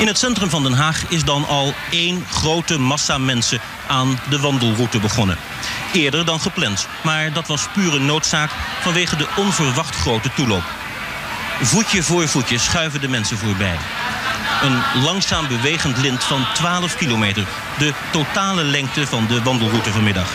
In 0.00 0.06
het 0.06 0.18
centrum 0.18 0.50
van 0.50 0.62
Den 0.62 0.72
Haag 0.72 1.04
is 1.08 1.24
dan 1.24 1.46
al 1.46 1.74
één 1.90 2.24
grote 2.30 2.78
massa 2.78 3.18
mensen 3.18 3.60
aan 3.88 4.18
de 4.30 4.38
wandelroute 4.40 4.98
begonnen. 4.98 5.36
Eerder 5.92 6.24
dan 6.24 6.40
gepland, 6.40 6.86
maar 7.02 7.32
dat 7.32 7.46
was 7.46 7.68
pure 7.72 7.98
noodzaak 7.98 8.50
vanwege 8.80 9.16
de 9.16 9.28
onverwacht 9.36 9.94
grote 9.94 10.30
toeloop. 10.34 10.62
Voetje 11.62 12.02
voor 12.02 12.28
voetje 12.28 12.58
schuiven 12.58 13.00
de 13.00 13.08
mensen 13.08 13.38
voorbij. 13.38 13.76
Een 14.62 15.02
langzaam 15.02 15.48
bewegend 15.48 15.96
lint 15.96 16.24
van 16.24 16.46
12 16.54 16.96
kilometer. 16.96 17.46
De 17.78 17.92
totale 18.12 18.64
lengte 18.64 19.06
van 19.06 19.26
de 19.26 19.42
wandelroute 19.42 19.90
vanmiddag. 19.90 20.28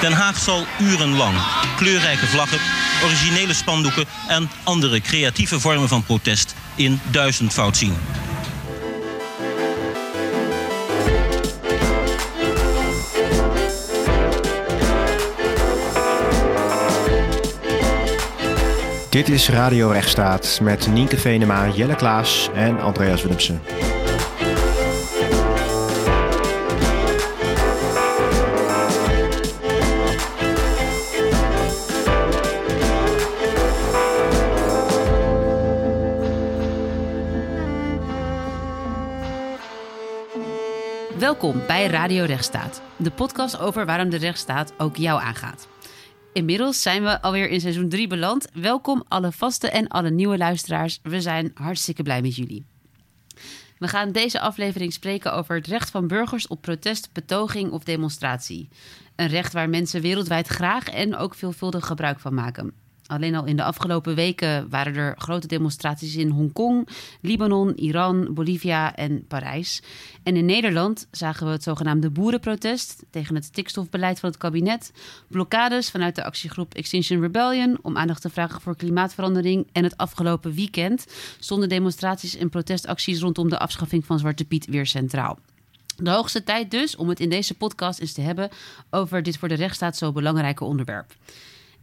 Den 0.00 0.12
Haag 0.12 0.38
zal 0.38 0.66
urenlang 0.78 1.36
kleurrijke 1.76 2.26
vlaggen, 2.26 2.60
originele 3.04 3.54
spandoeken 3.54 4.04
en 4.28 4.50
andere 4.62 5.00
creatieve 5.00 5.60
vormen 5.60 5.88
van 5.88 6.04
protest 6.04 6.54
in 6.74 7.00
duizendvoud 7.10 7.76
zien. 7.76 7.96
Dit 19.16 19.28
is 19.28 19.48
Radio 19.48 19.90
Rechtsstaat 19.90 20.60
met 20.62 20.86
Nienke 20.86 21.16
Venema, 21.16 21.68
Jelle 21.68 21.94
Klaas 21.94 22.50
en 22.54 22.80
Andreas 22.80 23.22
Willemsen. 23.22 23.62
Welkom 41.18 41.62
bij 41.66 41.86
Radio 41.86 42.24
Rechtsstaat, 42.24 42.82
de 42.96 43.10
podcast 43.10 43.58
over 43.58 43.86
waarom 43.86 44.10
de 44.10 44.16
rechtsstaat 44.16 44.72
ook 44.78 44.96
jou 44.96 45.20
aangaat. 45.22 45.68
Inmiddels 46.36 46.82
zijn 46.82 47.02
we 47.02 47.22
alweer 47.22 47.48
in 47.48 47.60
seizoen 47.60 47.88
3 47.88 48.06
beland. 48.06 48.48
Welkom 48.52 49.04
alle 49.08 49.32
vaste 49.32 49.70
en 49.70 49.88
alle 49.88 50.10
nieuwe 50.10 50.36
luisteraars. 50.36 51.00
We 51.02 51.20
zijn 51.20 51.50
hartstikke 51.54 52.02
blij 52.02 52.22
met 52.22 52.36
jullie. 52.36 52.64
We 53.78 53.88
gaan 53.88 54.12
deze 54.12 54.40
aflevering 54.40 54.92
spreken 54.92 55.32
over 55.34 55.54
het 55.54 55.66
recht 55.66 55.90
van 55.90 56.06
burgers 56.06 56.46
op 56.46 56.60
protest, 56.60 57.12
betoging 57.12 57.70
of 57.70 57.84
demonstratie. 57.84 58.68
Een 59.14 59.26
recht 59.26 59.52
waar 59.52 59.68
mensen 59.68 60.00
wereldwijd 60.00 60.46
graag 60.46 60.88
en 60.88 61.16
ook 61.16 61.34
veelvuldig 61.34 61.86
gebruik 61.86 62.20
van 62.20 62.34
maken. 62.34 62.72
Alleen 63.06 63.34
al 63.34 63.44
in 63.44 63.56
de 63.56 63.62
afgelopen 63.62 64.14
weken 64.14 64.68
waren 64.68 64.94
er 64.94 65.14
grote 65.18 65.46
demonstraties 65.46 66.16
in 66.16 66.30
Hongkong, 66.30 66.88
Libanon, 67.20 67.74
Iran, 67.78 68.34
Bolivia 68.34 68.94
en 68.94 69.26
Parijs. 69.26 69.82
En 70.22 70.36
in 70.36 70.44
Nederland 70.44 71.08
zagen 71.10 71.46
we 71.46 71.52
het 71.52 71.62
zogenaamde 71.62 72.10
boerenprotest 72.10 73.04
tegen 73.10 73.34
het 73.34 73.44
stikstofbeleid 73.44 74.20
van 74.20 74.28
het 74.28 74.38
kabinet, 74.38 74.92
blokkades 75.28 75.90
vanuit 75.90 76.14
de 76.14 76.24
actiegroep 76.24 76.74
Extinction 76.74 77.20
Rebellion 77.20 77.78
om 77.82 77.96
aandacht 77.96 78.22
te 78.22 78.30
vragen 78.30 78.60
voor 78.60 78.76
klimaatverandering 78.76 79.68
en 79.72 79.84
het 79.84 79.96
afgelopen 79.96 80.54
weekend 80.54 81.06
stonden 81.38 81.68
demonstraties 81.68 82.36
en 82.36 82.48
protestacties 82.48 83.20
rondom 83.20 83.48
de 83.48 83.58
afschaffing 83.58 84.04
van 84.04 84.18
Zwarte 84.18 84.44
Piet 84.44 84.66
weer 84.66 84.86
centraal. 84.86 85.38
De 85.96 86.10
hoogste 86.10 86.44
tijd 86.44 86.70
dus 86.70 86.96
om 86.96 87.08
het 87.08 87.20
in 87.20 87.28
deze 87.28 87.54
podcast 87.54 88.00
eens 88.00 88.12
te 88.12 88.20
hebben 88.20 88.48
over 88.90 89.22
dit 89.22 89.38
voor 89.38 89.48
de 89.48 89.54
rechtsstaat 89.54 89.96
zo 89.96 90.12
belangrijke 90.12 90.64
onderwerp. 90.64 91.14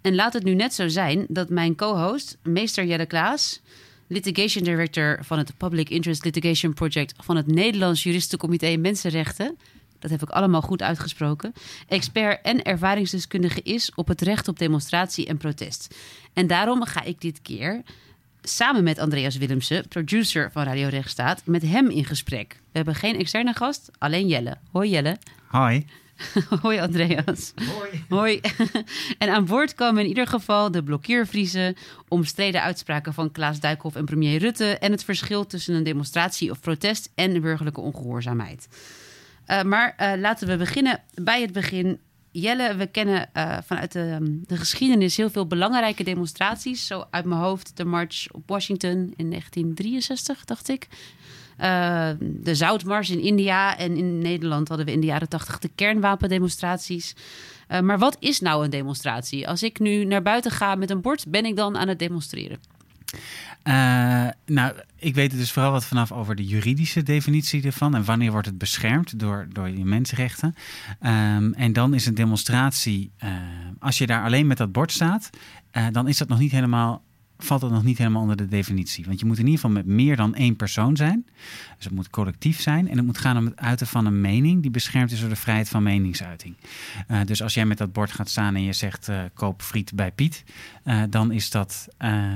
En 0.04 0.16
laat 0.16 0.34
het 0.34 0.44
nu 0.44 0.54
net 0.54 0.74
zo 0.74 0.88
zijn 0.88 1.26
dat 1.30 1.50
mijn 1.50 1.76
co-host, 1.76 2.38
meester 2.42 2.86
Jelle 2.86 3.06
Klaas, 3.06 3.62
litigation 4.08 4.64
director 4.64 5.18
van 5.22 5.38
het 5.38 5.58
Public 5.58 5.90
Interest 5.90 6.24
Litigation 6.24 6.74
Project 6.74 7.14
van 7.18 7.36
het 7.36 7.48
Nederlands 7.48 8.04
Juristencomité 8.04 8.76
Mensenrechten, 8.78 9.58
dat 10.00 10.12
heb 10.12 10.22
ik 10.22 10.30
allemaal 10.30 10.62
goed 10.62 10.82
uitgesproken, 10.82 11.54
expert 11.88 12.42
en 12.42 12.64
ervaringsdeskundige 12.64 13.62
is 13.62 13.92
op 13.96 14.08
het 14.08 14.22
recht 14.22 14.48
op 14.48 14.60
demonstratie 14.60 15.26
en 15.26 15.38
protest. 15.38 15.96
En 16.34 16.48
daarom 16.48 16.86
ga 16.86 17.04
ik 17.04 17.22
dit 17.22 17.42
keer 17.42 17.82
samen 18.42 18.84
met 18.84 19.00
Andreas 19.00 19.38
Willemsen, 19.38 19.88
producer 19.88 20.52
van 20.52 20.64
Radio 20.64 20.88
Rechtsstaat, 20.88 21.42
met 21.46 21.62
hem 21.62 21.90
in 21.90 22.06
gesprek. 22.06 22.56
We 22.60 22.78
hebben 22.78 22.96
geen 22.96 23.20
externe 23.20 23.54
gast, 23.54 23.92
alleen 23.98 24.28
Jelle. 24.28 24.58
Hoi 24.72 24.90
Jelle. 24.90 25.18
Hoi. 25.48 25.86
Hoi 26.62 26.80
Andreas. 26.80 27.54
Hoi. 27.56 28.04
Hoi. 28.10 28.42
En 29.18 29.30
aan 29.30 29.46
boord 29.46 29.76
komen 29.76 30.02
in 30.02 30.08
ieder 30.08 30.28
geval 30.28 30.72
de 30.72 30.84
blokkeervriezen, 30.84 31.76
omstreden 32.08 32.62
uitspraken 32.62 33.14
van 33.14 33.32
Klaas 33.32 33.60
Dijkhoff 33.60 33.96
en 33.96 34.06
premier 34.06 34.40
Rutte 34.40 34.78
en 34.78 34.92
het 34.92 35.04
verschil 35.04 35.46
tussen 35.46 35.76
een 35.76 35.84
demonstratie 35.84 36.52
of 36.52 36.60
protest 36.60 37.12
en 37.16 37.42
burgerlijke 37.42 37.82
ongehoorzaamheid. 37.82 38.68
Uh, 39.48 39.62
maar 39.62 39.96
uh, 40.00 40.12
laten 40.20 40.48
we 40.48 40.58
beginnen 40.58 41.02
bij 41.14 41.42
het 41.42 41.52
begin. 41.52 42.00
Jelle, 42.32 42.76
we 42.76 42.88
kennen 42.88 43.30
uh, 43.34 43.58
vanuit 43.66 43.92
de, 43.92 44.42
de, 44.48 44.58
geschiedenis 44.58 45.18
heel 45.18 45.30
veel 45.30 45.48
belangrijke 45.48 46.04
demonstraties. 46.04 46.88
Zo 46.88 47.06
uit 47.10 47.26
mijn 47.26 47.42
hoofd 47.42 47.78
de 47.78 47.86
March 47.86 48.32
op 48.32 48.44
Washington 48.46 49.14
in 49.16 49.30
1963, 49.30 50.46
dacht 50.46 50.70
ik. 50.70 50.88
Uh, 51.60 52.10
de 52.20 52.56
Zoutmars 52.56 53.10
in 53.10 53.20
India 53.20 53.78
en 53.78 53.98
in 53.98 54.18
Nederland 54.18 54.68
hadden 54.68 54.86
we 54.86 54.92
in 54.92 55.00
de 55.00 55.06
jaren 55.06 55.30
tachtig 55.30 55.60
de 55.60 55.70
kernwapendemonstraties. 55.76 57.16
Uh, 57.72 57.80
maar 57.80 58.00
wat 58.00 58.18
is 58.20 58.40
nou 58.40 58.64
een 58.64 58.70
demonstratie? 58.70 59.48
Als 59.48 59.64
ik 59.64 59.80
nu 59.80 60.06
naar 60.06 60.22
buiten 60.22 60.52
ga 60.52 60.76
met 60.76 60.90
een 60.90 61.02
bord, 61.02 61.26
ben 61.28 61.46
ik 61.46 61.56
dan 61.56 61.78
aan 61.78 61.88
het 61.88 62.00
demonstreren? 62.00 62.60
Uh, 63.64 64.28
nou, 64.46 64.74
ik 64.96 65.16
weet 65.16 65.32
het 65.32 65.40
dus 65.40 65.52
vooral 65.52 65.72
wat 65.72 65.86
vanaf 65.86 66.12
over 66.12 66.36
de 66.36 66.46
juridische 66.46 67.04
definitie 67.04 67.64
ervan 67.64 67.96
en 67.96 68.06
wanneer 68.06 68.32
wordt 68.32 68.48
het 68.48 68.58
beschermd 68.58 69.20
door, 69.20 69.48
door 69.52 69.70
je 69.70 69.86
mensenrechten. 69.86 70.56
Um, 71.02 71.54
en 71.54 71.74
dan 71.74 71.94
is 71.94 72.06
een 72.06 72.16
demonstratie, 72.16 73.12
als 73.80 73.98
je 73.98 74.08
daar 74.08 74.24
alleen 74.24 74.48
met 74.48 74.58
dat 74.58 74.72
bord 74.72 74.92
staat, 74.92 75.30
dan 75.92 76.08
is 76.08 76.18
dat 76.18 76.28
nog 76.28 76.40
niet 76.40 76.52
helemaal 76.52 77.04
valt 77.44 77.62
dat 77.62 77.72
nog 77.72 77.84
niet 77.84 77.98
helemaal 77.98 78.22
onder 78.22 78.38
de 78.38 78.48
definitie. 78.48 79.06
Want 79.06 79.20
je 79.20 79.26
moet 79.26 79.38
in 79.38 79.46
ieder 79.46 79.60
geval 79.60 79.76
met 79.76 79.86
meer 79.86 80.16
dan 80.16 80.36
één 80.36 80.56
persoon 80.56 80.96
zijn. 80.96 81.26
Dus 81.76 81.86
het 81.86 81.94
moet 81.94 82.10
collectief 82.10 82.62
zijn. 82.62 82.90
En 82.90 82.98
het 82.98 83.06
moet 83.06 83.18
gaan 83.18 83.38
om 83.38 83.46
het 83.46 83.56
uiten 83.56 83.88
van 83.88 84.06
een 84.06 84.22
mening 84.22 84.62
die 84.62 84.72
beschermd 84.72 85.12
is 85.12 85.20
door 85.20 85.30
de 85.30 85.36
vrijheid 85.36 85.70
van 85.70 85.84
meningsuiting. 85.84 86.56
Uh, 87.08 87.20
dus 87.26 87.42
als 87.42 87.54
jij 87.54 87.66
met 87.66 87.78
dat 87.78 87.94
bord 87.94 88.12
gaat 88.12 88.30
staan 88.30 88.56
en 88.56 88.64
je 88.64 88.74
zegt 88.74 89.10
uh, 89.10 89.22
koop 89.34 89.62
friet 89.62 89.92
bij 89.96 90.12
Piet, 90.12 90.44
uh, 90.86 91.02
dan 91.10 91.32
is 91.32 91.50
dat 91.50 91.88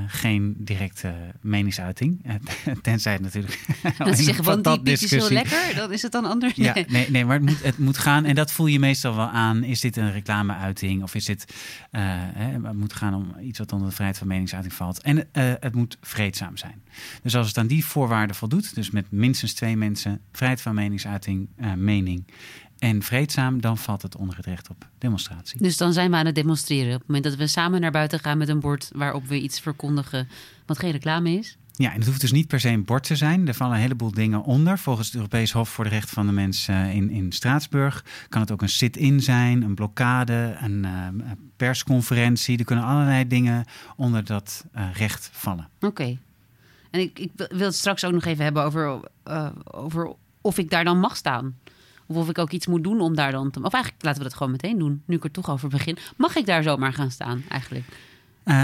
geen 0.06 0.54
directe 0.58 1.14
meningsuiting. 1.40 2.24
tenzij 2.82 3.12
het 3.12 3.22
natuurlijk. 3.22 3.66
Dat 3.98 4.22
van 4.22 4.62
die 4.62 4.80
Piet 4.80 5.02
is 5.02 5.10
heel 5.10 5.30
lekker, 5.30 5.74
dan 5.74 5.92
is 5.92 6.02
het 6.02 6.12
dan 6.12 6.24
anders. 6.24 6.54
Ja, 6.54 6.74
nee, 6.88 7.10
nee 7.10 7.24
maar 7.24 7.36
het 7.36 7.44
moet, 7.44 7.62
het 7.62 7.78
moet 7.78 7.98
gaan. 7.98 8.24
En 8.24 8.34
dat 8.34 8.52
voel 8.52 8.66
je 8.66 8.78
meestal 8.78 9.16
wel 9.16 9.28
aan. 9.28 9.62
Is 9.64 9.80
dit 9.80 9.96
een 9.96 10.12
reclameuiting 10.12 11.02
of 11.02 11.14
is 11.14 11.24
dit. 11.24 11.54
Hè, 11.90 12.66
het 12.66 12.76
moet 12.76 12.92
gaan 12.92 13.14
om 13.14 13.34
iets 13.40 13.58
wat 13.58 13.72
onder 13.72 13.88
de 13.88 13.94
vrijheid 13.94 14.18
van 14.18 14.26
meningsuiting 14.26 14.74
valt. 14.74 14.97
En 15.02 15.16
uh, 15.16 15.24
het 15.60 15.74
moet 15.74 15.98
vreedzaam 16.00 16.56
zijn. 16.56 16.82
Dus 17.22 17.36
als 17.36 17.46
het 17.46 17.58
aan 17.58 17.66
die 17.66 17.84
voorwaarden 17.84 18.36
voldoet, 18.36 18.74
dus 18.74 18.90
met 18.90 19.10
minstens 19.10 19.52
twee 19.52 19.76
mensen, 19.76 20.20
vrijheid 20.32 20.60
van 20.60 20.74
meningsuiting, 20.74 21.48
uh, 21.60 21.72
mening 21.72 22.24
en 22.78 23.02
vreedzaam, 23.02 23.60
dan 23.60 23.78
valt 23.78 24.02
het 24.02 24.16
onder 24.16 24.36
het 24.36 24.46
recht 24.46 24.70
op 24.70 24.88
demonstratie. 24.98 25.62
Dus 25.62 25.76
dan 25.76 25.92
zijn 25.92 26.10
we 26.10 26.16
aan 26.16 26.26
het 26.26 26.34
demonstreren. 26.34 26.94
Op 26.94 26.98
het 26.98 27.06
moment 27.06 27.24
dat 27.24 27.34
we 27.34 27.46
samen 27.46 27.80
naar 27.80 27.90
buiten 27.90 28.18
gaan 28.18 28.38
met 28.38 28.48
een 28.48 28.60
bord 28.60 28.90
waarop 28.94 29.26
we 29.26 29.40
iets 29.40 29.60
verkondigen 29.60 30.28
wat 30.66 30.78
geen 30.78 30.90
reclame 30.90 31.30
is. 31.30 31.56
Ja, 31.78 31.92
en 31.92 31.98
het 31.98 32.06
hoeft 32.06 32.20
dus 32.20 32.32
niet 32.32 32.46
per 32.46 32.60
se 32.60 32.68
een 32.68 32.84
bord 32.84 33.02
te 33.02 33.16
zijn. 33.16 33.48
Er 33.48 33.54
vallen 33.54 33.74
een 33.74 33.80
heleboel 33.80 34.10
dingen 34.10 34.42
onder. 34.42 34.78
Volgens 34.78 35.06
het 35.06 35.16
Europees 35.16 35.52
Hof 35.52 35.68
voor 35.68 35.84
de 35.84 35.90
Rechten 35.90 36.14
van 36.14 36.26
de 36.26 36.32
Mens 36.32 36.68
uh, 36.68 36.94
in, 36.94 37.10
in 37.10 37.32
Straatsburg 37.32 38.04
kan 38.28 38.40
het 38.40 38.50
ook 38.50 38.62
een 38.62 38.68
sit-in 38.68 39.20
zijn, 39.20 39.62
een 39.62 39.74
blokkade, 39.74 40.56
een 40.60 40.84
uh, 40.84 41.30
persconferentie. 41.56 42.58
Er 42.58 42.64
kunnen 42.64 42.84
allerlei 42.84 43.26
dingen 43.26 43.64
onder 43.96 44.24
dat 44.24 44.64
uh, 44.76 44.88
recht 44.92 45.30
vallen. 45.32 45.68
Oké. 45.76 45.86
Okay. 45.86 46.18
En 46.90 47.00
ik, 47.00 47.18
ik, 47.18 47.30
wil 47.36 47.66
het 47.66 47.74
straks 47.74 48.04
ook 48.04 48.12
nog 48.12 48.24
even 48.24 48.44
hebben 48.44 48.62
over, 48.64 49.00
over 49.64 50.12
of 50.40 50.58
ik 50.58 50.70
daar 50.70 50.84
dan 50.84 51.00
mag 51.00 51.16
staan. 51.16 51.58
Of 52.06 52.16
of 52.16 52.28
ik 52.28 52.38
ook 52.38 52.50
iets 52.50 52.66
moet 52.66 52.84
doen 52.84 53.00
om 53.00 53.14
daar 53.14 53.32
dan 53.32 53.50
te... 53.50 53.62
Of 53.62 53.72
eigenlijk 53.72 54.04
laten 54.04 54.22
we 54.22 54.28
dat 54.28 54.36
gewoon 54.36 54.52
meteen 54.52 54.78
doen, 54.78 55.02
nu 55.04 55.16
ik 55.16 55.24
er 55.24 55.30
toch 55.30 55.50
over 55.50 55.68
begin. 55.68 55.98
Mag 56.16 56.36
ik 56.36 56.46
daar 56.46 56.62
zomaar 56.62 56.92
gaan 56.92 57.10
staan 57.10 57.42
eigenlijk? 57.48 57.84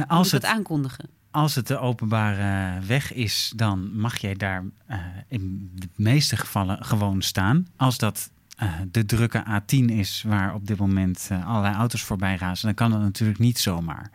als 0.06 0.32
het 0.32 0.44
aankondigen? 0.44 1.08
Als 1.34 1.54
het 1.54 1.66
de 1.66 1.78
openbare 1.78 2.80
weg 2.86 3.12
is, 3.12 3.52
dan 3.56 3.96
mag 3.96 4.18
jij 4.18 4.34
daar 4.34 4.64
uh, 4.90 4.96
in 5.28 5.70
de 5.74 5.88
meeste 5.94 6.36
gevallen 6.36 6.84
gewoon 6.84 7.22
staan. 7.22 7.66
Als 7.76 7.98
dat 7.98 8.30
uh, 8.62 8.72
de 8.90 9.04
drukke 9.04 9.44
A10 9.48 9.84
is, 9.84 10.24
waar 10.26 10.54
op 10.54 10.66
dit 10.66 10.78
moment 10.78 11.28
uh, 11.32 11.46
allerlei 11.46 11.74
auto's 11.74 12.02
voorbij 12.02 12.36
razen, 12.36 12.66
dan 12.66 12.74
kan 12.74 12.90
dat 12.90 13.00
natuurlijk 13.00 13.38
niet 13.38 13.58
zomaar. 13.58 14.10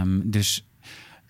Um, 0.00 0.30
dus 0.30 0.66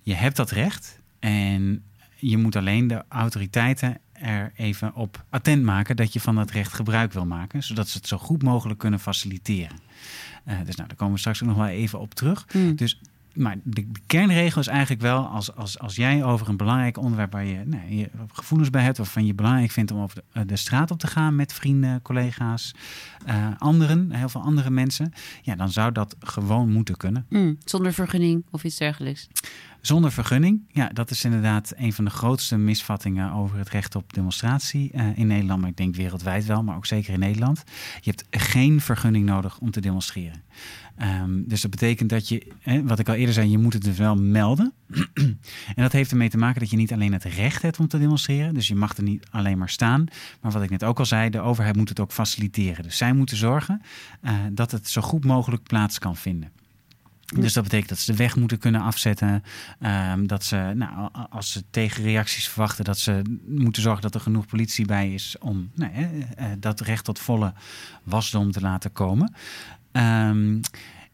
je 0.02 0.14
hebt 0.14 0.36
dat 0.36 0.50
recht 0.50 1.00
en 1.18 1.84
je 2.16 2.36
moet 2.36 2.56
alleen 2.56 2.86
de 2.86 3.04
autoriteiten 3.08 3.98
er 4.12 4.52
even 4.56 4.94
op 4.94 5.24
attent 5.30 5.62
maken 5.62 5.96
dat 5.96 6.12
je 6.12 6.20
van 6.20 6.34
dat 6.34 6.50
recht 6.50 6.72
gebruik 6.72 7.12
wil 7.12 7.26
maken, 7.26 7.62
zodat 7.62 7.88
ze 7.88 7.98
het 7.98 8.06
zo 8.06 8.18
goed 8.18 8.42
mogelijk 8.42 8.78
kunnen 8.78 9.00
faciliteren. 9.00 9.78
dus 10.44 10.76
nou, 10.76 10.88
daar 10.88 10.96
komen 10.96 11.14
we 11.14 11.20
straks 11.20 11.42
ook 11.42 11.48
nog 11.48 11.58
wel 11.58 11.66
even 11.66 12.00
op 12.00 12.14
terug. 12.14 12.46
Hmm. 12.50 12.76
Dus 12.76 13.00
maar 13.38 13.56
de, 13.64 13.86
kernregel 14.06 14.60
is 14.60 14.66
eigenlijk 14.66 15.00
wel, 15.00 15.26
als, 15.26 15.54
als, 15.54 15.78
als 15.78 15.96
jij 15.96 16.24
over 16.24 16.48
een 16.48 16.56
belangrijk 16.56 16.96
onderwerp 16.98 17.32
waar 17.32 17.44
je, 17.44 17.64
nou, 17.64 17.94
je 17.94 18.10
gevoelens 18.32 18.70
bij 18.70 18.82
hebt, 18.82 18.96
waarvan 18.96 19.26
je 19.26 19.34
belangrijk 19.34 19.70
vindt 19.70 19.90
om 19.90 20.00
over 20.00 20.22
de, 20.32 20.44
de 20.44 20.56
straat 20.56 20.90
op 20.90 20.98
te 20.98 21.06
gaan 21.06 21.36
met 21.36 21.52
vrienden, 21.52 22.02
collega's, 22.02 22.74
uh, 23.28 23.46
anderen, 23.58 24.12
heel 24.12 24.28
veel 24.28 24.42
andere 24.42 24.70
mensen, 24.70 25.12
ja, 25.42 25.56
dan 25.56 25.70
zou 25.70 25.92
dat 25.92 26.16
gewoon 26.20 26.70
moeten 26.70 26.96
kunnen. 26.96 27.26
Mm, 27.28 27.58
zonder 27.64 27.92
vergunning 27.92 28.44
of 28.50 28.64
iets 28.64 28.76
dergelijks. 28.76 29.28
Zonder 29.88 30.12
vergunning, 30.12 30.62
ja, 30.72 30.88
dat 30.88 31.10
is 31.10 31.24
inderdaad 31.24 31.72
een 31.76 31.92
van 31.92 32.04
de 32.04 32.10
grootste 32.10 32.56
misvattingen 32.56 33.32
over 33.32 33.58
het 33.58 33.68
recht 33.68 33.94
op 33.94 34.12
demonstratie 34.12 34.90
uh, 34.94 35.18
in 35.18 35.26
Nederland, 35.26 35.60
maar 35.60 35.70
ik 35.70 35.76
denk 35.76 35.96
wereldwijd 35.96 36.46
wel, 36.46 36.62
maar 36.62 36.76
ook 36.76 36.86
zeker 36.86 37.12
in 37.12 37.18
Nederland. 37.18 37.64
Je 38.00 38.10
hebt 38.10 38.24
geen 38.30 38.80
vergunning 38.80 39.24
nodig 39.24 39.58
om 39.58 39.70
te 39.70 39.80
demonstreren. 39.80 40.42
Um, 41.02 41.44
dus 41.46 41.60
dat 41.60 41.70
betekent 41.70 42.10
dat 42.10 42.28
je, 42.28 42.52
hè, 42.60 42.82
wat 42.82 42.98
ik 42.98 43.08
al 43.08 43.14
eerder 43.14 43.34
zei, 43.34 43.50
je 43.50 43.58
moet 43.58 43.72
het 43.72 43.82
dus 43.82 43.96
wel 43.96 44.16
melden. 44.16 44.72
en 45.14 45.38
dat 45.76 45.92
heeft 45.92 46.10
ermee 46.10 46.30
te 46.30 46.38
maken 46.38 46.60
dat 46.60 46.70
je 46.70 46.76
niet 46.76 46.92
alleen 46.92 47.12
het 47.12 47.24
recht 47.24 47.62
hebt 47.62 47.78
om 47.78 47.88
te 47.88 47.98
demonstreren. 47.98 48.54
Dus 48.54 48.68
je 48.68 48.74
mag 48.74 48.96
er 48.96 49.02
niet 49.02 49.26
alleen 49.30 49.58
maar 49.58 49.68
staan. 49.68 50.04
Maar 50.40 50.52
wat 50.52 50.62
ik 50.62 50.70
net 50.70 50.84
ook 50.84 50.98
al 50.98 51.06
zei, 51.06 51.30
de 51.30 51.40
overheid 51.40 51.76
moet 51.76 51.88
het 51.88 52.00
ook 52.00 52.12
faciliteren. 52.12 52.82
Dus 52.82 52.96
zij 52.96 53.12
moeten 53.12 53.36
zorgen 53.36 53.82
uh, 54.22 54.32
dat 54.52 54.70
het 54.70 54.88
zo 54.88 55.00
goed 55.00 55.24
mogelijk 55.24 55.62
plaats 55.62 55.98
kan 55.98 56.16
vinden. 56.16 56.50
Dus 57.36 57.52
dat 57.52 57.62
betekent 57.62 57.88
dat 57.88 57.98
ze 57.98 58.12
de 58.12 58.18
weg 58.18 58.36
moeten 58.36 58.58
kunnen 58.58 58.80
afzetten. 58.80 59.42
Um, 59.80 60.26
dat 60.26 60.44
ze, 60.44 60.72
nou, 60.74 61.10
als 61.30 61.52
ze 61.52 61.64
tegenreacties 61.70 62.48
verwachten, 62.48 62.84
dat 62.84 62.98
ze 62.98 63.22
moeten 63.46 63.82
zorgen 63.82 64.02
dat 64.02 64.14
er 64.14 64.20
genoeg 64.20 64.46
politie 64.46 64.86
bij 64.86 65.14
is 65.14 65.36
om 65.38 65.70
nou, 65.74 65.92
uh, 65.92 66.46
dat 66.58 66.80
recht 66.80 67.04
tot 67.04 67.18
volle 67.18 67.52
wasdom 68.02 68.52
te 68.52 68.60
laten 68.60 68.92
komen. 68.92 69.34
Um, 69.92 70.60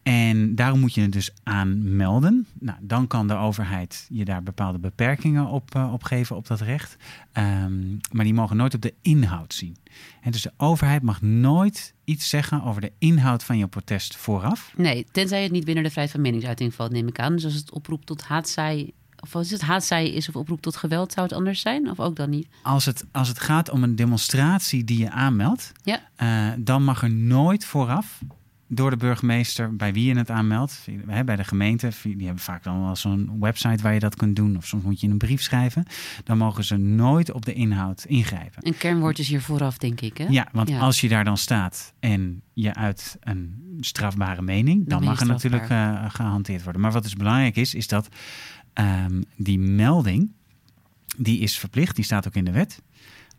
en 0.03 0.55
daarom 0.55 0.79
moet 0.79 0.93
je 0.93 1.01
het 1.01 1.11
dus 1.11 1.31
aanmelden. 1.43 2.47
Nou, 2.59 2.77
dan 2.81 3.07
kan 3.07 3.27
de 3.27 3.33
overheid 3.33 4.07
je 4.09 4.25
daar 4.25 4.43
bepaalde 4.43 4.77
beperkingen 4.77 5.45
op, 5.45 5.75
uh, 5.75 5.93
op 5.93 6.03
geven 6.03 6.35
op 6.35 6.47
dat 6.47 6.61
recht. 6.61 6.97
Um, 7.33 7.99
maar 8.11 8.25
die 8.25 8.33
mogen 8.33 8.57
nooit 8.57 8.73
op 8.73 8.81
de 8.81 8.93
inhoud 9.01 9.53
zien. 9.53 9.77
En 10.21 10.31
dus 10.31 10.41
de 10.41 10.53
overheid 10.57 11.01
mag 11.01 11.21
nooit 11.21 11.94
iets 12.05 12.29
zeggen 12.29 12.63
over 12.63 12.81
de 12.81 12.91
inhoud 12.97 13.43
van 13.43 13.57
je 13.57 13.67
protest 13.67 14.15
vooraf. 14.15 14.73
Nee, 14.75 15.05
tenzij 15.11 15.43
het 15.43 15.51
niet 15.51 15.65
binnen 15.65 15.83
de 15.83 15.89
vrijheid 15.89 16.15
van 16.15 16.23
meningsuiting 16.23 16.73
valt, 16.73 16.91
neem 16.91 17.07
ik 17.07 17.19
aan. 17.19 17.35
Dus 17.35 17.45
als 17.45 17.53
het 17.53 17.71
oproept 17.71 18.05
tot 18.05 18.23
haatzaai 18.23 18.93
of 19.19 19.35
als 19.35 19.49
het 19.49 19.61
haatzaai 19.61 20.13
is 20.13 20.29
of 20.29 20.35
oproep 20.35 20.61
tot 20.61 20.75
geweld, 20.75 21.11
zou 21.13 21.25
het 21.25 21.35
anders 21.35 21.61
zijn? 21.61 21.89
Of 21.89 21.99
ook 21.99 22.15
dan 22.15 22.29
niet? 22.29 22.47
Als 22.61 22.85
het, 22.85 23.05
als 23.11 23.27
het 23.27 23.39
gaat 23.39 23.69
om 23.69 23.83
een 23.83 23.95
demonstratie 23.95 24.83
die 24.83 24.99
je 24.99 25.09
aanmeldt, 25.09 25.71
ja. 25.83 25.99
uh, 26.17 26.53
dan 26.57 26.83
mag 26.83 27.03
er 27.03 27.11
nooit 27.11 27.65
vooraf 27.65 28.19
door 28.67 28.89
de 28.89 28.97
burgemeester 28.97 29.75
bij 29.75 29.93
wie 29.93 30.05
je 30.05 30.17
het 30.17 30.29
aanmeldt. 30.29 30.87
Bij 31.25 31.35
de 31.35 31.43
gemeente, 31.43 31.91
die 32.03 32.25
hebben 32.25 32.43
vaak 32.43 32.63
dan 32.63 32.81
wel 32.81 32.95
zo'n 32.95 33.39
website 33.39 33.83
waar 33.83 33.93
je 33.93 33.99
dat 33.99 34.15
kunt 34.15 34.35
doen. 34.35 34.57
Of 34.57 34.65
soms 34.65 34.83
moet 34.83 34.99
je 34.99 35.07
een 35.07 35.17
brief 35.17 35.41
schrijven. 35.41 35.85
Dan 36.23 36.37
mogen 36.37 36.63
ze 36.63 36.77
nooit 36.77 37.31
op 37.31 37.45
de 37.45 37.53
inhoud 37.53 38.05
ingrijpen. 38.05 38.67
Een 38.67 38.77
kernwoord 38.77 39.19
is 39.19 39.27
hier 39.27 39.41
vooraf, 39.41 39.77
denk 39.77 40.01
ik. 40.01 40.17
Hè? 40.17 40.25
Ja, 40.29 40.47
want 40.51 40.69
ja. 40.69 40.79
als 40.79 41.01
je 41.01 41.07
daar 41.07 41.23
dan 41.23 41.37
staat 41.37 41.93
en 41.99 42.41
je 42.53 42.73
uit 42.73 43.17
een 43.19 43.63
strafbare 43.79 44.41
mening, 44.41 44.77
dan, 44.87 44.99
dan 44.99 45.07
mag 45.09 45.19
er 45.19 45.27
natuurlijk 45.27 45.69
uh, 45.69 46.05
gehanteerd 46.07 46.63
worden. 46.63 46.81
Maar 46.81 46.91
wat 46.91 47.03
dus 47.03 47.15
belangrijk 47.15 47.55
is, 47.55 47.73
is 47.73 47.87
dat 47.87 48.09
um, 48.73 49.23
die 49.35 49.59
melding, 49.59 50.31
die 51.17 51.39
is 51.39 51.57
verplicht, 51.57 51.95
die 51.95 52.05
staat 52.05 52.27
ook 52.27 52.35
in 52.35 52.45
de 52.45 52.51
wet. 52.51 52.81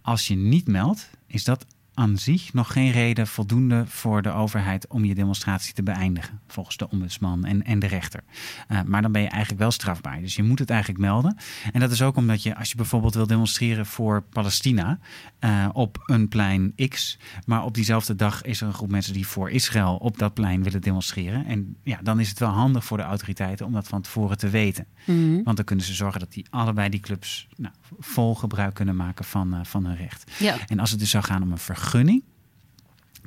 Als 0.03 0.27
je 0.27 0.37
niet 0.37 0.67
meldt, 0.67 1.11
is 1.27 1.45
dat 1.45 1.67
aan 1.97 2.19
zich 2.19 2.53
nog 2.53 2.73
geen 2.73 2.91
reden 2.91 3.27
voldoende 3.27 3.85
voor 3.87 4.23
de 4.23 4.31
overheid 4.31 4.89
om 4.89 5.05
je 5.05 5.15
demonstratie 5.15 5.75
te 5.75 5.83
beëindigen, 5.83 6.41
volgens 6.47 6.77
de 6.77 6.91
ombudsman 6.91 7.45
en, 7.45 7.65
en 7.65 7.79
de 7.79 7.87
rechter. 7.87 8.25
Uh, 8.69 8.83
maar 8.83 9.03
dan 9.03 9.13
ben 9.13 9.23
je 9.23 9.29
eigenlijk 9.29 9.61
wel 9.61 9.71
strafbaar. 9.71 10.21
Dus 10.21 10.37
je 10.37 10.43
moet 10.43 10.59
het 10.59 10.71
eigenlijk 10.71 11.01
melden. 11.01 11.37
En 11.73 11.81
dat 11.81 11.91
is 11.91 12.03
ook 12.03 12.17
omdat 12.17 12.43
je, 12.43 12.57
als 12.57 12.71
je 12.71 12.77
bijvoorbeeld 12.77 13.15
wil 13.15 13.27
demonstreren 13.27 13.87
voor 13.87 14.23
Palestina 14.23 14.99
uh, 15.41 15.69
op 15.73 16.03
een 16.07 16.29
plein 16.29 16.75
X, 16.89 17.19
maar 17.47 17.65
op 17.65 17.75
diezelfde 17.75 18.15
dag 18.15 18.43
is 18.43 18.61
er 18.61 18.67
een 18.67 18.75
groep 18.75 18.91
mensen 18.91 19.13
die 19.13 19.27
voor 19.27 19.51
Israël 19.51 19.97
op 19.97 20.19
dat 20.19 20.35
plein 20.35 20.63
willen 20.63 20.81
demonstreren. 20.81 21.47
En 21.47 21.77
ja, 21.83 21.99
dan 22.03 22.21
is 22.21 22.29
het 22.29 22.39
wel 22.39 22.49
handig 22.49 22.85
voor 22.85 22.97
de 22.97 23.03
autoriteiten 23.03 23.67
om 23.67 23.73
dat 23.73 23.89
van 23.89 24.03
tevoren 24.03 24.39
te 24.39 24.49
weten. 24.49 24.87
Mm 25.05 25.17
-hmm. 25.17 25.43
Want 25.45 25.57
dan 25.57 25.65
kunnen 25.65 25.85
ze 25.85 25.95
zorgen 25.95 26.21
dat 26.21 26.33
die 26.33 26.47
allebei 26.51 26.89
die 26.89 27.01
clubs 27.01 27.49
nou, 27.57 27.75
vol 27.99 28.35
gebruik 28.35 28.75
kunnen 28.75 28.97
maken 28.97 29.25
van, 29.25 29.55
uh, 29.55 29.61
van 29.63 29.85
hun 29.85 29.97
recht. 29.97 30.31
Ja. 30.39 30.57
En 30.67 30.79
als 30.79 30.91
het 30.91 31.01
dus 31.01 31.11
zou 31.11 31.25
gaan 31.25 31.43
om 31.43 31.53
een 31.53 31.59
vergunning, 31.59 31.85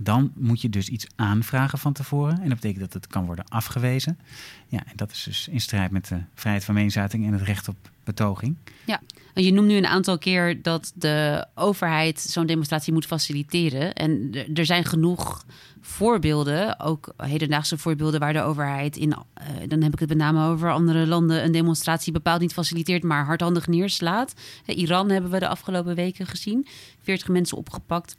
dan 0.01 0.31
moet 0.35 0.61
je 0.61 0.69
dus 0.69 0.89
iets 0.89 1.07
aanvragen 1.15 1.79
van 1.79 1.94
tevoren. 1.94 2.41
En 2.41 2.47
dat 2.50 2.59
betekent 2.59 2.79
dat 2.79 2.94
het 2.94 3.07
kan 3.07 3.25
worden 3.25 3.45
afgewezen. 3.47 4.19
Ja, 4.67 4.79
en 4.85 4.94
dat 4.95 5.11
is 5.11 5.23
dus 5.23 5.47
in 5.47 5.61
strijd 5.61 5.91
met 5.91 6.07
de 6.07 6.21
vrijheid 6.33 6.65
van 6.65 6.73
meningsuiting 6.73 7.25
en 7.25 7.33
het 7.33 7.41
recht 7.41 7.67
op 7.67 7.75
betoging. 8.03 8.56
Ja, 8.85 9.01
en 9.33 9.44
je 9.44 9.53
noemt 9.53 9.67
nu 9.67 9.75
een 9.75 9.85
aantal 9.85 10.17
keer 10.17 10.61
dat 10.61 10.91
de 10.95 11.45
overheid 11.56 12.19
zo'n 12.19 12.45
demonstratie 12.45 12.94
moet 12.94 13.06
faciliteren. 13.06 13.94
En 13.94 14.31
er 14.53 14.65
zijn 14.65 14.85
genoeg 14.85 15.45
voorbeelden, 15.81 16.79
ook 16.79 17.13
hedendaagse 17.17 17.77
voorbeelden, 17.77 18.19
waar 18.19 18.33
de 18.33 18.41
overheid 18.41 18.97
in, 18.97 19.09
uh, 19.09 19.45
dan 19.67 19.81
heb 19.81 19.94
ik 19.94 20.00
het 20.00 20.09
met 20.09 20.17
name 20.17 20.47
over 20.47 20.71
andere 20.71 21.07
landen, 21.07 21.44
een 21.44 21.51
demonstratie 21.51 22.13
bepaald 22.13 22.41
niet 22.41 22.53
faciliteert, 22.53 23.03
maar 23.03 23.25
hardhandig 23.25 23.67
neerslaat. 23.67 24.33
Iran 24.65 25.09
hebben 25.09 25.31
we 25.31 25.39
de 25.39 25.47
afgelopen 25.47 25.95
weken 25.95 26.25
gezien. 26.25 26.67
40 27.03 27.27
mensen 27.27 27.57
opgepakt. 27.57 28.15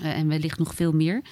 Uh, 0.00 0.18
en 0.18 0.28
wellicht 0.28 0.58
nog 0.58 0.74
veel 0.74 0.92
meer. 0.92 1.22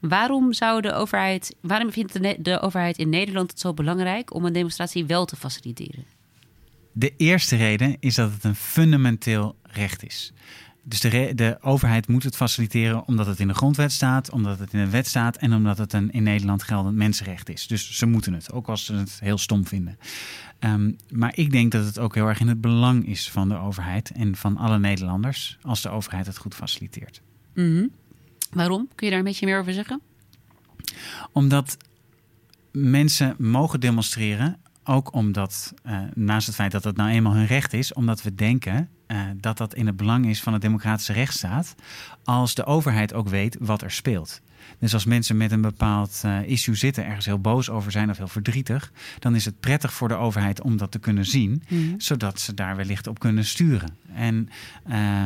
Waarom 0.00 0.52
zou 0.52 0.80
de 0.80 0.92
overheid, 0.92 1.56
waarom 1.60 1.92
vindt 1.92 2.12
de, 2.12 2.36
de, 2.38 2.60
overheid 2.60 2.98
in 2.98 3.08
Nederland 3.08 3.50
het 3.50 3.60
zo 3.60 3.74
belangrijk 3.74 4.34
om 4.34 4.44
een 4.44 4.52
demonstratie 4.52 5.06
wel 5.06 5.24
te 5.24 5.36
faciliteren? 5.36 6.04
De 6.92 7.12
eerste 7.16 7.56
reden 7.56 7.96
is 8.00 8.14
dat 8.14 8.32
het 8.32 8.44
een 8.44 8.54
fundamenteel 8.54 9.56
recht 9.62 10.04
is. 10.04 10.32
Dus 10.88 11.00
de, 11.00 11.32
de, 11.34 11.58
overheid 11.60 12.08
moet 12.08 12.22
het 12.22 12.36
faciliteren 12.36 13.06
omdat 13.06 13.26
het 13.26 13.40
in 13.40 13.48
de 13.48 13.54
grondwet 13.54 13.92
staat, 13.92 14.30
omdat 14.30 14.58
het 14.58 14.72
in 14.72 14.84
de 14.84 14.90
wet 14.90 15.06
staat 15.06 15.36
en 15.36 15.54
omdat 15.54 15.78
het 15.78 15.92
een 15.92 16.10
in 16.10 16.22
Nederland 16.22 16.62
geldend 16.62 16.96
mensenrecht 16.96 17.48
is. 17.48 17.66
Dus 17.66 17.98
ze 17.98 18.06
moeten 18.06 18.32
het, 18.32 18.52
ook 18.52 18.68
als 18.68 18.84
ze 18.84 18.94
het 18.94 19.18
heel 19.20 19.38
stom 19.38 19.66
vinden. 19.66 19.98
Um, 20.60 20.96
maar 21.10 21.32
ik 21.36 21.50
denk 21.50 21.72
dat 21.72 21.84
het 21.84 21.98
ook 21.98 22.14
heel 22.14 22.26
erg 22.26 22.40
in 22.40 22.48
het 22.48 22.60
belang 22.60 23.06
is 23.06 23.30
van 23.30 23.48
de 23.48 23.56
overheid 23.56 24.10
en 24.10 24.36
van 24.36 24.56
alle 24.56 24.78
Nederlanders 24.78 25.58
als 25.62 25.82
de 25.82 25.88
overheid 25.88 26.26
het 26.26 26.38
goed 26.38 26.54
faciliteert. 26.54 27.22
Mm 27.54 27.76
-hmm. 27.76 27.90
Waarom? 28.56 28.88
Kun 28.94 29.06
je 29.06 29.10
daar 29.10 29.18
een 29.18 29.28
beetje 29.28 29.46
meer 29.46 29.58
over 29.58 29.72
zeggen? 29.72 30.00
Omdat 31.32 31.76
mensen 32.72 33.34
mogen 33.38 33.80
demonstreren, 33.80 34.60
ook 34.84 35.12
omdat, 35.12 35.74
uh, 35.86 36.00
naast 36.14 36.46
het 36.46 36.56
feit 36.56 36.72
dat 36.72 36.84
het 36.84 36.96
nou 36.96 37.10
eenmaal 37.10 37.34
hun 37.34 37.46
recht 37.46 37.72
is, 37.72 37.92
omdat 37.92 38.22
we 38.22 38.34
denken 38.34 38.88
uh, 39.08 39.20
dat 39.36 39.56
dat 39.56 39.74
in 39.74 39.86
het 39.86 39.96
belang 39.96 40.26
is 40.26 40.42
van 40.42 40.52
de 40.52 40.58
democratische 40.58 41.12
rechtsstaat, 41.12 41.74
als 42.24 42.54
de 42.54 42.64
overheid 42.64 43.14
ook 43.14 43.28
weet 43.28 43.56
wat 43.60 43.82
er 43.82 43.90
speelt. 43.90 44.40
Dus 44.78 44.94
als 44.94 45.04
mensen 45.04 45.36
met 45.36 45.52
een 45.52 45.60
bepaald 45.60 46.22
uh, 46.26 46.48
issue 46.48 46.74
zitten, 46.74 47.06
ergens 47.06 47.26
heel 47.26 47.38
boos 47.38 47.70
over 47.70 47.92
zijn 47.92 48.10
of 48.10 48.16
heel 48.16 48.28
verdrietig, 48.28 48.92
dan 49.18 49.34
is 49.34 49.44
het 49.44 49.60
prettig 49.60 49.92
voor 49.92 50.08
de 50.08 50.14
overheid 50.14 50.60
om 50.60 50.76
dat 50.76 50.90
te 50.90 50.98
kunnen 50.98 51.24
zien, 51.24 51.62
mm. 51.68 51.94
zodat 51.98 52.40
ze 52.40 52.54
daar 52.54 52.76
wellicht 52.76 53.06
op 53.06 53.18
kunnen 53.18 53.44
sturen. 53.44 53.96
En 54.14 54.48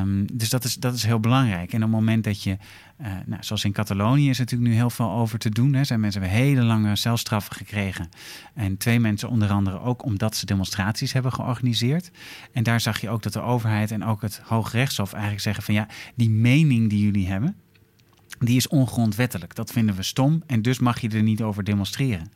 um, 0.01 0.27
dus 0.33 0.49
dat 0.49 0.65
is, 0.65 0.75
dat 0.75 0.95
is 0.95 1.05
heel 1.05 1.21
belangrijk. 1.21 1.73
En 1.73 1.77
op 1.77 1.83
het 1.83 1.99
moment 1.99 2.25
dat 2.25 2.43
je, 2.43 2.57
uh, 3.01 3.07
nou, 3.27 3.43
zoals 3.43 3.65
in 3.65 3.73
Catalonië 3.73 4.29
is 4.29 4.39
natuurlijk 4.39 4.71
nu 4.71 4.77
heel 4.77 4.91
veel 4.91 5.11
over 5.11 5.39
te 5.39 5.51
doen. 5.51 5.75
Hè, 5.75 5.85
zijn 5.85 6.01
mensen 6.01 6.21
hebben 6.21 6.41
hele 6.41 6.63
lange 6.63 6.97
celstraffen 6.97 7.57
gekregen. 7.57 8.09
En 8.55 8.77
twee 8.77 9.01
mensen 9.01 9.29
onder 9.29 9.51
andere 9.51 9.81
ook 9.81 10.05
omdat 10.05 10.37
ze 10.37 10.47
demonstraties 10.47 11.13
hebben 11.13 11.33
georganiseerd. 11.33 12.11
En 12.53 12.63
daar 12.63 12.81
zag 12.81 13.01
je 13.01 13.11
ook 13.11 13.23
dat 13.23 13.33
de 13.33 13.41
overheid 13.41 13.70
en 13.71 14.05
ook 14.05 14.23
het 14.23 14.41
Hoogrechtshof 14.45 15.13
eigenlijk 15.13 15.43
zeggen 15.43 15.63
van 15.63 15.75
ja, 15.75 15.89
die 16.15 16.31
mening 16.31 16.91
die 16.91 17.05
jullie 17.05 17.27
hebben, 17.27 17.57
die 18.39 18.57
is 18.57 18.69
ongrondwettelijk. 18.69 19.55
Dat 19.55 19.71
vinden 19.71 19.95
we 19.95 20.03
stom 20.03 20.43
en 20.47 20.63
dus 20.63 20.79
mag 20.79 21.01
je 21.01 21.09
er 21.09 21.23
niet 21.23 21.43
over 21.43 21.65
demonstreren. 21.65 22.33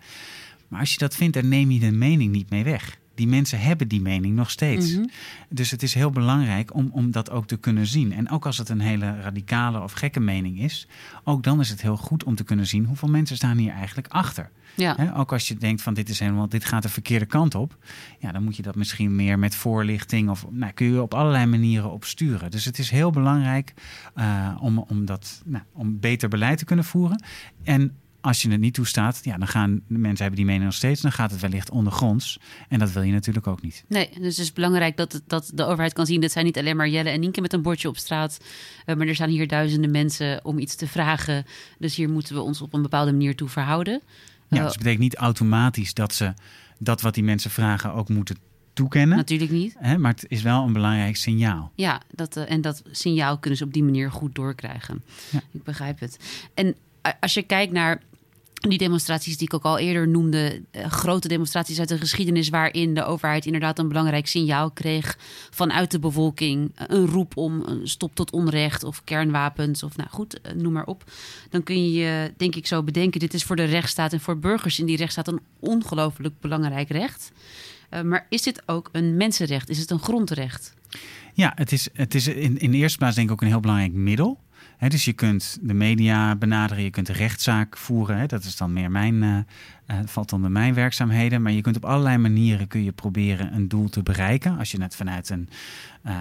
Maar 0.68 0.80
als 0.80 0.92
je 0.92 0.98
dat 0.98 1.16
vindt, 1.16 1.34
dan 1.34 1.48
neem 1.48 1.70
je 1.70 1.80
de 1.80 1.92
mening 1.92 2.32
niet 2.32 2.50
mee 2.50 2.64
weg. 2.64 2.98
Die 3.14 3.26
mensen 3.26 3.60
hebben 3.60 3.88
die 3.88 4.00
mening 4.00 4.34
nog 4.34 4.50
steeds. 4.50 4.90
Mm 4.90 4.96
-hmm. 4.96 5.10
Dus 5.48 5.70
het 5.70 5.82
is 5.82 5.94
heel 5.94 6.10
belangrijk 6.10 6.74
om, 6.74 6.88
om 6.92 7.10
dat 7.10 7.30
ook 7.30 7.46
te 7.46 7.56
kunnen 7.56 7.86
zien. 7.86 8.12
En 8.12 8.30
ook 8.30 8.46
als 8.46 8.58
het 8.58 8.68
een 8.68 8.80
hele 8.80 9.20
radicale 9.20 9.82
of 9.82 9.92
gekke 9.92 10.20
mening 10.20 10.60
is, 10.60 10.88
ook 11.24 11.42
dan 11.42 11.60
is 11.60 11.70
het 11.70 11.82
heel 11.82 11.96
goed 11.96 12.24
om 12.24 12.34
te 12.34 12.44
kunnen 12.44 12.66
zien 12.66 12.84
hoeveel 12.84 13.08
mensen 13.08 13.36
staan 13.36 13.56
hier 13.56 13.72
eigenlijk 13.72 14.08
achter. 14.08 14.50
Ja. 14.76 14.94
He, 14.96 15.16
ook 15.16 15.32
als 15.32 15.48
je 15.48 15.56
denkt 15.56 15.82
van 15.82 15.94
dit 15.94 16.08
is 16.08 16.18
helemaal, 16.18 16.48
dit 16.48 16.64
gaat 16.64 16.82
de 16.82 16.88
verkeerde 16.88 17.26
kant 17.26 17.54
op, 17.54 17.76
ja, 18.18 18.32
dan 18.32 18.44
moet 18.44 18.56
je 18.56 18.62
dat 18.62 18.74
misschien 18.74 19.16
meer 19.16 19.38
met 19.38 19.54
voorlichting 19.54 20.30
of 20.30 20.46
nou, 20.50 20.72
kun 20.72 20.86
je 20.86 21.02
op 21.02 21.14
allerlei 21.14 21.46
manieren 21.46 21.92
op 21.92 22.04
sturen. 22.04 22.50
Dus 22.50 22.64
het 22.64 22.78
is 22.78 22.90
heel 22.90 23.10
belangrijk 23.10 23.74
uh, 24.16 24.56
om, 24.60 24.78
om, 24.78 25.04
dat, 25.04 25.42
nou, 25.44 25.64
om 25.72 26.00
beter 26.00 26.28
beleid 26.28 26.58
te 26.58 26.64
kunnen 26.64 26.84
voeren. 26.84 27.24
En 27.62 27.96
als 28.24 28.42
je 28.42 28.50
het 28.50 28.60
niet 28.60 28.74
toestaat, 28.74 29.20
ja, 29.22 29.36
dan 29.38 29.48
gaan 29.48 29.80
de 29.88 29.98
mensen 29.98 30.18
hebben 30.18 30.36
die 30.36 30.44
mening 30.44 30.64
nog 30.64 30.74
steeds, 30.74 31.00
dan 31.00 31.12
gaat 31.12 31.30
het 31.30 31.40
wellicht 31.40 31.70
ondergronds. 31.70 32.38
En 32.68 32.78
dat 32.78 32.92
wil 32.92 33.02
je 33.02 33.12
natuurlijk 33.12 33.46
ook 33.46 33.62
niet. 33.62 33.84
Nee, 33.88 34.08
dus 34.18 34.36
het 34.36 34.44
is 34.44 34.52
belangrijk 34.52 34.96
dat, 34.96 35.22
dat 35.26 35.50
de 35.54 35.64
overheid 35.64 35.92
kan 35.92 36.06
zien 36.06 36.20
dat 36.20 36.32
zijn 36.32 36.44
niet 36.44 36.58
alleen 36.58 36.76
maar 36.76 36.88
Jelle 36.88 37.10
en 37.10 37.20
Nienke 37.20 37.40
met 37.40 37.52
een 37.52 37.62
bordje 37.62 37.88
op 37.88 37.96
straat, 37.96 38.38
uh, 38.86 38.96
maar 38.96 39.06
er 39.06 39.14
staan 39.14 39.28
hier 39.28 39.48
duizenden 39.48 39.90
mensen 39.90 40.44
om 40.44 40.58
iets 40.58 40.74
te 40.74 40.86
vragen. 40.86 41.44
Dus 41.78 41.96
hier 41.96 42.08
moeten 42.10 42.34
we 42.34 42.40
ons 42.40 42.60
op 42.60 42.74
een 42.74 42.82
bepaalde 42.82 43.12
manier 43.12 43.36
toe 43.36 43.48
verhouden. 43.48 44.02
Ja, 44.48 44.56
Eh, 44.56 44.62
dus 44.62 44.68
het 44.68 44.76
betekent 44.78 45.02
niet 45.02 45.16
automatisch 45.16 45.94
dat 45.94 46.14
ze 46.14 46.32
dat 46.78 47.00
wat 47.00 47.14
die 47.14 47.24
mensen 47.24 47.50
vragen 47.50 47.92
ook 47.92 48.08
moeten 48.08 48.36
toekennen. 48.72 49.16
Natuurlijk 49.16 49.50
niet. 49.50 49.74
Hè, 49.78 49.98
maar 49.98 50.12
het 50.12 50.24
is 50.28 50.42
wel 50.42 50.62
een 50.64 50.72
belangrijk 50.72 51.16
signaal. 51.16 51.72
Ja, 51.74 52.00
dat, 52.10 52.36
eh, 52.36 52.50
en 52.50 52.60
dat 52.60 52.82
signaal 52.90 53.38
kunnen 53.38 53.58
ze 53.58 53.64
op 53.64 53.72
die 53.72 53.84
manier 53.84 54.10
goed 54.10 54.34
doorkrijgen. 54.34 55.02
Ja. 55.30 55.40
Ik 55.50 55.62
begrijp 55.64 56.00
het. 56.00 56.18
En 56.54 56.74
als 57.20 57.34
je 57.34 57.42
kijkt 57.42 57.72
naar 57.72 58.02
die 58.68 58.78
demonstraties 58.78 59.36
die 59.36 59.46
ik 59.46 59.54
ook 59.54 59.64
al 59.64 59.78
eerder 59.78 60.08
noemde, 60.08 60.62
eh, 60.70 60.86
grote 60.90 61.28
demonstraties 61.28 61.78
uit 61.78 61.88
de 61.88 61.98
geschiedenis 61.98 62.48
waarin 62.48 62.94
de 62.94 63.04
overheid 63.04 63.46
inderdaad 63.46 63.78
een 63.78 63.88
belangrijk 63.88 64.26
signaal 64.26 64.70
kreeg 64.70 65.18
vanuit 65.50 65.90
de 65.90 65.98
bevolking, 65.98 66.72
een 66.74 67.06
roep 67.06 67.36
om 67.36 67.62
een 67.66 67.88
stop 67.88 68.14
tot 68.14 68.30
onrecht 68.30 68.84
of 68.84 69.04
kernwapens 69.04 69.82
of 69.82 69.96
nou 69.96 70.08
goed, 70.10 70.40
eh, 70.40 70.52
noem 70.52 70.72
maar 70.72 70.86
op. 70.86 71.04
Dan 71.50 71.62
kun 71.62 71.92
je 71.92 72.32
denk 72.36 72.54
ik 72.54 72.66
zo 72.66 72.82
bedenken, 72.82 73.20
dit 73.20 73.34
is 73.34 73.44
voor 73.44 73.56
de 73.56 73.64
rechtsstaat 73.64 74.12
en 74.12 74.20
voor 74.20 74.38
burgers 74.38 74.78
in 74.78 74.86
die 74.86 74.96
rechtsstaat 74.96 75.28
een 75.28 75.40
ongelooflijk 75.58 76.34
belangrijk 76.40 76.88
recht. 76.88 77.32
Eh, 77.88 78.02
maar 78.02 78.26
is 78.28 78.42
dit 78.42 78.62
ook 78.66 78.88
een 78.92 79.16
mensenrecht? 79.16 79.68
Is 79.68 79.78
het 79.78 79.90
een 79.90 79.98
grondrecht? 79.98 80.74
Ja, 81.34 81.52
het 81.54 81.72
is, 81.72 81.88
het 81.92 82.14
is 82.14 82.26
in, 82.26 82.58
in 82.58 82.72
eerste 82.72 82.98
plaats 82.98 83.14
denk 83.14 83.26
ik 83.26 83.32
ook 83.32 83.40
een 83.40 83.48
heel 83.48 83.60
belangrijk 83.60 83.92
middel. 83.92 84.38
Dus 84.78 85.04
je 85.04 85.12
kunt 85.12 85.58
de 85.60 85.74
media 85.74 86.36
benaderen, 86.36 86.84
je 86.84 86.90
kunt 86.90 87.06
de 87.06 87.12
rechtszaak 87.12 87.76
voeren. 87.76 88.28
Dat 88.28 88.44
is 88.44 88.56
dan 88.56 88.72
meer 88.72 88.90
mijn, 88.90 89.22
eh, 89.22 89.38
eh, 89.86 90.06
valt 90.06 90.32
onder 90.32 90.50
mijn 90.50 90.74
werkzaamheden. 90.74 91.42
Maar 91.42 91.52
je 91.52 91.60
kunt 91.60 91.76
op 91.76 91.84
allerlei 91.84 92.16
manieren 92.16 92.66
kun 92.66 92.84
je 92.84 92.92
proberen 92.92 93.54
een 93.54 93.68
doel 93.68 93.88
te 93.88 94.02
bereiken. 94.02 94.58
Als 94.58 94.70
je 94.70 94.82
het 94.82 94.96
vanuit 94.96 95.28
een 95.28 95.48
eh, 96.02 96.14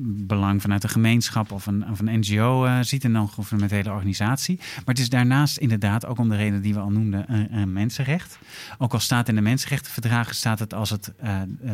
belang 0.00 0.62
vanuit 0.62 0.82
een 0.82 0.88
gemeenschap 0.88 1.52
of 1.52 1.66
een, 1.66 1.90
of 1.90 1.98
een 2.00 2.18
NGO 2.18 2.82
ziet, 2.82 3.04
een 3.04 3.12
non-governementele 3.12 3.90
organisatie. 3.90 4.56
Maar 4.56 4.94
het 4.94 4.98
is 4.98 5.08
daarnaast 5.08 5.56
inderdaad, 5.56 6.06
ook 6.06 6.18
om 6.18 6.28
de 6.28 6.36
reden 6.36 6.62
die 6.62 6.74
we 6.74 6.80
al 6.80 6.90
noemden, 6.90 7.24
een, 7.54 7.72
mensenrecht. 7.72 8.38
Ook 8.78 8.92
al 8.92 9.00
staat 9.00 9.28
in 9.28 9.34
de 9.34 9.40
mensenrechtenverdragen 9.40 10.34
staat 10.34 10.58
het 10.58 10.74
als 10.74 10.90
het, 10.90 11.12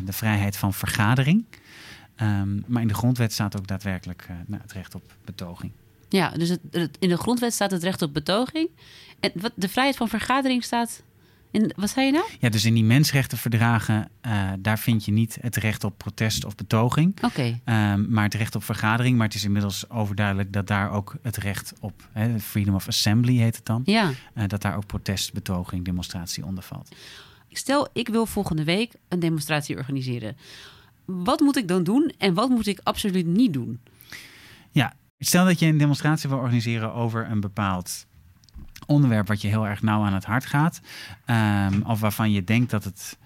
de 0.05 0.13
vrijheid 0.13 0.57
van 0.57 0.75
vergadering. 0.75 1.45
Ehm, 2.17 2.49
maar 2.67 2.83
in 2.83 2.89
de 2.89 2.95
grondwet 2.95 3.33
staat 3.33 3.57
ook 3.57 3.67
daadwerkelijk 3.67 4.29
nou, 4.47 4.63
het 4.63 4.73
recht 4.73 4.95
op 4.95 5.15
betoging. 5.25 5.73
Ja, 6.13 6.29
dus 6.31 6.49
het, 6.49 6.61
het- 6.71 6.97
in 7.01 7.09
de 7.09 7.17
grondwet 7.17 7.53
staat 7.53 7.71
het 7.71 7.83
recht 7.83 8.03
op 8.03 8.13
betoging. 8.15 8.69
En 9.21 9.31
wat, 9.35 9.53
de 9.55 9.69
vrijheid 9.69 9.97
van 9.97 10.09
vergadering 10.09 10.65
staat. 10.65 11.03
In, 11.51 11.73
wat 11.77 11.91
zei 11.91 12.07
je 12.07 12.13
nou? 12.13 12.25
Ja, 12.41 12.49
dus 12.49 12.65
in 12.65 12.75
die 12.75 12.85
mensenrechtenverdragen, 12.85 14.09
eh, 14.21 14.51
daar 14.59 14.79
vind 14.79 15.05
je 15.05 15.13
niet 15.13 15.39
het 15.41 15.57
recht 15.57 15.85
op 15.85 15.99
protest 15.99 16.45
of 16.45 16.55
betoging. 16.55 17.23
Oké. 17.23 17.61
ehm, 17.65 18.11
maar 18.13 18.25
het 18.25 18.35
recht 18.35 18.55
op 18.55 18.65
vergadering. 18.65 19.17
Maar 19.17 19.27
het 19.27 19.35
is 19.37 19.45
inmiddels 19.45 19.91
overduidelijk 19.91 20.53
dat 20.53 20.67
daar 20.67 20.91
ook 20.91 21.15
het 21.23 21.37
recht 21.37 21.73
op, 21.81 22.09
hè, 22.13 22.41
freedom 22.41 22.75
of 22.75 22.89
assembly 22.89 23.37
heet 23.37 23.57
het 23.57 23.67
dan, 23.67 23.83
Ja. 23.85 24.11
eh, 24.35 24.45
dat 24.47 24.63
daar 24.63 24.77
ook 24.77 24.87
protest, 24.87 25.33
betoging, 25.33 25.85
demonstratie 25.85 26.45
onder 26.47 26.65
valt. 26.65 26.95
Stel, 27.51 27.89
ik 27.93 28.09
wil 28.09 28.27
volgende 28.27 28.65
week 28.65 28.93
een 29.09 29.21
demonstratie 29.21 29.77
organiseren. 29.77 30.37
Wat 31.05 31.41
moet 31.41 31.57
ik 31.57 31.69
dan 31.69 31.85
doen 31.85 32.13
en 32.19 32.35
wat 32.35 32.49
moet 32.49 32.67
ik 32.67 32.81
absoluut 32.83 33.27
niet 33.27 33.53
doen? 33.53 33.81
Ja, 34.71 34.95
stel 35.27 35.45
dat 35.45 35.59
je 35.59 35.67
een 35.67 35.79
demonstratie 35.79 36.29
wil 36.29 36.39
organiseren 36.39 36.93
over 36.95 37.31
een 37.31 37.41
bepaald 37.41 38.07
onderwerp 38.87 39.29
wat 39.29 39.41
je 39.43 39.49
heel 39.49 39.67
erg 39.67 39.83
nauw 39.83 40.03
aan 40.05 40.15
het 40.15 40.25
hart 40.25 40.47
gaat. 40.47 40.81
ehm, 41.25 41.81
of 41.83 42.01
waarvan 42.01 42.31
je 42.33 42.45
denkt 42.45 42.71
dat 42.71 42.85
het 42.85 43.19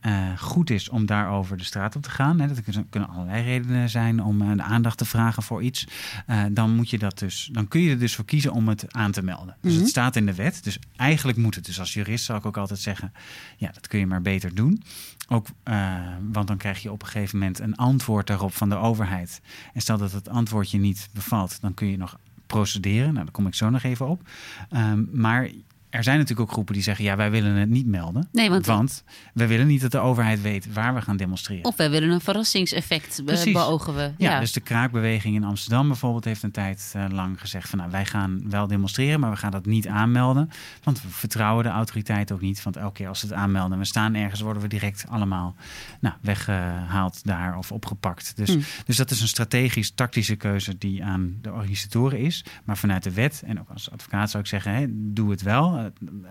eh, 0.00 0.38
goed 0.38 0.70
is 0.70 0.88
om 0.88 1.06
daarover 1.06 1.56
de 1.56 1.64
straat 1.64 1.96
op 1.96 2.02
te 2.02 2.10
gaan. 2.10 2.40
Hè, 2.40 2.46
dat 2.48 2.60
kunnen- 2.90 3.08
allerlei 3.08 3.42
redenen 3.42 3.88
zijn 3.90 4.22
om 4.22 4.42
eh, 4.42 4.56
de 4.56 4.62
aandacht 4.62 4.98
te 4.98 5.04
vragen 5.04 5.42
voor 5.42 5.62
iets. 5.62 5.86
Eh, 6.26 6.44
dan, 6.50 6.74
moet 6.74 6.90
je 6.90 6.98
dat 6.98 7.18
dus, 7.18 7.48
dan 7.52 7.68
kun 7.68 7.80
je 7.80 7.90
er 7.90 7.98
dus 7.98 8.14
voor 8.14 8.24
kiezen 8.24 8.52
om 8.52 8.68
het 8.68 8.92
aan 8.94 9.10
te 9.12 9.22
melden. 9.22 9.56
Dus 9.60 9.72
Mhm. 9.72 9.80
het 9.80 9.90
staat 9.90 10.16
in 10.16 10.26
de 10.26 10.34
wet. 10.34 10.64
Dus 10.64 10.78
eigenlijk 10.96 11.38
moet 11.38 11.54
het. 11.54 11.64
Dus 11.64 11.80
als 11.80 11.94
jurist 11.94 12.24
zou 12.24 12.38
ik 12.38 12.46
ook 12.46 12.56
altijd 12.56 12.78
zeggen: 12.80 13.12
ja, 13.56 13.70
dat 13.72 13.86
kun 13.88 13.98
je 13.98 14.06
maar 14.06 14.22
beter 14.22 14.54
doen. 14.54 14.82
Ook, 15.28 15.46
eh, 15.62 15.96
want 16.30 16.46
dan 16.48 16.56
krijg 16.56 16.82
je 16.82 16.92
op 16.92 17.02
een 17.02 17.08
gegeven 17.08 17.38
moment 17.38 17.58
een 17.58 17.76
antwoord 17.76 18.26
daarop 18.26 18.54
van 18.54 18.68
de 18.68 18.76
overheid. 18.76 19.40
En 19.72 19.80
stel 19.80 19.98
dat 19.98 20.12
het 20.12 20.28
antwoord 20.28 20.70
je 20.70 20.78
niet 20.78 21.08
bevalt, 21.12 21.60
dan 21.60 21.74
kun 21.74 21.86
je 21.90 21.96
nog 21.96 22.18
procederen. 22.46 23.12
Nou, 23.12 23.24
daar 23.24 23.34
kom 23.34 23.46
ik 23.46 23.54
zo 23.54 23.70
nog 23.70 23.82
even 23.82 24.08
op. 24.08 24.28
Ehm, 24.70 25.04
maar 25.12 25.50
er 25.90 26.02
zijn 26.02 26.18
natuurlijk 26.18 26.48
ook 26.48 26.52
groepen 26.54 26.74
die 26.74 26.82
zeggen: 26.82 27.04
ja, 27.04 27.16
wij 27.16 27.30
willen 27.30 27.54
het 27.54 27.68
niet 27.68 27.86
melden. 27.86 28.28
Nee, 28.32 28.50
want- 28.50 28.66
want 28.66 29.04
we 29.34 29.46
willen 29.46 29.66
niet 29.66 29.80
dat 29.80 29.90
de 29.90 29.98
overheid 29.98 30.42
weet 30.42 30.72
waar 30.72 30.94
we 30.94 31.00
gaan 31.02 31.16
demonstreren. 31.16 31.64
Of 31.64 31.76
wij 31.76 31.90
willen 31.90 32.10
een 32.10 32.20
verrassingseffect 32.20 33.16
be- 33.16 33.22
Precies. 33.24 33.52
beogen 33.52 33.94
we. 33.94 34.12
Ja, 34.18 34.40
dus 34.40 34.52
de 34.52 34.60
kraakbeweging 34.60 35.34
in 35.36 35.44
Amsterdam 35.44 35.86
bijvoorbeeld 35.88 36.24
heeft 36.24 36.42
een 36.42 36.50
tijd 36.50 36.92
eh, 36.96 37.04
lang 37.10 37.40
gezegd 37.40 37.68
van 37.68 37.78
nou, 37.78 37.90
wij 37.90 38.06
gaan 38.06 38.50
wel 38.50 38.66
demonstreren, 38.66 39.20
maar 39.20 39.30
we 39.30 39.36
gaan 39.36 39.50
dat 39.50 39.66
niet 39.66 39.86
aanmelden. 39.88 40.50
Want 40.82 41.02
we 41.02 41.08
vertrouwen 41.08 41.64
de 41.64 41.70
autoriteit 41.70 42.32
ook 42.32 42.40
niet. 42.40 42.62
Want 42.62 42.76
elke 42.76 42.92
keer 42.92 43.08
als 43.08 43.20
ze 43.20 43.26
het 43.26 43.34
aanmelden 43.34 43.72
en 43.72 43.78
we 43.78 43.84
staan 43.84 44.14
ergens, 44.14 44.40
worden 44.40 44.62
we 44.62 44.68
direct 44.68 45.04
allemaal 45.08 45.54
nou, 46.00 46.14
weggehaald 46.20 47.20
daar 47.24 47.56
of 47.56 47.72
opgepakt. 47.72 48.32
Dus, 48.36 48.48
Hmm. 48.48 48.62
dus 48.84 48.96
dat 48.96 49.10
is 49.10 49.20
een 49.20 49.28
strategisch 49.28 49.90
tactische 49.90 50.36
keuze 50.36 50.78
die 50.78 51.04
aan 51.04 51.38
de 51.42 51.52
organisatoren 51.52 52.18
is. 52.18 52.44
Maar 52.64 52.76
vanuit 52.76 53.02
de 53.02 53.12
wet 53.12 53.42
en 53.46 53.60
ook 53.60 53.68
als 53.72 53.90
advocaat 53.90 54.30
zou 54.30 54.42
ik 54.42 54.48
zeggen, 54.48 54.72
hè, 54.74 54.86
doe 54.90 55.30
het 55.30 55.42
wel. 55.42 55.77
Eh, 55.78 55.84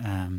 ehm, 0.04 0.34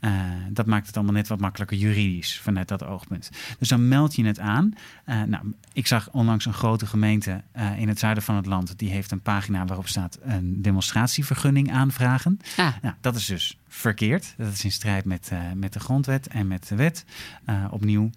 eh, 0.00 0.12
dat 0.50 0.66
maakt 0.66 0.86
het 0.86 0.96
allemaal 0.96 1.14
net 1.14 1.28
wat 1.28 1.40
makkelijker 1.40 1.76
juridisch 1.76 2.40
vanuit 2.40 2.68
dat 2.68 2.84
oogpunt. 2.84 3.30
Dus 3.58 3.68
dan 3.68 3.88
meld 3.88 4.14
je 4.14 4.24
het 4.24 4.38
aan. 4.38 4.74
Eh, 5.04 5.22
nou, 5.22 5.54
ik 5.72 5.86
zag 5.86 6.10
onlangs 6.10 6.44
een 6.46 6.52
grote 6.52 6.86
gemeente 6.86 7.42
in 7.76 7.88
het 7.88 7.98
zuiden 7.98 8.22
van 8.22 8.36
het 8.36 8.46
land. 8.46 8.78
Die 8.78 8.90
heeft 8.90 9.10
een 9.10 9.20
pagina 9.20 9.64
waarop 9.64 9.88
staat 9.88 10.18
een 10.22 10.62
demonstratievergunning 10.62 11.72
aanvragen. 11.72 12.38
Ah, 12.56 12.74
Nou, 12.82 12.94
dat 13.00 13.16
is 13.16 13.26
dus 13.26 13.58
verkeerd. 13.68 14.34
Dat 14.36 14.52
is 14.52 14.64
in 14.64 14.72
strijd 14.72 15.04
met, 15.04 15.30
met 15.54 15.72
de 15.72 15.80
grondwet 15.80 16.26
en 16.26 16.46
met 16.46 16.68
de 16.68 16.74
wet. 16.74 17.04
Opnieuw. 17.70 18.10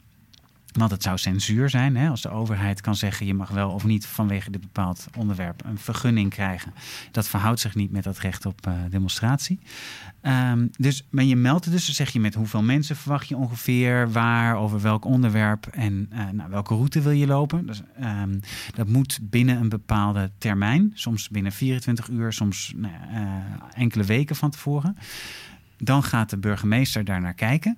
Want 0.78 0.92
het 0.92 1.04
zou 1.04 1.18
censuur 1.18 1.70
zijn 1.70 1.96
hè, 1.96 2.10
als 2.10 2.22
de 2.22 2.30
overheid 2.30 2.82
kan 2.82 2.96
zeggen 2.96 3.26
je 3.26 3.34
mag 3.34 3.50
wel 3.50 3.70
of 3.72 3.84
niet 3.84 4.06
vanwege 4.06 4.52
dit 4.52 4.62
bepaald 4.62 5.08
onderwerp 5.16 5.66
een 5.66 5.78
vergunning 5.78 6.30
krijgen. 6.30 6.74
Dat 7.12 7.28
verhoudt 7.28 7.60
zich 7.60 7.76
niet 7.76 7.92
met 7.92 8.04
dat 8.04 8.20
recht 8.20 8.46
op 8.46 8.68
eh, 8.68 8.74
demonstratie. 8.90 9.60
Ehm, 10.22 10.68
dus, 10.72 11.08
maar 11.10 11.24
je 11.24 11.36
meldt 11.36 11.72
dus, 11.72 11.86
dan 11.86 11.96
zeg 11.96 12.10
je 12.10 12.20
met 12.20 12.34
hoeveel 12.34 12.64
mensen 12.64 12.96
verwacht 12.96 13.28
je 13.28 13.38
ongeveer, 13.38 14.12
waar, 14.12 14.56
over 14.56 14.82
welk 14.82 15.06
onderwerp 15.06 15.66
en 15.66 16.08
eh, 16.10 16.30
nou, 16.32 16.50
welke 16.50 16.74
route 16.74 17.02
wil 17.02 17.12
je 17.12 17.28
lopen. 17.28 17.66
Dus, 17.66 17.82
ehm, 17.96 18.40
dat 18.76 18.88
moet 18.88 19.20
binnen 19.22 19.58
een 19.58 19.70
bepaalde 19.70 20.32
termijn, 20.38 20.92
soms 20.94 21.30
binnen 21.30 21.52
24 21.52 22.08
uur, 22.10 22.34
soms 22.34 22.74
nou 22.76 22.94
eh, 23.12 23.28
enkele 23.74 24.04
weken 24.04 24.36
van 24.36 24.50
tevoren. 24.50 24.98
Dan 25.78 26.04
gaat 26.04 26.30
de 26.30 26.38
burgemeester 26.38 27.04
daar 27.04 27.22
naar 27.22 27.34
kijken. 27.34 27.78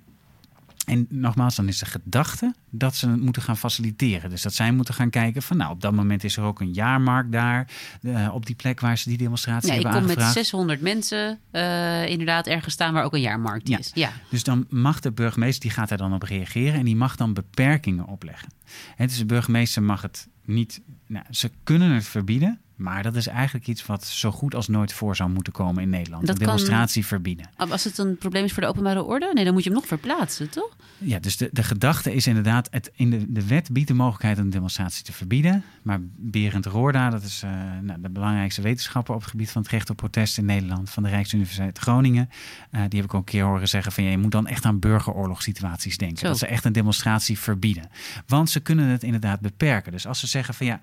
En 0.86 1.06
nogmaals, 1.08 1.56
dan 1.56 1.68
is 1.68 1.78
de 1.78 1.86
gedachte 1.86 2.54
dat 2.70 2.96
ze 2.96 3.08
het 3.08 3.20
moeten 3.20 3.42
gaan 3.42 3.56
faciliteren. 3.56 4.30
Dus 4.30 4.42
dat 4.42 4.54
zij 4.54 4.72
moeten 4.72 4.94
gaan 4.94 5.10
kijken 5.10 5.42
van 5.42 5.56
nou, 5.56 5.70
op 5.72 5.80
dat 5.80 5.92
moment 5.92 6.24
is 6.24 6.36
er 6.36 6.42
ook 6.42 6.60
een 6.60 6.72
jaarmarkt 6.72 7.32
daar. 7.32 7.68
eh, 8.02 8.28
op 8.34 8.46
die 8.46 8.54
plek 8.54 8.80
waar 8.80 8.98
ze 8.98 9.08
die 9.08 9.18
demonstratie 9.18 9.68
ja, 9.68 9.74
ik 9.74 9.82
hebben 9.82 9.98
kom 10.00 10.08
met 10.08 10.18
aangevraagd. 10.18 10.46
600 10.46 10.80
mensen 10.80 11.38
eh, 11.50 12.06
inderdaad 12.08 12.46
ergens 12.46 12.74
staan 12.74 12.92
waar 12.94 13.04
ook 13.04 13.14
een 13.14 13.20
jaarmarkt 13.20 13.68
Ja. 13.68 13.78
is. 13.78 13.90
Ja. 13.94 14.10
Dus 14.30 14.42
dan 14.44 14.66
mag 14.68 15.00
de 15.00 15.12
burgemeester, 15.12 15.60
die 15.62 15.70
gaat 15.70 15.88
daar 15.88 15.98
dan 15.98 16.14
op 16.14 16.22
reageren 16.22 16.74
en 16.78 16.84
die 16.84 16.96
mag 16.96 17.16
dan 17.16 17.34
beperkingen 17.34 18.06
opleggen. 18.06 18.48
Dus 18.96 19.18
de 19.18 19.26
burgemeester 19.26 19.82
mag 19.82 20.02
het 20.02 20.28
niet, 20.44 20.80
nou, 21.06 21.24
ze 21.30 21.50
kunnen 21.64 21.90
het 21.90 22.04
verbieden, 22.06 22.60
maar 22.80 23.02
dat 23.02 23.16
is 23.16 23.26
eigenlijk 23.26 23.66
iets 23.66 23.86
wat 23.86 24.06
zo 24.06 24.30
goed 24.30 24.54
als 24.54 24.68
nooit 24.68 24.92
voor 24.92 25.16
zou 25.16 25.30
moeten 25.30 25.52
komen 25.52 25.82
in 25.82 25.90
Nederland. 25.90 26.26
Dat 26.26 26.30
een 26.30 26.36
kan- 26.44 26.46
demonstratie 26.46 27.06
verbieden. 27.06 27.46
Als 27.56 27.84
het 27.84 27.98
een 27.98 28.16
probleem 28.18 28.44
is 28.44 28.52
voor 28.52 28.62
de 28.62 28.68
openbare 28.68 29.02
orde, 29.02 29.30
nee, 29.34 29.44
dan 29.44 29.52
moet 29.52 29.62
je 29.64 29.68
hem 29.70 29.78
nog 29.78 29.88
verplaatsen, 29.88 30.50
toch? 30.50 30.76
Ja, 30.98 31.18
dus 31.18 31.36
de, 31.36 31.48
de 31.52 31.62
gedachte 31.62 32.14
is 32.14 32.26
inderdaad, 32.26 32.68
het, 32.70 32.90
in 32.94 33.10
de, 33.10 33.32
de 33.32 33.46
wet 33.46 33.72
biedt 33.72 33.88
de 33.88 33.94
mogelijkheid 33.94 34.38
om 34.38 34.44
een 34.44 34.50
demonstratie 34.50 35.04
te 35.04 35.12
verbieden. 35.12 35.64
Maar 35.82 35.98
Berend 36.16 36.66
Roorda, 36.66 37.10
dat 37.10 37.22
is 37.22 37.42
eh, 37.42 37.50
nou, 37.82 38.00
de 38.00 38.10
belangrijkste 38.10 38.62
wetenschapper 38.62 39.14
op 39.14 39.20
het 39.20 39.30
gebied 39.30 39.50
van 39.50 39.62
het 39.62 39.70
recht 39.70 39.90
op 39.90 39.96
protest 39.96 40.38
in 40.38 40.44
Nederland 40.44 40.90
van 40.90 41.02
de 41.02 41.08
Rijksuniversiteit 41.08 41.78
Groningen. 41.78 42.28
eh, 42.70 42.80
die 42.88 43.00
heb 43.00 43.08
ik 43.08 43.14
ook 43.14 43.20
een 43.26 43.32
keer 43.32 43.44
horen 43.44 43.68
zeggen 43.68 43.92
van 43.92 44.04
ja, 44.04 44.10
je 44.10 44.18
moet 44.18 44.32
dan 44.32 44.46
echt 44.46 44.64
aan 44.64 44.78
burgeroorlogssituaties 44.78 45.96
denken. 45.98 46.18
Zo. 46.18 46.26
Dat 46.26 46.38
ze 46.38 46.46
echt 46.46 46.64
een 46.64 46.72
demonstratie 46.72 47.38
verbieden. 47.38 47.90
Want 48.26 48.50
ze 48.50 48.60
kunnen 48.60 48.86
het 48.86 49.02
inderdaad 49.02 49.40
beperken. 49.40 49.92
Dus 49.92 50.06
als 50.06 50.20
ze 50.20 50.26
zeggen 50.26 50.54
van 50.54 50.66
ja, 50.66 50.80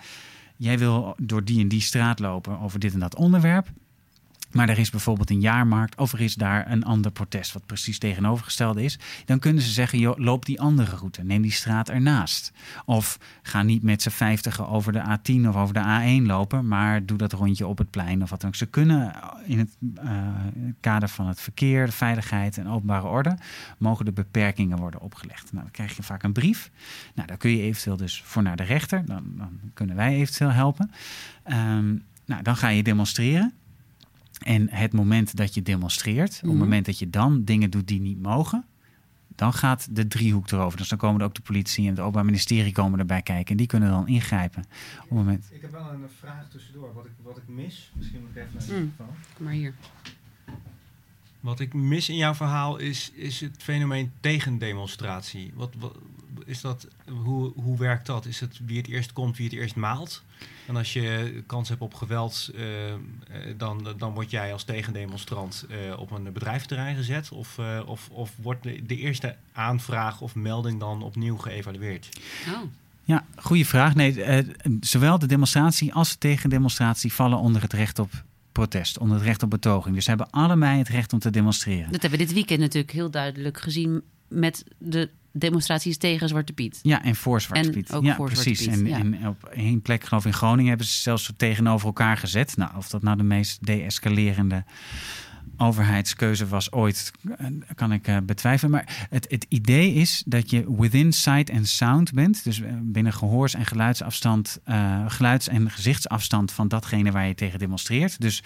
jij 0.57 0.79
wil 0.79 1.15
door 1.17 1.43
die 1.43 1.61
en 1.61 1.67
die 1.67 1.81
straat 1.81 2.19
lopen 2.19 2.59
over 2.59 2.79
dit 2.79 2.93
en 2.93 2.99
dat 2.99 3.15
onderwerp. 3.15 3.67
Maar 4.51 4.69
er 4.69 4.79
is 4.79 4.89
bijvoorbeeld 4.89 5.29
een 5.29 5.39
jaarmarkt 5.39 5.97
of 5.97 6.13
er 6.13 6.21
is 6.21 6.35
daar 6.35 6.71
een 6.71 6.83
ander 6.83 7.11
protest 7.11 7.53
wat 7.53 7.65
precies 7.65 7.99
tegenovergestelde 7.99 8.83
is. 8.83 8.99
Dan 9.25 9.39
kunnen 9.39 9.61
ze 9.61 9.71
zeggen, 9.71 10.15
loop 10.17 10.45
die 10.45 10.61
andere 10.61 10.95
route. 10.95 11.23
Neem 11.23 11.41
die 11.41 11.51
straat 11.51 11.89
ernaast. 11.89 12.51
Of 12.85 13.19
ga 13.41 13.61
niet 13.61 13.83
met 13.83 14.01
z'n 14.01 14.09
vijftigen 14.09 14.67
over 14.67 14.91
de 14.91 15.01
A10 15.01 15.47
of 15.47 15.55
over 15.55 15.73
de 15.73 16.19
A1 16.21 16.25
lopen. 16.25 16.67
Maar 16.67 17.05
doe 17.05 17.17
dat 17.17 17.33
rondje 17.33 17.67
op 17.67 17.77
het 17.77 17.89
plein 17.89 18.21
of 18.23 18.29
wat 18.29 18.39
dan 18.41 18.49
ook. 18.49 18.55
Ze 18.55 18.65
kunnen 18.65 19.13
in 19.45 19.59
het 19.59 19.77
eh, 19.95 20.11
kader 20.79 21.09
van 21.09 21.27
het 21.27 21.41
verkeer, 21.41 21.85
de 21.85 21.91
veiligheid 21.91 22.57
en 22.57 22.67
openbare 22.67 23.07
orde... 23.07 23.37
mogen 23.77 24.05
de 24.05 24.11
beperkingen 24.11 24.77
worden 24.77 25.01
opgelegd. 25.01 25.51
Nou, 25.51 25.63
dan 25.63 25.71
krijg 25.71 25.95
je 25.95 26.03
vaak 26.03 26.23
een 26.23 26.33
brief. 26.33 26.71
Nou, 27.15 27.27
daar 27.27 27.37
kun 27.37 27.51
je 27.51 27.61
eventueel 27.61 27.97
dus 27.97 28.21
voor 28.25 28.43
naar 28.43 28.55
de 28.55 28.63
rechter. 28.63 29.05
Dan, 29.05 29.23
dan 29.37 29.59
kunnen 29.73 29.95
wij 29.95 30.15
eventueel 30.15 30.51
helpen. 30.51 30.91
Ehm, 31.43 31.95
nou, 32.25 32.41
dan 32.41 32.55
ga 32.55 32.67
je 32.67 32.83
demonstreren. 32.83 33.53
En 34.43 34.69
het 34.69 34.93
moment 34.93 35.35
dat 35.35 35.53
je 35.53 35.61
demonstreert, 35.61 36.35
op 36.35 36.41
Mhm. 36.41 36.49
het 36.51 36.59
moment 36.59 36.85
dat 36.85 36.99
je 36.99 37.09
dan 37.09 37.43
dingen 37.43 37.69
doet 37.69 37.87
die 37.87 37.99
niet 38.01 38.21
mogen, 38.21 38.65
dan 39.35 39.53
gaat 39.53 39.87
de 39.95 40.07
driehoek 40.07 40.51
erover. 40.51 40.77
Dus 40.77 40.89
dan 40.89 40.97
komen 40.97 41.19
er 41.21 41.25
ook 41.27 41.35
de 41.35 41.41
politie 41.41 41.83
en 41.83 41.89
het 41.89 41.99
Openbaar 41.99 42.25
Ministerie 42.25 42.71
komen 42.71 42.99
erbij 42.99 43.21
kijken. 43.21 43.51
En 43.51 43.57
die 43.57 43.67
kunnen 43.67 43.89
dan 43.89 44.07
ingrijpen. 44.07 44.61
Op 44.95 44.99
het 45.01 45.09
moment. 45.11 45.47
Ik 45.51 45.61
heb 45.61 45.71
wel 45.71 45.89
een 45.91 46.05
vraag 46.19 46.49
tussendoor. 46.49 46.93
Wat 46.93 47.05
ik, 47.05 47.11
wat 47.23 47.37
ik 47.37 47.47
mis, 47.47 47.91
misschien 47.95 48.19
moet 48.21 48.29
ik 48.29 48.35
even 48.35 48.49
naar 48.57 48.65
de 48.67 48.73
Mm. 48.73 48.93
Kom 49.35 49.45
maar 49.45 49.53
hier. 49.53 49.73
Wat 51.39 51.59
ik 51.59 51.73
mis 51.73 52.09
in 52.09 52.15
jouw 52.15 52.33
verhaal 52.33 52.77
is, 52.77 53.11
is 53.15 53.39
het 53.41 53.55
fenomeen 53.63 54.11
tegendemonstratie. 54.19 55.51
Wat, 55.55 55.73
wat 55.79 55.97
is 56.45 56.61
dat, 56.61 56.87
hoe, 57.23 57.51
hoe 57.55 57.77
werkt 57.77 58.05
dat? 58.05 58.25
Is 58.25 58.39
het 58.39 58.59
wie 58.65 58.77
het 58.77 58.87
eerst 58.87 59.13
komt, 59.13 59.37
wie 59.37 59.45
het 59.45 59.55
eerst 59.55 59.75
maalt? 59.75 60.23
En 60.67 60.75
als 60.75 60.93
je 60.93 61.43
kans 61.45 61.69
hebt 61.69 61.81
op 61.81 61.93
geweld, 61.93 62.49
eh, 62.55 62.93
eh, 62.93 62.99
dan, 63.57 63.87
dan 63.97 64.13
word 64.13 64.31
jij 64.31 64.53
als 64.53 64.63
tegendemonstrant 64.63 65.65
eh, 65.69 65.99
op 65.99 66.11
een 66.11 66.33
bedrijfsterrein 66.33 66.95
gezet? 66.95 67.31
Of, 67.31 67.57
eh, 67.57 67.79
of, 67.85 68.09
of 68.09 68.31
wordt 68.41 68.63
de, 68.63 68.85
de 68.85 68.97
eerste 68.97 69.35
aanvraag 69.53 70.21
of 70.21 70.35
melding 70.35 70.79
dan 70.79 71.03
opnieuw 71.03 71.37
geëvalueerd? 71.37 72.09
Oh. 72.47 72.61
Ja, 73.07 73.25
goede 73.35 73.65
vraag. 73.65 73.95
Nee, 73.95 74.23
eh, 74.23 74.45
zowel 74.79 75.19
de 75.19 75.25
demonstratie 75.25 75.93
als 75.93 76.09
de 76.11 76.17
tegendemonstratie 76.17 77.13
vallen 77.13 77.39
onder 77.39 77.61
het 77.61 77.73
recht 77.73 77.99
op 77.99 78.23
protest, 78.51 78.97
onder 78.97 79.17
het 79.17 79.25
recht 79.25 79.43
op 79.43 79.49
betoging. 79.49 79.95
Dus 79.95 80.03
ze 80.03 80.09
hebben 80.09 80.29
allebei 80.29 80.77
het 80.77 80.87
recht 80.87 81.13
om 81.13 81.19
te 81.19 81.29
demonstreren. 81.29 81.91
Dat 81.91 82.01
hebben 82.01 82.19
we 82.19 82.25
dit 82.25 82.33
weekend 82.33 82.59
natuurlijk 82.59 82.93
heel 82.93 83.11
duidelijk 83.11 83.59
gezien 83.59 84.01
met 84.27 84.63
de 84.77 85.09
demonstraties 85.37 85.97
tegen 85.97 86.27
Zwarte 86.27 86.53
Piet. 86.53 86.79
Ja, 86.81 87.03
en 87.03 87.15
voor 87.15 87.41
Zwarte 87.41 87.67
En 87.67 87.73
Piet. 87.73 87.93
ook 87.93 88.03
ja, 88.03 88.15
voor 88.15 88.31
Zwarte 88.31 88.49
precies. 88.49 88.67
Piet, 88.67 88.79
en, 88.79 88.85
ja. 88.85 88.97
en 88.97 89.27
op 89.27 89.43
één 89.43 89.81
plek, 89.81 90.03
geloof 90.03 90.25
ik, 90.25 90.31
in 90.31 90.37
Groningen, 90.37 90.69
hebben 90.69 90.87
ze 90.87 91.01
zelfs 91.01 91.23
zo 91.23 91.33
tegenover 91.37 91.87
elkaar 91.87 92.17
gezet. 92.17 92.57
Nou, 92.57 92.71
of 92.77 92.89
dat 92.89 93.01
nou 93.01 93.17
de 93.17 93.23
meest 93.23 93.65
deescalerende 93.65 94.63
overheidskeuze 95.57 96.47
was 96.47 96.71
ooit, 96.71 97.11
kan 97.75 97.91
ik 97.91 98.07
eh, 98.07 98.17
betwijfelen. 98.23 98.71
Maar 98.71 99.07
het, 99.09 99.25
het 99.29 99.45
idee 99.49 99.93
is 99.93 100.23
dat 100.25 100.49
je 100.49 100.75
within 100.77 101.13
sight 101.13 101.51
and 101.51 101.67
sound 101.67 102.13
bent. 102.13 102.43
Dus 102.43 102.61
eh, 102.61 102.71
binnen 102.81 103.13
gehoors- 103.13 103.53
en 103.53 103.65
geluidsafstand, 103.65 104.59
eh, 104.63 105.03
geluids- 105.07 105.47
en 105.47 105.71
gezichtsafstand 105.71 106.51
van 106.51 106.67
datgene 106.67 107.11
waar 107.11 107.27
je 107.27 107.35
tegen 107.35 107.59
demonstreert. 107.59 108.21
Dus 108.21 108.43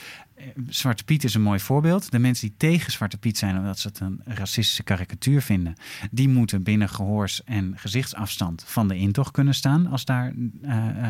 Zwarte 0.67 1.03
Piet 1.03 1.23
is 1.23 1.33
een 1.33 1.41
mooi 1.41 1.59
voorbeeld. 1.59 2.11
De 2.11 2.19
mensen 2.19 2.47
die 2.47 2.57
tegen 2.57 2.91
Zwarte 2.91 3.17
Piet 3.17 3.37
zijn 3.37 3.57
omdat 3.57 3.79
ze 3.79 3.87
het 3.87 3.99
een 3.99 4.21
racistische 4.25 4.83
karikatuur 4.83 5.41
vinden, 5.41 5.73
die 6.11 6.29
moeten 6.29 6.63
binnen 6.63 6.89
gehoors- 6.89 7.43
en 7.43 7.73
gezichtsafstand 7.75 8.63
van 8.67 8.87
de 8.87 8.97
intocht 8.97 9.31
kunnen 9.31 9.55
staan 9.55 9.87
als 9.87 10.05
daar 10.05 10.33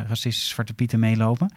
racistische 0.07 0.49
Zwarte 0.49 0.73
Pieten 0.73 0.99
meelopen. 0.99 1.53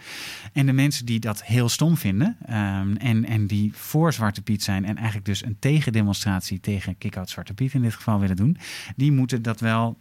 En 0.53 0.67
de 0.67 0.73
mensen 0.73 1.07
die 1.07 1.21
dat 1.21 1.45
heel 1.45 1.69
stom 1.69 1.97
vinden 1.97 2.37
ehm, 2.47 2.97
en, 2.97 3.25
en 3.25 3.47
die 3.47 3.73
voor 3.75 4.13
Zwarte 4.13 4.34
Piet 4.43 4.63
zijn 4.63 4.85
en 4.85 4.97
eigenlijk 4.97 5.27
dus 5.27 5.45
een 5.45 5.57
tegendemonstratie 5.59 6.61
tegen 6.61 6.99
Kick-Out 6.99 7.31
Zwarte 7.31 7.55
Piet 7.55 7.75
in 7.75 7.83
dit 7.83 7.95
geval 7.95 8.21
willen 8.21 8.37
doen, 8.37 8.57
die 8.97 9.13
moeten 9.13 9.43
dat 9.43 9.61
wel 9.61 9.97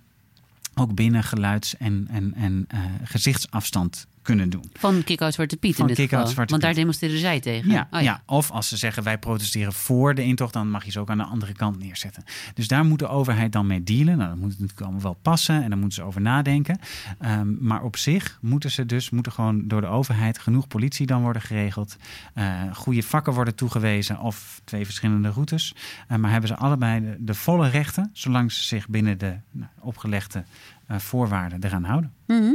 ook 0.75 0.95
binnen 0.95 1.23
geluids- 1.23 1.77
en, 1.77 2.07
en, 2.11 2.33
en 2.33 2.65
eh, 2.67 2.79
gezichtsafstand 3.03 4.07
kunnen 4.23 4.49
doen. 4.49 4.63
Van 4.73 5.03
Kick-Out 5.03 5.33
Zwarte 5.33 5.57
Piet 5.57 5.75
Van 5.75 5.89
in 5.89 5.95
dit 5.95 6.09
geval. 6.09 6.27
Zwarte 6.27 6.51
Want 6.51 6.63
daar 6.63 6.73
demonstreren 6.73 7.19
zij 7.19 7.39
tegen. 7.39 7.71
Ja, 7.71 7.87
Oh, 7.91 8.01
ja. 8.01 8.23
of 8.25 8.51
als 8.51 8.67
ze 8.67 8.77
zeggen 8.77 9.03
wij 9.03 9.17
protesteren 9.17 9.73
voor 9.73 10.15
de 10.15 10.23
intocht, 10.23 10.53
dan 10.53 10.69
mag 10.69 10.85
je 10.85 10.91
ze 10.91 10.99
ook 10.99 11.09
aan 11.09 11.17
de 11.17 11.23
andere 11.23 11.53
kant 11.53 11.79
neerzetten. 11.79 12.23
Dus 12.53 12.67
daar 12.67 12.85
moet 12.85 12.99
de 12.99 13.07
overheid 13.07 13.51
dan 13.51 13.67
mee 13.67 13.83
dealen. 13.83 14.17
Nou, 14.17 14.29
dat 14.29 14.37
moet 14.39 14.49
natuurlijk 14.49 14.81
allemaal 14.81 15.01
wel 15.01 15.17
passen 15.21 15.63
en 15.63 15.69
daar 15.69 15.77
moeten 15.77 16.01
ze 16.01 16.03
over 16.07 16.21
nadenken. 16.21 16.79
Ehm, 17.19 17.65
maar 17.65 17.83
op 17.83 17.97
zich 17.97 18.37
moeten 18.41 18.71
ze 18.71 18.85
dus 18.85 19.09
moeten 19.09 19.31
gewoon 19.31 19.67
door 19.67 19.81
de 19.81 19.87
overheid 19.87 20.39
genoeg 20.39 20.67
politie 20.67 21.05
dan 21.05 21.21
worden 21.21 21.41
geregeld. 21.41 21.95
eh, 22.33 22.61
goede 22.73 23.03
vakken 23.03 23.33
worden 23.33 23.55
toegewezen 23.55 24.19
of 24.19 24.61
twee 24.63 24.85
verschillende 24.85 25.29
routes. 25.29 25.75
Eh, 26.07 26.17
maar 26.17 26.31
hebben 26.31 26.49
ze 26.49 26.55
allebei 26.55 26.99
de, 27.01 27.15
de 27.19 27.33
volle 27.33 27.69
rechten, 27.69 28.09
zolang 28.13 28.51
ze 28.51 28.63
zich 28.63 28.87
binnen 28.87 29.17
de 29.17 29.35
nou, 29.51 29.69
opgelegde 29.79 30.43
eh, 30.87 30.97
voorwaarden 30.97 31.63
eraan 31.63 31.83
houden. 31.83 32.13
Mhm. 32.27 32.53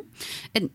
En 0.53 0.71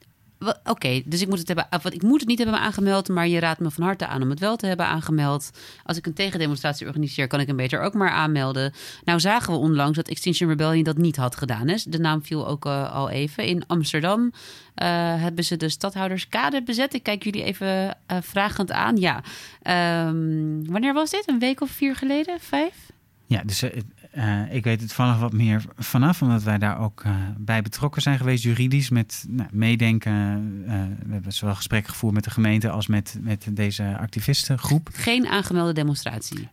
Oké, 0.64 1.02
dus 1.06 1.22
ik 1.22 1.28
moet, 1.28 1.38
het 1.38 1.48
hebben, 1.48 1.68
wat, 1.82 1.94
ik 1.94 2.02
moet 2.02 2.20
het 2.20 2.30
niet 2.30 2.40
hebben 2.40 2.60
aangemeld, 2.60 3.10
maar 3.10 3.28
je 3.28 3.40
raadt 3.40 3.60
me 3.60 3.72
van 3.72 3.84
harte 3.84 4.08
aan 4.08 4.22
om 4.22 4.30
het 4.30 4.40
wel 4.40 4.56
te 4.56 4.66
hebben 4.66 4.86
aangemeld. 4.86 5.50
Als 5.84 5.98
ik 5.98 6.06
een 6.06 6.14
tegendemonstratie 6.14 6.88
organiseer, 6.88 7.28
kan 7.28 7.40
ik 7.40 7.48
hem 7.48 7.56
beter 7.56 7.82
ook 7.82 7.94
maar 7.94 8.12
aanmelden. 8.12 8.74
Nou 9.04 9.20
zagen 9.20 9.54
we 9.54 9.60
onlangs 9.60 9.96
dat 9.96 10.08
Extinction 10.08 10.50
Rebellion 10.50 10.84
dat 10.84 10.98
niet 10.98 11.16
had 11.16 11.36
gedaan. 11.36 11.68
Hè? 11.68 11.76
De 11.86 12.00
naam 12.00 12.24
viel 12.24 12.48
ook 12.48 12.66
eh, 12.66 12.94
al 12.94 13.10
even. 13.10 13.46
In 13.46 13.68
Amsterdam 13.68 14.32
eh, 14.76 14.88
hebben 15.22 15.44
ze 15.44 15.58
de 15.58 15.70
stadhouderskade 15.70 16.64
bezet. 16.64 16.94
Ik 16.94 17.04
kijk 17.04 17.24
jullie 17.24 17.44
even 17.44 17.98
eh, 18.06 18.18
vragend 18.22 18.72
aan. 18.72 18.98
Ja, 18.98 19.22
Ehm, 19.64 20.64
wanneer 20.72 20.94
was 20.94 21.10
dit? 21.10 21.24
Een 21.28 21.40
week 21.40 21.62
of 21.62 21.70
vier 21.70 21.96
geleden? 21.96 22.40
Vijf? 22.40 22.92
Ja, 23.26 23.42
dus 23.46 23.64
eh, 24.14 24.54
ik 24.54 24.64
weet 24.64 24.80
het 24.80 24.88
toevallig 24.88 25.20
wat 25.20 25.34
meer 25.34 25.64
vanaf, 25.78 26.22
omdat 26.22 26.44
wij 26.44 26.58
daar 26.58 26.80
ook 26.80 27.02
eh, 27.04 27.16
bij 27.38 27.62
betrokken 27.62 28.02
zijn 28.02 28.18
geweest, 28.18 28.44
juridisch, 28.44 28.90
met 28.90 29.26
nou, 29.28 29.50
meedenken. 29.52 30.14
eh, 30.68 30.74
we 31.06 31.14
hebben 31.14 31.34
zowel 31.34 31.56
gesprekken 31.56 31.92
gevoerd 31.92 32.14
met 32.14 32.24
de 32.24 32.30
gemeente 32.30 32.70
als 32.70 32.88
met, 32.88 33.18
met 33.22 33.48
deze 33.52 33.98
activistengroep. 34.00 34.90
Geen 34.94 35.28
aangemelde 35.28 35.74
demonstratie. 35.74 36.50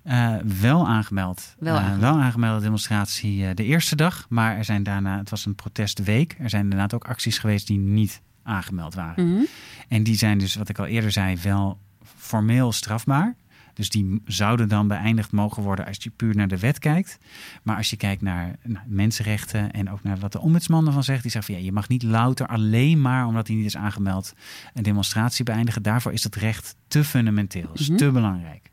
Wel 0.61 0.89
aangemeld. 0.89 1.55
Wel 1.59 1.77
aangemeld. 1.77 2.01
wel 2.01 2.21
aangemelde 2.21 2.63
demonstratie 2.63 3.55
de 3.55 3.65
eerste 3.65 3.97
dag, 3.97 4.27
maar 4.29 4.57
er 4.57 4.65
zijn 4.65 4.83
daarna, 4.83 5.19
het 5.19 5.31
was 5.31 5.47
een 5.47 5.55
protestweek, 5.55 6.37
er 6.39 6.51
zijn 6.51 6.63
inderdaad 6.63 6.95
ook 6.95 7.05
acties 7.05 7.39
geweest 7.39 7.67
die 7.67 7.79
niet 7.79 8.21
aangemeld 8.43 8.95
waren. 8.95 9.29
Mhm. 9.29 9.43
En 9.89 10.03
die 10.03 10.15
zijn 10.15 10.39
dus, 10.39 10.55
wat 10.55 10.69
ik 10.69 10.79
al 10.79 10.87
eerder 10.87 11.13
zei, 11.13 11.37
wel 11.43 11.79
formeel 12.17 12.73
strafbaar. 12.73 13.37
Dus 13.75 13.89
die 13.91 14.23
zouden 14.25 14.69
dan 14.69 14.89
beëindigd 14.89 15.33
mogen 15.33 15.63
worden 15.63 15.87
als 15.87 15.97
je 16.01 16.11
puur 16.11 16.37
naar 16.37 16.49
de 16.49 16.59
wet 16.59 16.79
kijkt. 16.79 17.19
Maar 17.63 17.77
als 17.77 17.91
je 17.91 17.97
kijkt 17.97 18.23
naar, 18.23 18.57
naar 18.65 18.85
mensenrechten 18.87 19.71
en 19.71 19.91
ook 19.91 20.03
naar 20.03 20.19
wat 20.19 20.33
de 20.33 20.41
ombudsman 20.41 20.87
ervan 20.87 21.05
zegt, 21.05 21.23
die 21.23 21.31
zegt 21.31 21.45
van 21.47 21.55
ja, 21.55 21.61
je 21.61 21.73
mag 21.73 21.89
niet 21.89 22.03
louter 22.03 22.47
alleen 22.47 23.01
maar 23.01 23.27
omdat 23.27 23.47
hij 23.47 23.57
niet 23.57 23.65
is 23.65 23.77
aangemeld 23.77 24.33
een 24.75 24.83
demonstratie 24.83 25.45
beëindigen. 25.45 25.83
Daarvoor 25.83 26.13
is 26.13 26.25
het 26.25 26.37
recht 26.37 26.77
te 26.89 27.05
fundamenteel, 27.05 27.71
is 27.75 27.89
Mhm. 27.89 27.99
te 27.99 28.11
belangrijk. 28.11 28.71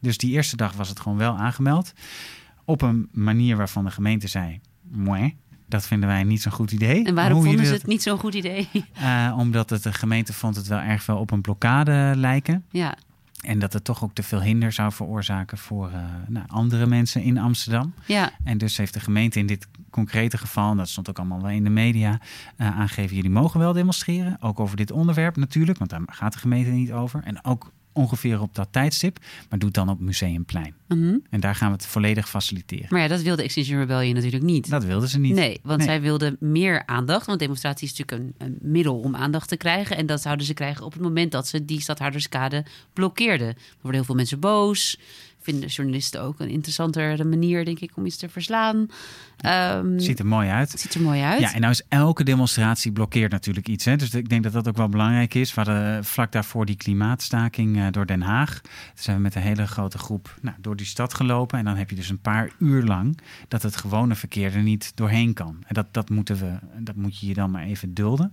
Dus 0.00 0.18
die 0.18 0.30
eerste 0.32 0.56
dag 0.56 0.72
was 0.72 0.88
het 0.88 1.00
gewoon 1.00 1.18
wel 1.18 1.36
aangemeld. 1.36 1.92
Op 2.64 2.82
een 2.82 3.08
manier 3.12 3.56
waarvan 3.56 3.84
de 3.84 3.90
gemeente 3.90 4.26
zei, 4.28 4.60
Mwah, 4.90 5.30
dat 5.68 5.86
vinden 5.86 6.08
wij 6.08 6.22
niet 6.22 6.42
zo'n 6.42 6.52
goed 6.52 6.72
idee. 6.72 7.04
En 7.04 7.14
waarom 7.14 7.42
vonden 7.42 7.64
ze 7.64 7.70
dat- 7.70 7.80
het 7.80 7.90
niet 7.90 8.02
zo'n 8.02 8.18
goed 8.18 8.34
idee? 8.34 8.68
eh, 8.92 9.34
omdat 9.38 9.70
het, 9.70 9.82
de 9.82 9.92
gemeente 9.92 10.32
vond 10.32 10.56
het 10.56 10.66
wel 10.66 10.78
erg 10.78 11.02
veel 11.02 11.16
op 11.18 11.30
een 11.30 11.40
blokkade 11.40 12.12
lijken. 12.16 12.64
ja. 12.70 12.96
En 13.44 13.58
dat 13.58 13.72
het 13.72 13.84
toch 13.84 14.04
ook 14.04 14.14
te 14.14 14.22
veel 14.22 14.42
hinder 14.42 14.72
zou 14.72 14.92
veroorzaken 14.92 15.58
voor 15.58 15.90
eh, 15.90 16.04
nou, 16.28 16.46
andere 16.48 16.86
mensen 16.86 17.22
in 17.22 17.38
Amsterdam. 17.38 17.94
Ja, 18.06 18.32
En 18.44 18.58
dus 18.58 18.76
heeft 18.76 18.94
de 18.94 19.00
gemeente 19.00 19.38
in 19.38 19.46
dit 19.46 19.68
concrete 19.90 20.38
geval, 20.38 20.70
en 20.70 20.76
dat 20.76 20.88
stond 20.88 21.08
ook 21.08 21.18
allemaal 21.18 21.40
wel 21.42 21.50
in 21.50 21.64
de 21.64 21.70
media, 21.70 22.20
eh, 22.56 22.78
aangegeven: 22.78 23.16
jullie 23.16 23.30
mogen 23.30 23.60
wel 23.60 23.72
demonstreren. 23.72 24.36
Ook 24.40 24.60
over 24.60 24.76
dit 24.76 24.90
onderwerp 24.90 25.36
natuurlijk, 25.36 25.78
want 25.78 25.90
daar 25.90 26.02
gaat 26.06 26.32
de 26.32 26.38
gemeente 26.38 26.70
niet 26.70 26.92
over. 26.92 27.22
En 27.24 27.44
ook 27.44 27.72
ongeveer 27.94 28.40
op 28.40 28.54
dat 28.54 28.68
tijdstip, 28.70 29.18
maar 29.50 29.58
doe 29.58 29.68
het 29.68 29.76
dan 29.76 29.88
op 29.88 30.00
Museumplein. 30.00 30.74
mhm. 30.88 31.16
En 31.30 31.40
daar 31.40 31.54
gaan 31.54 31.68
we 31.68 31.74
het 31.76 31.86
volledig 31.86 32.28
faciliteren. 32.28 32.86
maar 32.90 33.00
ja, 33.00 33.08
dat 33.08 33.22
wilde 33.22 33.42
Extinction 33.42 33.78
Rebellion 33.78 34.14
natuurlijk 34.14 34.42
niet. 34.42 34.70
Dat 34.70 34.84
wilden 34.84 35.08
ze 35.08 35.18
niet. 35.18 35.34
Nee, 35.34 35.60
want 35.62 35.78
Nee. 35.78 35.86
zij 35.86 36.00
wilden 36.00 36.36
meer 36.40 36.86
aandacht. 36.86 37.26
Want 37.26 37.38
demonstratie 37.38 37.88
is 37.88 37.98
natuurlijk 37.98 38.34
een, 38.38 38.46
een 38.46 38.58
middel 38.72 38.98
om 39.00 39.16
aandacht 39.16 39.48
te 39.48 39.56
krijgen. 39.56 39.96
En 39.96 40.06
dat 40.06 40.20
zouden 40.22 40.46
ze 40.46 40.54
krijgen 40.54 40.84
op 40.84 40.92
het 40.92 41.02
moment 41.02 41.32
dat 41.32 41.48
ze 41.48 41.64
die 41.64 41.80
stadhouderskade 41.80 42.64
blokkeerden. 42.92 43.48
Er 43.48 43.54
worden 43.72 43.94
heel 43.94 44.04
veel 44.04 44.14
mensen 44.14 44.40
boos. 44.40 44.98
Vinden 45.44 45.68
journalisten 45.68 46.22
ook 46.22 46.40
een 46.40 46.48
interessantere 46.48 47.24
manier, 47.24 47.64
denk 47.64 47.80
ik, 47.80 47.96
om 47.96 48.06
iets 48.06 48.16
te 48.16 48.28
verslaan. 48.28 48.86
Ehm, 49.36 49.98
Ziet 49.98 50.18
er 50.18 50.26
mooi 50.26 50.48
uit. 50.48 50.70
ziet 50.70 50.94
er 50.94 51.00
mooi 51.00 51.22
uit. 51.22 51.40
Ja, 51.40 51.54
en 51.54 51.60
nou 51.60 51.72
is 51.72 51.82
elke 51.88 52.24
demonstratie 52.24 52.92
blokkeert 52.92 53.32
natuurlijk 53.32 53.68
iets. 53.68 53.84
Hè? 53.84 53.96
Dus 53.96 54.14
ik 54.14 54.28
denk 54.28 54.42
dat 54.42 54.52
dat 54.52 54.68
ook 54.68 54.76
wel 54.76 54.88
belangrijk 54.88 55.34
is. 55.34 55.54
We 55.54 55.60
hadden 55.60 55.98
eh, 55.98 56.04
vlak 56.04 56.32
daarvoor 56.32 56.66
die 56.66 56.76
klimaatstaking 56.76 57.76
eh, 57.76 57.86
door 57.90 58.06
Den 58.06 58.22
Haag. 58.22 58.60
Toen 58.60 58.72
zijn 58.94 59.16
we 59.16 59.22
met 59.22 59.34
een 59.34 59.42
hele 59.42 59.66
grote 59.66 59.98
groep 59.98 60.34
nou, 60.42 60.56
door 60.60 60.76
die 60.76 60.86
stad 60.86 61.14
gelopen. 61.14 61.58
En 61.58 61.64
dan 61.64 61.76
heb 61.76 61.90
je 61.90 61.96
dus 61.96 62.08
een 62.08 62.20
paar 62.20 62.50
uur 62.58 62.82
lang 62.82 63.18
dat 63.48 63.62
het 63.62 63.76
gewone 63.76 64.14
verkeer 64.14 64.54
er 64.54 64.62
niet 64.62 64.92
doorheen 64.94 65.32
kan. 65.32 65.56
En 65.66 65.74
dat, 65.74 65.86
dat, 65.90 66.10
moeten 66.10 66.36
we, 66.36 66.52
dat 66.78 66.96
moet 66.96 67.18
je 67.18 67.26
je 67.26 67.34
dan 67.34 67.50
maar 67.50 67.64
even 67.64 67.94
dulden. 67.94 68.32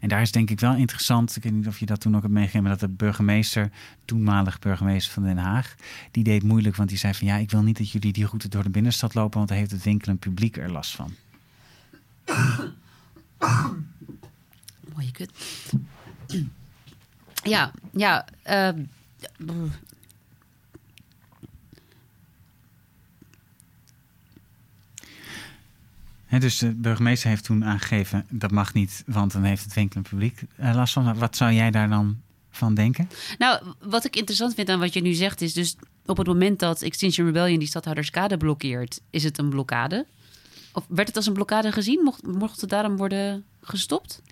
En 0.00 0.08
daar 0.08 0.20
is 0.20 0.32
denk 0.32 0.50
ik 0.50 0.60
wel 0.60 0.74
interessant, 0.74 1.36
ik 1.36 1.42
weet 1.42 1.52
niet 1.52 1.66
of 1.66 1.78
je 1.78 1.86
dat 1.86 2.00
toen 2.00 2.16
ook 2.16 2.22
hebt 2.22 2.34
meegegeven, 2.34 2.62
maar 2.62 2.78
dat 2.78 2.80
de 2.80 2.96
burgemeester, 2.96 3.70
toenmalig 4.04 4.58
burgemeester 4.58 5.12
van 5.12 5.22
Den 5.22 5.38
Haag, 5.38 5.74
die 6.10 6.24
deed 6.24 6.42
moeilijk, 6.42 6.76
want 6.76 6.88
die 6.88 6.98
zei 6.98 7.14
van 7.14 7.26
ja, 7.26 7.36
ik 7.36 7.50
wil 7.50 7.62
niet 7.62 7.78
dat 7.78 7.90
jullie 7.90 8.12
die 8.12 8.26
route 8.26 8.48
door 8.48 8.62
de 8.62 8.70
binnenstad 8.70 9.14
lopen, 9.14 9.36
want 9.36 9.48
dan 9.48 9.58
heeft 9.58 9.70
het 9.70 9.82
winkelend 9.82 10.18
publiek 10.18 10.56
er 10.56 10.72
last 10.72 10.96
van. 10.96 11.14
Mooie 14.94 15.10
kut. 15.12 15.30
Ja, 17.42 17.72
ja. 17.92 18.26
eh, 18.42 18.68
Dus 26.38 26.58
de 26.58 26.74
burgemeester 26.74 27.28
heeft 27.28 27.44
toen 27.44 27.64
aangegeven 27.64 28.26
dat 28.28 28.50
mag 28.50 28.74
niet, 28.74 29.02
want 29.06 29.32
dan 29.32 29.42
heeft 29.42 29.64
het 29.64 29.74
winkelend 29.74 30.08
publiek 30.08 30.42
eh, 30.56 30.74
last 30.74 30.92
van. 30.92 31.18
Wat 31.18 31.36
zou 31.36 31.52
jij 31.52 31.70
daar 31.70 31.88
dan 31.88 32.20
van 32.50 32.74
denken? 32.74 33.10
Nou, 33.38 33.62
wat 33.80 34.04
ik 34.04 34.16
interessant 34.16 34.54
vind 34.54 34.68
aan 34.68 34.78
wat 34.78 34.94
je 34.94 35.00
nu 35.00 35.12
zegt 35.12 35.40
is 35.40 35.52
dus 35.52 35.76
op 36.06 36.16
het 36.16 36.26
moment 36.26 36.58
dat 36.58 36.82
Extinction 36.82 37.26
Rebellion 37.26 37.58
die 37.58 37.68
stadhouderskade 37.68 38.36
blokkeert, 38.36 39.00
is 39.10 39.24
het 39.24 39.38
een 39.38 39.48
blokkade? 39.48 40.06
Of 40.72 40.84
werd 40.88 41.08
het 41.08 41.16
als 41.16 41.26
een 41.26 41.32
blokkade 41.32 41.72
gezien? 41.72 42.00
Mocht, 42.04 42.26
mocht 42.26 42.60
het 42.60 42.70
daarom 42.70 42.96
worden 42.96 43.44
gestopt? 43.60 44.22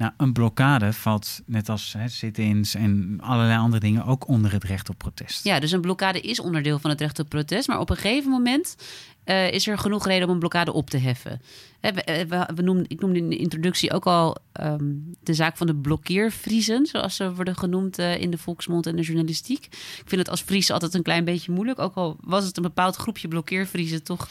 Nou, 0.00 0.12
een 0.16 0.32
blokkade 0.32 0.92
valt, 0.92 1.40
net 1.46 1.68
als 1.68 1.96
sit-ins 2.06 2.74
en 2.74 3.18
allerlei 3.20 3.58
andere 3.58 3.80
dingen, 3.80 4.04
ook 4.04 4.28
onder 4.28 4.52
het 4.52 4.64
recht 4.64 4.88
op 4.88 4.98
protest. 4.98 5.44
Ja, 5.44 5.60
dus 5.60 5.72
een 5.72 5.80
blokkade 5.80 6.20
is 6.20 6.40
onderdeel 6.40 6.78
van 6.78 6.90
het 6.90 7.00
recht 7.00 7.18
op 7.18 7.28
protest. 7.28 7.68
Maar 7.68 7.78
op 7.78 7.90
een 7.90 7.96
gegeven 7.96 8.30
moment 8.30 8.76
uh, 9.24 9.52
is 9.52 9.66
er 9.66 9.78
genoeg 9.78 10.06
reden 10.06 10.26
om 10.26 10.32
een 10.32 10.38
blokkade 10.38 10.72
op 10.72 10.90
te 10.90 10.98
heffen. 10.98 11.40
Eh, 11.80 11.92
we, 11.92 12.48
we 12.54 12.84
ik 12.88 13.00
noemde 13.00 13.18
in 13.18 13.28
de 13.28 13.36
introductie 13.36 13.92
ook 13.92 14.06
al 14.06 14.36
um, 14.60 15.14
de 15.22 15.34
zaak 15.34 15.56
van 15.56 15.66
de 15.66 15.76
blokkeervriezen, 15.76 16.86
zoals 16.86 17.16
ze 17.16 17.34
worden 17.34 17.56
genoemd 17.56 17.98
uh, 17.98 18.20
in 18.20 18.30
de 18.30 18.38
volksmond 18.38 18.86
en 18.86 18.96
de 18.96 19.02
journalistiek. 19.02 19.64
Ik 19.66 20.04
vind 20.06 20.20
het 20.20 20.30
als 20.30 20.40
Fries 20.40 20.70
altijd 20.70 20.94
een 20.94 21.02
klein 21.02 21.24
beetje 21.24 21.52
moeilijk. 21.52 21.78
Ook 21.78 21.94
al 21.94 22.16
was 22.20 22.44
het 22.44 22.56
een 22.56 22.62
bepaald 22.62 22.96
groepje 22.96 23.28
blokkeervriezen, 23.28 24.02
toch 24.02 24.28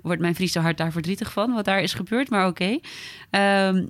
wordt 0.00 0.20
mijn 0.20 0.34
Friese 0.34 0.60
hart 0.60 0.78
daar 0.78 0.92
verdrietig 0.92 1.32
van, 1.32 1.52
wat 1.52 1.64
daar 1.64 1.82
is 1.82 1.94
gebeurd. 1.94 2.30
Maar 2.30 2.46
oké. 2.46 2.78
Um, 3.30 3.88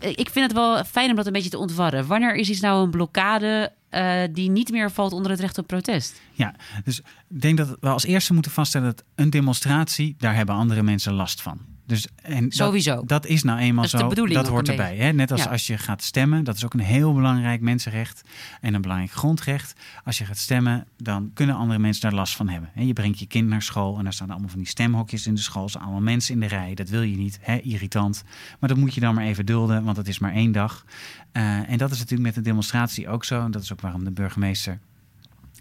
ik 0.00 0.30
vind 0.30 0.46
het 0.46 0.52
wel 0.52 0.84
fijn 0.84 1.10
om 1.10 1.16
dat 1.16 1.26
een 1.26 1.32
beetje 1.32 1.50
te 1.50 1.58
ontwarren. 1.58 2.06
Wanneer 2.06 2.34
is 2.34 2.50
iets 2.50 2.60
nou 2.60 2.84
een 2.84 2.90
blokkade 2.90 3.72
uh, 3.90 4.20
die 4.30 4.50
niet 4.50 4.70
meer 4.70 4.90
valt 4.90 5.12
onder 5.12 5.30
het 5.30 5.40
recht 5.40 5.58
op 5.58 5.66
protest? 5.66 6.20
Ja, 6.32 6.54
dus 6.84 6.98
ik 7.28 7.40
denk 7.40 7.56
dat 7.58 7.76
we 7.80 7.88
als 7.88 8.04
eerste 8.04 8.32
moeten 8.32 8.52
vaststellen 8.52 8.94
dat 8.94 9.04
een 9.14 9.30
demonstratie, 9.30 10.14
daar 10.18 10.34
hebben 10.34 10.54
andere 10.54 10.82
mensen 10.82 11.12
last 11.12 11.42
van. 11.42 11.58
Dus, 11.88 12.06
en 12.22 12.52
Sowieso. 12.52 12.94
Dat, 12.94 13.08
dat 13.08 13.26
is 13.26 13.42
nou 13.42 13.58
eenmaal 13.58 13.82
dat 13.88 14.00
zo. 14.00 14.26
Dat 14.26 14.48
hoort 14.48 14.68
erbij. 14.68 14.96
Hè? 14.96 15.12
Net 15.12 15.30
als 15.30 15.42
ja. 15.42 15.50
als 15.50 15.66
je 15.66 15.78
gaat 15.78 16.02
stemmen. 16.02 16.44
Dat 16.44 16.56
is 16.56 16.64
ook 16.64 16.74
een 16.74 16.80
heel 16.80 17.14
belangrijk 17.14 17.60
mensenrecht. 17.60 18.22
En 18.60 18.74
een 18.74 18.80
belangrijk 18.80 19.12
grondrecht. 19.12 19.74
Als 20.04 20.18
je 20.18 20.24
gaat 20.24 20.36
stemmen, 20.36 20.86
dan 20.96 21.30
kunnen 21.34 21.56
andere 21.56 21.78
mensen 21.78 22.02
daar 22.02 22.12
last 22.12 22.36
van 22.36 22.48
hebben. 22.48 22.70
Je 22.74 22.92
brengt 22.92 23.18
je 23.18 23.26
kind 23.26 23.48
naar 23.48 23.62
school 23.62 23.98
en 23.98 24.04
daar 24.04 24.12
staan 24.12 24.30
allemaal 24.30 24.48
van 24.48 24.58
die 24.58 24.68
stemhokjes 24.68 25.26
in 25.26 25.34
de 25.34 25.40
school. 25.40 25.68
Zijn 25.68 25.82
allemaal 25.82 26.02
mensen 26.02 26.34
in 26.34 26.40
de 26.40 26.46
rij. 26.46 26.74
Dat 26.74 26.88
wil 26.88 27.02
je 27.02 27.16
niet. 27.16 27.38
Hè? 27.40 27.56
Irritant. 27.56 28.24
Maar 28.60 28.68
dat 28.68 28.78
moet 28.78 28.94
je 28.94 29.00
dan 29.00 29.14
maar 29.14 29.24
even 29.24 29.46
dulden, 29.46 29.84
want 29.84 29.96
het 29.96 30.08
is 30.08 30.18
maar 30.18 30.32
één 30.32 30.52
dag. 30.52 30.84
Uh, 31.32 31.70
en 31.70 31.78
dat 31.78 31.90
is 31.90 31.98
natuurlijk 31.98 32.26
met 32.26 32.34
de 32.34 32.50
demonstratie 32.50 33.08
ook 33.08 33.24
zo. 33.24 33.44
En 33.44 33.50
dat 33.50 33.62
is 33.62 33.72
ook 33.72 33.80
waarom 33.80 34.04
de 34.04 34.12
burgemeester 34.12 34.78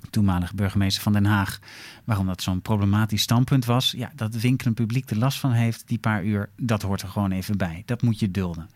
toenmalige 0.10 0.56
burgemeester 0.56 1.04
van 1.04 1.13
Den 1.13 1.26
Haag, 1.26 1.60
waarom 2.04 2.26
dat 2.26 2.41
zo'n 2.41 2.62
problematisch 2.62 3.22
standpunt 3.22 3.65
was. 3.65 3.91
Ja, 3.98 4.12
dat 4.15 4.36
winkelend 4.36 4.76
publiek 4.76 5.10
er 5.10 5.17
last 5.17 5.39
van 5.39 5.52
heeft, 5.52 5.88
die 5.88 5.98
paar 5.98 6.24
uur, 6.24 6.50
dat 6.58 6.82
hoort 6.82 7.02
er 7.02 7.08
gewoon 7.08 7.32
even 7.32 7.58
bij. 7.58 7.84
Dat 7.86 8.02
moet 8.02 8.20
je 8.20 8.32
dulden. 8.32 8.70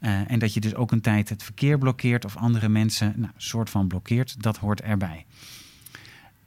Uh, 0.00 0.30
en 0.30 0.38
dat 0.38 0.54
je 0.54 0.60
dus 0.60 0.74
ook 0.74 0.92
een 0.92 1.00
tijd 1.00 1.28
het 1.28 1.42
verkeer 1.42 1.78
blokkeert 1.78 2.24
of 2.24 2.36
andere 2.36 2.68
mensen 2.68 3.12
nou, 3.16 3.32
soort 3.36 3.70
van 3.70 3.86
blokkeert, 3.88 4.42
dat 4.42 4.56
hoort 4.56 4.80
erbij. 4.80 5.26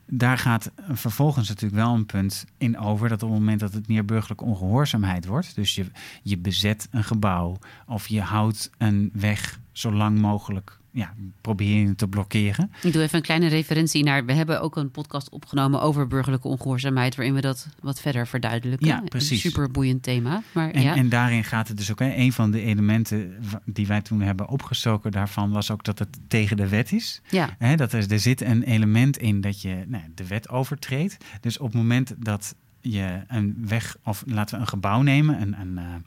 Daar 0.08 0.38
gaat 0.38 0.72
vervolgens 0.92 1.48
natuurlijk 1.48 1.82
wel 1.82 1.94
een 1.94 2.06
punt 2.06 2.46
in 2.58 2.80
over 2.80 3.10
dat 3.10 3.24
op 3.24 3.30
het 3.30 3.40
moment 3.40 3.60
dat 3.60 3.74
het 3.74 3.88
meer 3.88 4.06
burgerlijke 4.06 4.44
ongehoorzaamheid 4.44 5.26
wordt, 5.26 5.56
dus 5.56 5.76
je, 5.76 5.86
je 6.24 6.38
bezet 6.38 6.88
een 6.92 7.04
gebouw 7.04 7.58
of 7.88 8.08
je 8.08 8.22
houdt 8.22 8.70
een 8.78 9.10
weg 9.14 9.60
zo 9.72 9.92
lang 9.92 10.20
mogelijk 10.20 10.80
ja, 10.96 11.14
probeer 11.42 11.88
je 11.88 11.96
te 11.96 12.08
blokkeren. 12.08 12.72
Ik 12.82 12.94
doe 12.94 13.02
even 13.02 13.18
een 13.18 13.24
kleine 13.24 13.48
referentie 13.48 14.04
naar. 14.04 14.26
We 14.26 14.34
hebben 14.34 14.62
ook 14.62 14.76
een 14.76 14.92
podcast 14.92 15.30
opgenomen 15.30 15.82
over 15.82 16.08
burgerlijke 16.08 16.48
ongehoorzaamheid, 16.48 17.16
waarin 17.16 17.34
we 17.34 17.42
dat 17.42 17.68
wat 17.82 18.02
verder 18.02 18.28
verduidelijken. 18.28 18.88
Ja, 18.88 19.02
precies. 19.02 19.44
Een 19.44 19.50
super 19.52 19.72
boeiend 19.72 20.04
thema. 20.04 20.44
Maar, 20.52 20.72
en, 20.72 20.82
ja. 20.82 20.96
en 20.96 21.10
daarin 21.10 21.44
gaat 21.44 21.68
het 21.68 21.78
dus 21.78 21.92
ook. 21.92 22.00
Hè, 22.00 22.16
een 22.16 22.32
van 22.32 22.52
de 22.52 22.62
elementen 22.62 23.34
die 23.66 23.88
wij 23.88 24.02
toen 24.02 24.22
hebben 24.22 24.50
opgestoken 24.50 25.12
daarvan 25.12 25.52
was 25.52 25.72
ook 25.72 25.84
dat 25.84 26.00
het 26.00 26.20
tegen 26.28 26.58
de 26.58 26.68
wet 26.68 26.92
is. 26.92 27.22
Ja. 27.30 27.56
Hè, 27.58 27.76
dat 27.76 27.94
er, 27.94 28.12
er 28.12 28.20
zit 28.20 28.42
een 28.42 28.64
element 28.64 29.18
in 29.18 29.42
dat 29.42 29.62
je 29.62 29.84
nou, 29.88 30.04
de 30.16 30.28
wet 30.28 30.50
overtreedt. 30.50 31.18
Dus 31.42 31.58
op 31.58 31.66
het 31.66 31.76
moment 31.76 32.16
dat 32.18 32.56
je 32.92 33.24
een 33.28 33.56
weg, 33.68 33.98
of 34.04 34.24
laten 34.26 34.56
we 34.56 34.62
een 34.62 34.68
gebouw 34.68 35.02
nemen, 35.02 35.42
een, 35.42 35.60
een 35.60 36.04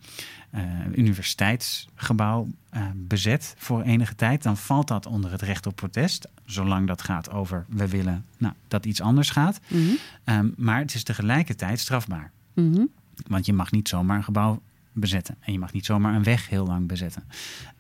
uh, 0.55 0.62
uh, 0.62 0.97
universiteitsgebouw 0.97 2.49
uh, 2.75 2.83
bezet 2.95 3.55
voor 3.59 3.83
enige 3.83 4.14
tijd, 4.14 4.43
dan 4.43 4.57
valt 4.57 4.88
dat 4.88 5.07
onder 5.07 5.31
het 5.31 5.43
recht 5.43 5.67
op 5.67 5.77
protest. 5.77 6.29
Zolang 6.45 6.87
dat 6.87 7.03
gaat 7.03 7.31
over 7.31 7.67
we 7.69 7.88
willen 7.88 8.25
nou, 8.37 8.55
dat 8.69 8.87
iets 8.87 9.01
anders 9.01 9.31
gaat. 9.31 9.61
Mm 9.69 9.79
-hmm. 9.79 9.99
um, 10.37 10.55
maar 10.57 10.79
het 10.79 10.95
is 10.95 11.03
tegelijkertijd 11.03 11.81
strafbaar. 11.81 12.31
Mm 12.55 12.75
-hmm. 12.75 12.88
Want 13.27 13.47
je 13.47 13.53
mag 13.53 13.71
niet 13.71 13.88
zomaar 13.88 14.17
een 14.17 14.25
gebouw 14.25 14.62
bezetten. 14.93 15.37
En 15.41 15.53
je 15.53 15.59
mag 15.59 15.73
niet 15.73 15.87
zomaar 15.87 16.14
een 16.14 16.23
weg 16.23 16.49
heel 16.49 16.67
lang 16.67 16.87
bezetten. 16.87 17.23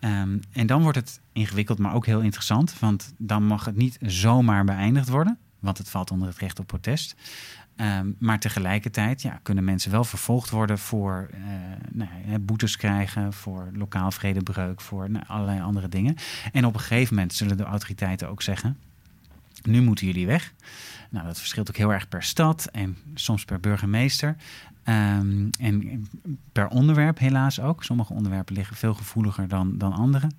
Um, 0.00 0.40
en 0.52 0.66
dan 0.66 0.82
wordt 0.82 0.98
het 0.98 1.20
ingewikkeld, 1.32 1.78
maar 1.78 1.94
ook 1.94 2.06
heel 2.06 2.20
interessant. 2.20 2.78
Want 2.78 3.12
dan 3.16 3.42
mag 3.42 3.64
het 3.64 3.76
niet 3.76 3.98
zomaar 4.00 4.64
beëindigd 4.64 5.08
worden. 5.08 5.38
Want 5.58 5.78
het 5.78 5.90
valt 5.90 6.10
onder 6.10 6.28
het 6.28 6.38
recht 6.38 6.58
op 6.58 6.66
protest. 6.66 7.16
Um, 7.80 8.16
maar 8.18 8.38
tegelijkertijd 8.38 9.22
ja, 9.22 9.40
kunnen 9.42 9.64
mensen 9.64 9.90
wel 9.90 10.04
vervolgd 10.04 10.50
worden 10.50 10.78
voor 10.78 11.30
uh, 11.34 11.40
nou, 11.92 12.38
boetes 12.38 12.76
krijgen, 12.76 13.32
voor 13.32 13.70
lokaal 13.72 14.10
vredebreuk, 14.10 14.80
voor 14.80 15.10
nou, 15.10 15.24
allerlei 15.26 15.60
andere 15.60 15.88
dingen. 15.88 16.14
En 16.52 16.64
op 16.64 16.74
een 16.74 16.80
gegeven 16.80 17.14
moment 17.14 17.34
zullen 17.34 17.56
de 17.56 17.64
autoriteiten 17.64 18.28
ook 18.28 18.42
zeggen: 18.42 18.76
nu 19.62 19.82
moeten 19.82 20.06
jullie 20.06 20.26
weg. 20.26 20.52
Nou, 21.10 21.26
dat 21.26 21.38
verschilt 21.38 21.68
ook 21.68 21.76
heel 21.76 21.92
erg 21.92 22.08
per 22.08 22.22
stad 22.22 22.68
en 22.72 22.96
soms 23.14 23.44
per 23.44 23.60
burgemeester. 23.60 24.36
Um, 24.84 25.50
en 25.58 26.06
per 26.52 26.68
onderwerp 26.68 27.18
helaas 27.18 27.60
ook. 27.60 27.84
Sommige 27.84 28.12
onderwerpen 28.12 28.54
liggen 28.54 28.76
veel 28.76 28.94
gevoeliger 28.94 29.48
dan, 29.48 29.78
dan 29.78 29.92
andere. 29.92 30.30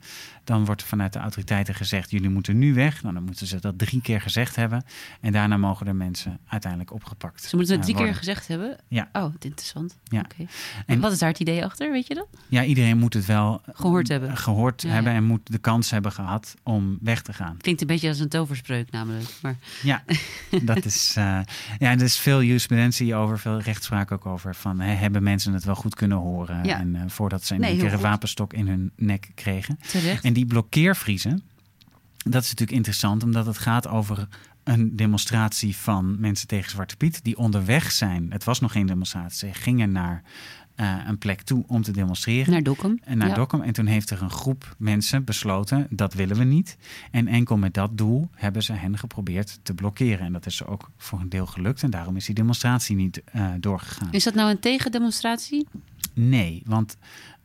Dan 0.49 0.65
wordt 0.65 0.83
vanuit 0.83 1.13
de 1.13 1.19
autoriteiten 1.19 1.75
gezegd: 1.75 2.11
jullie 2.11 2.29
moeten 2.29 2.57
nu 2.57 2.73
weg. 2.73 3.01
Nou, 3.03 3.13
dan 3.13 3.23
moeten 3.23 3.47
ze 3.47 3.59
dat 3.59 3.77
drie 3.77 4.01
keer 4.01 4.21
gezegd 4.21 4.55
hebben. 4.55 4.83
En 5.21 5.31
daarna 5.31 5.57
mogen 5.57 5.85
de 5.85 5.93
mensen 5.93 6.39
uiteindelijk 6.47 6.93
opgepakt. 6.93 7.43
Ze 7.43 7.55
moeten 7.55 7.75
het 7.75 7.83
drie 7.83 7.95
uh, 7.95 8.01
keer 8.03 8.15
gezegd 8.15 8.47
hebben? 8.47 8.77
Ja. 8.87 9.09
Oh, 9.13 9.33
interessant. 9.39 9.97
Ja. 10.03 10.19
Okay. 10.19 10.37
En, 10.39 10.47
en 10.85 10.99
wat 10.99 11.11
is 11.11 11.19
daar 11.19 11.29
het 11.29 11.39
idee 11.39 11.65
achter? 11.65 11.91
Weet 11.91 12.07
je 12.07 12.13
dat? 12.15 12.27
Ja, 12.47 12.63
iedereen 12.63 12.97
moet 12.97 13.13
het 13.13 13.25
wel 13.25 13.61
gehoord 13.73 14.07
hebben. 14.07 14.37
Gehoord 14.37 14.81
Ja, 14.81 14.89
hebben 14.89 15.11
ja. 15.11 15.17
en 15.17 15.23
moet 15.23 15.51
de 15.51 15.57
kans 15.57 15.89
hebben 15.91 16.11
gehad 16.11 16.55
om 16.63 16.97
weg 17.01 17.21
te 17.21 17.33
gaan. 17.33 17.57
Klinkt 17.57 17.81
een 17.81 17.87
beetje 17.87 18.07
als 18.09 18.19
een 18.19 18.29
toverspreuk 18.29 18.91
namelijk. 18.91 19.29
Maar 19.41 19.55
Ja, 19.83 20.03
dat 20.61 20.85
is. 20.85 21.15
uh, 21.17 21.23
ja, 21.79 21.91
er 21.91 22.01
is 22.01 22.17
veel 22.17 22.43
jurisprudentie 22.43 23.15
over, 23.15 23.39
veel 23.39 23.59
rechtspraak 23.59 24.11
ook 24.11 24.25
over. 24.25 24.55
Van 24.55 24.79
hè, 24.79 24.93
hebben 24.93 25.23
mensen 25.23 25.53
het 25.53 25.63
wel 25.63 25.75
goed 25.75 25.95
kunnen 25.95 26.17
horen? 26.17 26.63
Ja. 26.63 26.79
En 26.79 26.95
uh, 26.95 27.01
voordat 27.07 27.43
ze 27.43 27.55
Nee, 27.55 27.71
een 27.71 27.77
keer 27.79 27.93
een 27.93 27.99
wapenstok 27.99 28.53
in 28.53 28.67
hun 28.67 28.91
nek 28.95 29.31
kregen. 29.35 29.79
terecht. 29.87 30.23
En 30.23 30.33
die 30.33 30.38
blokkeervriezen, 30.45 31.43
dat 32.17 32.43
is 32.43 32.49
natuurlijk 32.49 32.77
interessant, 32.77 33.23
omdat 33.23 33.45
het 33.45 33.57
gaat 33.57 33.87
over 33.87 34.27
een 34.63 34.95
demonstratie 34.95 35.75
van 35.75 36.19
mensen 36.19 36.47
tegen 36.47 36.71
Zwarte 36.71 36.97
Piet 36.97 37.23
die 37.23 37.37
onderweg 37.37 37.91
zijn. 37.91 38.31
Het 38.31 38.43
was 38.43 38.59
nog 38.59 38.71
geen 38.71 38.85
demonstratie, 38.85 39.47
ze 39.47 39.53
gingen 39.53 39.91
naar 39.91 40.23
uh, 40.79 40.95
een 41.07 41.17
plek 41.17 41.41
toe 41.41 41.63
om 41.67 41.81
te 41.81 41.91
demonstreren. 41.91 42.51
Naar 42.51 42.63
Dokkum. 42.63 42.99
En 43.03 43.17
naar 43.17 43.27
ja. 43.27 43.33
Dokkum. 43.33 43.61
En 43.61 43.73
toen 43.73 43.85
heeft 43.85 44.09
er 44.09 44.21
een 44.21 44.31
groep 44.31 44.75
mensen 44.77 45.23
besloten, 45.23 45.87
dat 45.89 46.13
willen 46.13 46.37
we 46.37 46.43
niet. 46.43 46.77
En 47.11 47.27
enkel 47.27 47.57
met 47.57 47.73
dat 47.73 47.97
doel 47.97 48.29
hebben 48.35 48.63
ze 48.63 48.73
hen 48.73 48.97
geprobeerd 48.97 49.59
te 49.63 49.73
blokkeren. 49.73 50.25
En 50.25 50.33
dat 50.33 50.45
is 50.45 50.65
ook 50.65 50.89
voor 50.97 51.19
een 51.19 51.29
deel 51.29 51.45
gelukt. 51.45 51.83
En 51.83 51.89
daarom 51.89 52.15
is 52.15 52.25
die 52.25 52.35
demonstratie 52.35 52.95
niet 52.95 53.21
uh, 53.35 53.49
doorgegaan. 53.59 54.07
Is 54.11 54.23
dat 54.23 54.33
nou 54.33 54.49
een 54.49 54.59
tegendemonstratie? 54.59 55.67
Nee, 56.13 56.61
want 56.65 56.97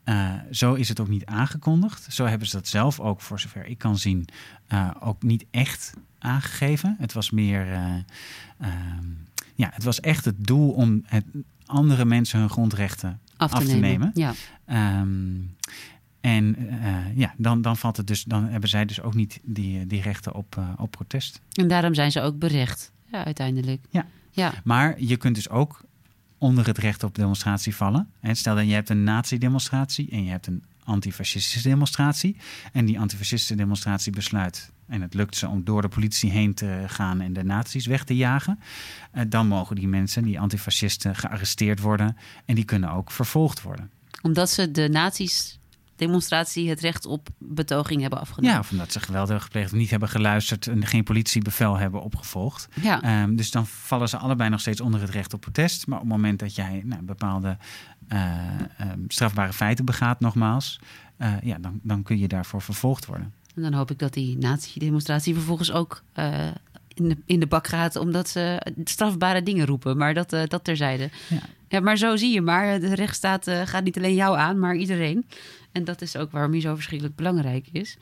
uh, 0.04 0.34
zo 0.50 0.74
is 0.74 0.88
het 0.88 1.00
ook 1.00 1.08
niet 1.08 1.26
aangekondigd. 1.26 2.12
Zo 2.12 2.24
hebben 2.24 2.48
ze 2.48 2.56
dat 2.56 2.68
zelf 2.68 3.00
ook, 3.00 3.20
voor 3.20 3.40
zover 3.40 3.66
ik 3.66 3.78
kan 3.78 3.98
zien, 3.98 4.28
uh, 4.72 4.90
ook 5.00 5.22
niet 5.22 5.44
echt 5.50 5.94
aangegeven. 6.18 6.96
Het 6.98 7.12
was 7.12 7.30
meer, 7.30 7.72
uh, 7.72 8.68
ja, 9.54 9.70
het 9.72 9.84
was 9.84 10.00
echt 10.00 10.24
het 10.24 10.46
doel 10.46 10.70
om 10.70 11.02
het, 11.06 11.24
andere 11.66 12.04
mensen 12.04 12.38
hun 12.38 12.50
grondrechten 12.50 13.20
af 13.36 13.50
te, 13.50 13.56
af 13.56 13.64
te 13.64 13.76
nemen. 13.76 14.12
nemen. 14.14 14.34
Ja. 14.66 15.00
Um, 15.00 15.56
en 16.20 16.56
uh, 16.58 17.16
ja, 17.16 17.34
dan, 17.36 17.62
dan, 17.62 17.76
valt 17.76 17.96
het 17.96 18.06
dus, 18.06 18.24
dan 18.24 18.48
hebben 18.48 18.68
zij 18.68 18.84
dus 18.84 19.00
ook 19.00 19.14
niet 19.14 19.40
die, 19.42 19.86
die 19.86 20.02
rechten 20.02 20.34
op, 20.34 20.56
uh, 20.58 20.68
op 20.76 20.90
protest. 20.90 21.40
En 21.52 21.68
daarom 21.68 21.94
zijn 21.94 22.12
ze 22.12 22.20
ook 22.20 22.38
berecht, 22.38 22.92
ja, 23.12 23.24
uiteindelijk. 23.24 23.86
Ja. 23.90 24.06
ja. 24.30 24.52
Maar 24.64 25.00
je 25.00 25.16
kunt 25.16 25.34
dus 25.34 25.48
ook 25.48 25.84
onder 26.44 26.66
het 26.66 26.78
recht 26.78 27.02
op 27.02 27.14
demonstratie 27.14 27.76
vallen. 27.76 28.08
En 28.20 28.36
stel 28.36 28.54
dat 28.54 28.66
je 28.66 28.72
hebt 28.72 28.88
een 28.88 29.04
nazi-demonstratie 29.04 30.10
en 30.10 30.24
je 30.24 30.30
hebt 30.30 30.46
een 30.46 30.62
antifascistische 30.84 31.68
demonstratie. 31.68 32.36
En 32.72 32.84
die 32.84 33.00
antifascistische 33.00 33.54
demonstratie 33.54 34.12
besluit, 34.12 34.70
en 34.86 35.00
het 35.02 35.14
lukt 35.14 35.36
ze 35.36 35.48
om 35.48 35.64
door 35.64 35.82
de 35.82 35.88
politie 35.88 36.30
heen 36.30 36.54
te 36.54 36.84
gaan 36.86 37.20
en 37.20 37.32
de 37.32 37.44
nazi's 37.44 37.86
weg 37.86 38.04
te 38.04 38.16
jagen. 38.16 38.58
Uh, 39.14 39.22
dan 39.28 39.46
mogen 39.46 39.76
die 39.76 39.88
mensen, 39.88 40.22
die 40.22 40.40
antifascisten, 40.40 41.16
gearresteerd 41.16 41.80
worden. 41.80 42.16
En 42.44 42.54
die 42.54 42.64
kunnen 42.64 42.90
ook 42.90 43.10
vervolgd 43.10 43.62
worden. 43.62 43.90
Omdat 44.22 44.50
ze 44.50 44.70
de 44.70 44.88
nazi's 44.88 45.58
demonstratie 45.96 46.68
het 46.68 46.80
recht 46.80 47.06
op 47.06 47.28
betoging 47.38 48.00
hebben 48.00 48.20
afgenomen. 48.20 48.54
Ja, 48.54 48.58
of 48.58 48.70
omdat 48.70 48.92
ze 48.92 49.00
geweld 49.00 49.28
hebben 49.28 49.44
gepleegd 49.44 49.72
of 49.72 49.78
niet 49.78 49.90
hebben 49.90 50.08
geluisterd 50.08 50.66
en 50.66 50.86
geen 50.86 51.04
politiebevel 51.04 51.76
hebben 51.76 52.02
opgevolgd. 52.02 52.68
Ja. 52.82 53.22
Um, 53.22 53.36
dus 53.36 53.50
dan 53.50 53.66
vallen 53.66 54.08
ze 54.08 54.16
allebei 54.16 54.50
nog 54.50 54.60
steeds 54.60 54.80
onder 54.80 55.00
het 55.00 55.10
recht 55.10 55.34
op 55.34 55.40
protest. 55.40 55.86
Maar 55.86 55.98
op 55.98 56.04
het 56.04 56.12
moment 56.12 56.38
dat 56.38 56.54
jij 56.54 56.82
nou, 56.84 57.02
bepaalde 57.02 57.56
uh, 58.12 58.32
um, 58.80 59.04
strafbare 59.08 59.52
feiten 59.52 59.84
begaat, 59.84 60.20
nogmaals, 60.20 60.80
uh, 61.18 61.40
ja, 61.42 61.58
dan, 61.58 61.80
dan 61.82 62.02
kun 62.02 62.18
je 62.18 62.28
daarvoor 62.28 62.62
vervolgd 62.62 63.06
worden. 63.06 63.32
En 63.54 63.62
dan 63.62 63.72
hoop 63.72 63.90
ik 63.90 63.98
dat 63.98 64.12
die 64.12 64.38
nazi-demonstratie 64.38 65.34
vervolgens 65.34 65.72
ook 65.72 66.02
uh, 66.14 66.48
in, 66.94 67.08
de, 67.08 67.16
in 67.26 67.40
de 67.40 67.46
bak 67.46 67.66
gaat... 67.66 67.96
omdat 67.96 68.28
ze 68.28 68.66
strafbare 68.84 69.42
dingen 69.42 69.66
roepen. 69.66 69.96
Maar 69.96 70.14
dat, 70.14 70.32
uh, 70.32 70.42
dat 70.46 70.64
terzijde. 70.64 71.10
Ja. 71.28 71.38
ja. 71.68 71.80
maar 71.80 71.96
zo 71.96 72.16
zie 72.16 72.32
je 72.32 72.40
maar. 72.40 72.80
De 72.80 72.94
rechtsstaat 72.94 73.46
uh, 73.46 73.60
gaat 73.64 73.84
niet 73.84 73.96
alleen 73.96 74.14
jou 74.14 74.36
aan, 74.36 74.58
maar 74.58 74.76
iedereen. 74.76 75.26
En 75.72 75.84
dat 75.84 76.02
is 76.02 76.16
ook 76.16 76.30
waarom 76.30 76.52
hij 76.52 76.60
zo 76.60 76.74
verschrikkelijk 76.74 77.16
belangrijk 77.16 77.66
is. 77.72 77.96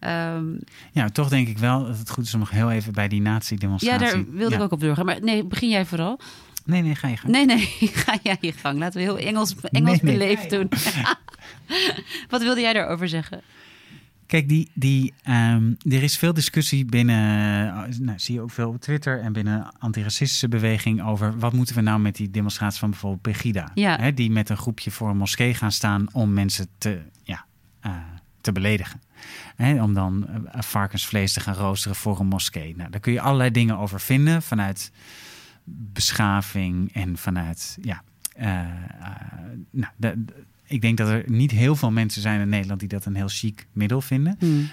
Um, 0.00 0.58
ja, 0.92 1.08
toch 1.08 1.28
denk 1.28 1.48
ik 1.48 1.58
wel 1.58 1.86
dat 1.86 1.98
het 1.98 2.10
goed 2.10 2.24
is 2.24 2.34
om 2.34 2.40
nog 2.40 2.50
heel 2.50 2.70
even 2.70 2.92
bij 2.92 3.08
die 3.08 3.20
nazi-demonstratie... 3.20 4.06
Ja, 4.06 4.12
daar 4.12 4.24
wilde 4.30 4.50
ja. 4.50 4.56
ik 4.56 4.62
ook 4.62 4.72
op 4.72 4.80
doorgaan. 4.80 5.06
Maar 5.06 5.22
nee, 5.22 5.44
begin 5.44 5.68
jij 5.68 5.84
vooral. 5.86 6.20
Nee, 6.64 6.82
nee, 6.82 6.94
ga 6.94 7.08
je 7.08 7.16
gang. 7.16 7.32
Nee, 7.32 7.44
nee, 7.44 7.66
ga 8.04 8.18
jij 8.22 8.36
je 8.40 8.52
gang. 8.52 8.78
Laten 8.78 8.98
we 8.98 9.04
heel 9.04 9.18
Engels, 9.18 9.54
Engels 9.62 10.00
nee, 10.00 10.12
beleefd 10.12 10.50
doen. 10.50 10.68
Wat 12.30 12.42
wilde 12.42 12.60
jij 12.60 12.72
daarover 12.72 13.08
zeggen? 13.08 13.40
Kijk, 14.28 14.48
die, 14.48 14.70
die, 14.74 15.14
um, 15.28 15.76
er 15.82 16.02
is 16.02 16.18
veel 16.18 16.32
discussie 16.32 16.84
binnen, 16.84 17.66
nou, 18.00 18.18
zie 18.18 18.34
je 18.34 18.40
ook 18.40 18.50
veel 18.50 18.68
op 18.68 18.80
Twitter 18.80 19.20
en 19.20 19.32
binnen 19.32 19.78
antiracistische 19.78 20.48
beweging 20.48 21.02
over 21.02 21.38
wat 21.38 21.52
moeten 21.52 21.74
we 21.74 21.80
nou 21.80 22.00
met 22.00 22.16
die 22.16 22.30
demonstratie 22.30 22.78
van 22.78 22.90
bijvoorbeeld 22.90 23.22
Pegida. 23.22 23.70
Ja. 23.74 23.96
Hè, 24.00 24.14
die 24.14 24.30
met 24.30 24.48
een 24.48 24.56
groepje 24.56 24.90
voor 24.90 25.08
een 25.10 25.16
moskee 25.16 25.54
gaan 25.54 25.72
staan 25.72 26.06
om 26.12 26.32
mensen 26.32 26.66
te, 26.78 27.00
ja, 27.22 27.44
uh, 27.86 27.96
te 28.40 28.52
beledigen. 28.52 29.00
Hè, 29.56 29.82
om 29.82 29.94
dan 29.94 30.26
uh, 30.28 30.60
varkensvlees 30.62 31.32
te 31.32 31.40
gaan 31.40 31.54
roosteren 31.54 31.96
voor 31.96 32.20
een 32.20 32.26
moskee. 32.26 32.76
Nou, 32.76 32.90
daar 32.90 33.00
kun 33.00 33.12
je 33.12 33.20
allerlei 33.20 33.50
dingen 33.50 33.78
over 33.78 34.00
vinden 34.00 34.42
vanuit 34.42 34.92
beschaving 35.64 36.92
en 36.94 37.16
vanuit, 37.16 37.78
ja, 37.80 38.02
uh, 38.40 38.46
nou, 39.70 39.92
de, 39.96 40.24
ik 40.68 40.80
denk 40.80 40.96
dat 40.96 41.08
er 41.08 41.22
niet 41.26 41.50
heel 41.50 41.76
veel 41.76 41.90
mensen 41.90 42.22
zijn 42.22 42.40
in 42.40 42.48
Nederland 42.48 42.80
die 42.80 42.88
dat 42.88 43.04
een 43.04 43.14
heel 43.14 43.28
chic 43.28 43.66
middel 43.72 44.00
vinden. 44.00 44.36
Hmm. 44.38 44.58
Um, 44.58 44.68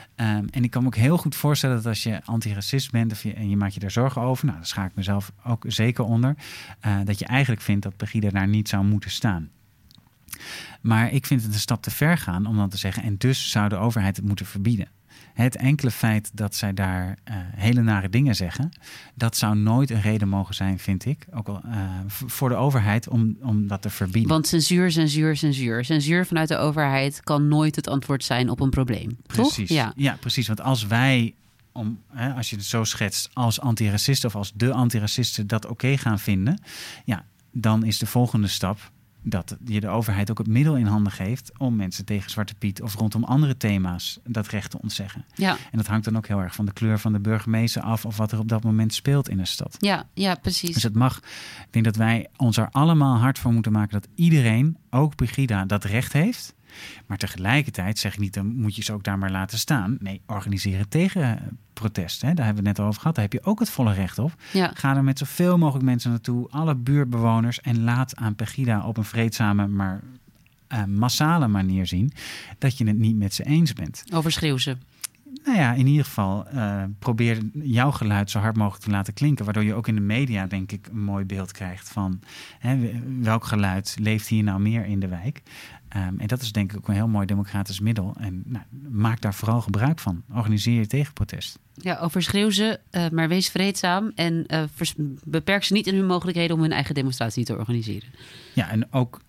en 0.49 0.63
ik 0.63 0.71
kan 0.71 0.81
me 0.81 0.87
ook 0.87 0.95
heel 0.95 1.17
goed 1.17 1.35
voorstellen 1.35 1.75
dat 1.75 1.85
als 1.85 2.03
je 2.03 2.21
antiracist 2.25 2.91
bent 2.91 3.11
of 3.11 3.23
je, 3.23 3.33
en 3.33 3.49
je 3.49 3.57
maakt 3.57 3.73
je 3.73 3.79
daar 3.79 3.91
zorgen 3.91 4.21
over, 4.21 4.45
nou, 4.45 4.57
daar 4.57 4.67
schaak 4.67 4.89
ik 4.89 4.95
mezelf 4.95 5.31
ook 5.43 5.63
zeker 5.67 6.03
onder, 6.03 6.35
uh, 6.85 6.97
dat 7.03 7.19
je 7.19 7.25
eigenlijk 7.25 7.61
vindt 7.61 7.83
dat 7.83 7.97
Pegida 7.97 8.29
daar 8.29 8.47
niet 8.47 8.69
zou 8.69 8.85
moeten 8.85 9.11
staan. 9.11 9.49
Maar 10.81 11.11
ik 11.11 11.25
vind 11.25 11.43
het 11.43 11.53
een 11.53 11.59
stap 11.59 11.81
te 11.81 11.91
ver 11.91 12.17
gaan 12.17 12.45
om 12.45 12.55
dan 12.55 12.69
te 12.69 12.77
zeggen, 12.77 13.03
en 13.03 13.15
dus 13.17 13.51
zou 13.51 13.69
de 13.69 13.75
overheid 13.75 14.15
het 14.15 14.25
moeten 14.25 14.45
verbieden. 14.45 14.87
Het 15.35 15.55
enkele 15.55 15.91
feit 15.91 16.31
dat 16.33 16.55
zij 16.55 16.73
daar 16.73 17.07
uh, 17.07 17.35
hele 17.37 17.81
nare 17.81 18.09
dingen 18.09 18.35
zeggen, 18.35 18.71
dat 19.15 19.37
zou 19.37 19.55
nooit 19.55 19.89
een 19.89 20.01
reden 20.01 20.27
mogen 20.27 20.55
zijn, 20.55 20.79
vind 20.79 21.05
ik, 21.05 21.27
ook 21.33 21.47
al 21.47 21.61
uh, 21.65 21.89
voor 22.07 22.49
de 22.49 22.55
overheid 22.55 23.09
om, 23.09 23.37
om 23.41 23.67
dat 23.67 23.81
te 23.81 23.89
verbieden. 23.89 24.31
Want 24.31 24.47
censuur, 24.47 24.91
censuur, 24.91 25.35
censuur. 25.35 25.85
Censuur 25.85 26.25
vanuit 26.25 26.47
de 26.47 26.57
overheid 26.57 27.21
kan 27.23 27.47
nooit 27.47 27.75
het 27.75 27.87
antwoord 27.87 28.23
zijn 28.23 28.49
op 28.49 28.59
een 28.59 28.69
probleem. 28.69 29.17
Precies. 29.27 29.67
Toch? 29.67 29.77
Ja. 29.77 29.93
ja, 29.95 30.17
precies. 30.19 30.47
Want 30.47 30.61
als 30.61 30.87
wij 30.87 31.33
om, 31.71 32.01
hè, 32.11 32.33
als 32.33 32.49
je 32.49 32.55
het 32.55 32.65
zo 32.65 32.83
schetst, 32.83 33.29
als 33.33 33.59
antiracisten 33.59 34.29
of 34.29 34.35
als 34.35 34.51
de 34.53 34.71
antiracisten 34.71 35.47
dat 35.47 35.63
oké 35.63 35.73
okay 35.73 35.97
gaan 35.97 36.19
vinden, 36.19 36.61
ja, 37.05 37.25
dan 37.51 37.83
is 37.83 37.97
de 37.97 38.05
volgende 38.05 38.47
stap 38.47 38.91
dat 39.27 39.57
je 39.65 39.79
de 39.79 39.87
overheid 39.87 40.31
ook 40.31 40.37
het 40.37 40.47
middel 40.47 40.77
in 40.77 40.85
handen 40.85 41.11
geeft 41.11 41.51
om 41.57 41.75
mensen 41.75 42.05
tegen 42.05 42.29
Zwarte 42.29 42.55
Piet 42.55 42.81
of 42.81 42.95
rondom 42.95 43.23
andere 43.23 43.57
thema's 43.57 44.19
dat 44.23 44.47
recht 44.47 44.71
te 44.71 44.81
ontzeggen. 44.81 45.25
Ja. 45.33 45.51
En 45.71 45.77
dat 45.77 45.87
hangt 45.87 46.05
dan 46.05 46.17
ook 46.17 46.27
heel 46.27 46.39
erg 46.39 46.55
van 46.55 46.65
de 46.65 46.73
kleur 46.73 46.99
van 46.99 47.13
de 47.13 47.19
burgemeester 47.19 47.81
af 47.81 48.05
of 48.05 48.17
wat 48.17 48.31
er 48.31 48.39
op 48.39 48.49
dat 48.49 48.63
moment 48.63 48.93
speelt 48.93 49.29
in 49.29 49.39
een 49.39 49.47
stad. 49.47 49.75
Ja, 49.79 50.07
ja 50.13 50.35
precies. 50.35 50.73
Dus 50.73 50.83
het 50.83 50.95
mag. 50.95 51.17
Ik 51.17 51.67
denk 51.69 51.85
dat 51.85 51.95
wij 51.95 52.27
ons 52.35 52.57
er 52.57 52.69
allemaal 52.71 53.17
hard 53.17 53.39
voor 53.39 53.53
moeten 53.53 53.71
maken 53.71 54.01
dat 54.01 54.07
iedereen, 54.15 54.77
ook 54.89 55.15
Brigida, 55.15 55.65
dat 55.65 55.83
recht 55.83 56.13
heeft. 56.13 56.53
Maar 57.05 57.17
tegelijkertijd 57.17 57.99
zeg 57.99 58.13
ik 58.13 58.19
niet, 58.19 58.33
dan 58.33 58.55
moet 58.55 58.75
je 58.75 58.83
ze 58.83 58.93
ook 58.93 59.03
daar 59.03 59.17
maar 59.17 59.31
laten 59.31 59.57
staan. 59.57 59.97
Nee, 59.99 60.21
organiseren 60.25 60.89
tegen 60.89 61.57
protest. 61.73 62.21
Hè? 62.21 62.33
Daar 62.33 62.45
hebben 62.45 62.63
we 62.63 62.69
het 62.69 62.77
net 62.77 62.87
over 62.87 62.99
gehad. 62.99 63.15
Daar 63.15 63.23
heb 63.23 63.33
je 63.33 63.43
ook 63.43 63.59
het 63.59 63.69
volle 63.69 63.93
recht 63.93 64.19
op. 64.19 64.35
Ja. 64.53 64.71
Ga 64.73 64.95
er 64.95 65.03
met 65.03 65.17
zoveel 65.17 65.57
mogelijk 65.57 65.85
mensen 65.85 66.09
naartoe, 66.09 66.49
alle 66.49 66.75
buurtbewoners. 66.75 67.61
En 67.61 67.83
laat 67.83 68.15
aan 68.15 68.35
Pegida 68.35 68.87
op 68.87 68.97
een 68.97 69.03
vreedzame, 69.03 69.67
maar 69.67 70.01
uh, 70.73 70.83
massale 70.83 71.47
manier 71.47 71.87
zien 71.87 72.11
dat 72.57 72.77
je 72.77 72.87
het 72.87 72.97
niet 72.97 73.15
met 73.15 73.33
ze 73.33 73.43
eens 73.43 73.73
bent. 73.73 74.03
Overschreeuw 74.13 74.57
ze. 74.57 74.77
Nou 75.43 75.57
ja, 75.57 75.73
in 75.73 75.87
ieder 75.87 76.05
geval 76.05 76.45
uh, 76.53 76.83
probeer 76.99 77.37
jouw 77.53 77.91
geluid 77.91 78.29
zo 78.29 78.39
hard 78.39 78.55
mogelijk 78.55 78.83
te 78.83 78.89
laten 78.89 79.13
klinken. 79.13 79.45
Waardoor 79.45 79.63
je 79.63 79.73
ook 79.73 79.87
in 79.87 79.95
de 79.95 80.01
media, 80.01 80.45
denk 80.47 80.71
ik, 80.71 80.87
een 80.87 81.03
mooi 81.03 81.25
beeld 81.25 81.51
krijgt 81.51 81.89
van 81.89 82.19
hè, 82.59 82.91
welk 83.19 83.45
geluid 83.45 83.95
leeft 83.99 84.27
hier 84.27 84.43
nou 84.43 84.59
meer 84.59 84.85
in 84.85 84.99
de 84.99 85.07
wijk. 85.07 85.41
Um, 85.95 86.19
en 86.19 86.27
dat 86.27 86.41
is 86.41 86.51
denk 86.51 86.71
ik 86.71 86.77
ook 86.77 86.87
een 86.87 86.93
heel 86.93 87.07
mooi 87.07 87.25
democratisch 87.25 87.79
middel. 87.79 88.15
En 88.19 88.43
nou, 88.45 88.65
maak 88.89 89.21
daar 89.21 89.33
vooral 89.33 89.61
gebruik 89.61 89.99
van. 89.99 90.23
Organiseer 90.33 90.79
je 90.79 90.87
tegenprotest. 90.87 91.59
Ja, 91.73 91.97
overschreeuw 91.97 92.49
ze, 92.49 92.79
uh, 92.91 93.09
maar 93.09 93.27
wees 93.27 93.49
vreedzaam. 93.49 94.11
En 94.15 94.45
uh, 94.47 94.63
beperk 95.23 95.63
ze 95.63 95.73
niet 95.73 95.87
in 95.87 95.95
hun 95.95 96.05
mogelijkheden 96.05 96.55
om 96.55 96.61
hun 96.61 96.71
eigen 96.71 96.95
demonstratie 96.95 97.45
te 97.45 97.57
organiseren. 97.57 98.09
Ja, 98.53 98.69
en 98.69 98.93
ook 98.93 99.21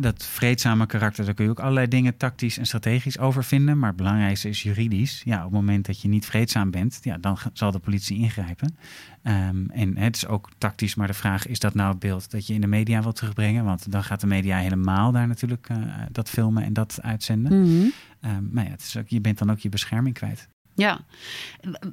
dat 0.00 0.24
vreedzame 0.24 0.86
karakter, 0.86 1.24
daar 1.24 1.34
kun 1.34 1.44
je 1.44 1.50
ook 1.50 1.60
allerlei 1.60 1.88
dingen 1.88 2.16
tactisch 2.16 2.58
en 2.58 2.66
strategisch 2.66 3.18
over 3.18 3.44
vinden. 3.44 3.78
Maar 3.78 3.88
het 3.88 3.98
belangrijkste 3.98 4.48
is 4.48 4.62
juridisch. 4.62 5.22
Ja, 5.24 5.36
op 5.36 5.42
het 5.42 5.52
moment 5.52 5.86
dat 5.86 6.00
je 6.00 6.08
niet 6.08 6.26
vreedzaam 6.26 6.70
bent, 6.70 6.98
ja, 7.02 7.18
dan 7.18 7.38
zal 7.52 7.70
de 7.70 7.78
politie 7.78 8.18
ingrijpen. 8.18 8.76
Um, 9.26 9.70
en 9.70 9.96
het 9.96 10.16
is 10.16 10.26
ook 10.26 10.48
tactisch, 10.58 10.94
maar 10.94 11.06
de 11.06 11.14
vraag 11.14 11.46
is 11.46 11.58
dat 11.58 11.74
nou 11.74 11.90
het 11.90 11.98
beeld 11.98 12.30
dat 12.30 12.46
je 12.46 12.54
in 12.54 12.60
de 12.60 12.66
media 12.66 13.02
wilt 13.02 13.16
terugbrengen? 13.16 13.64
Want 13.64 13.92
dan 13.92 14.04
gaat 14.04 14.20
de 14.20 14.26
media 14.26 14.58
helemaal 14.58 15.12
daar 15.12 15.26
natuurlijk 15.26 15.68
uh, 15.68 15.78
dat 16.12 16.30
filmen 16.30 16.64
en 16.64 16.72
dat 16.72 16.98
uitzenden. 17.02 17.58
Mm 17.58 17.64
-hmm. 17.64 17.92
um, 18.30 18.48
maar 18.52 18.64
ja, 18.64 18.70
het 18.70 18.80
is 18.80 18.96
ook, 18.96 19.08
je 19.08 19.20
bent 19.20 19.38
dan 19.38 19.50
ook 19.50 19.58
je 19.58 19.68
bescherming 19.68 20.14
kwijt. 20.14 20.48
Ja, 20.76 21.00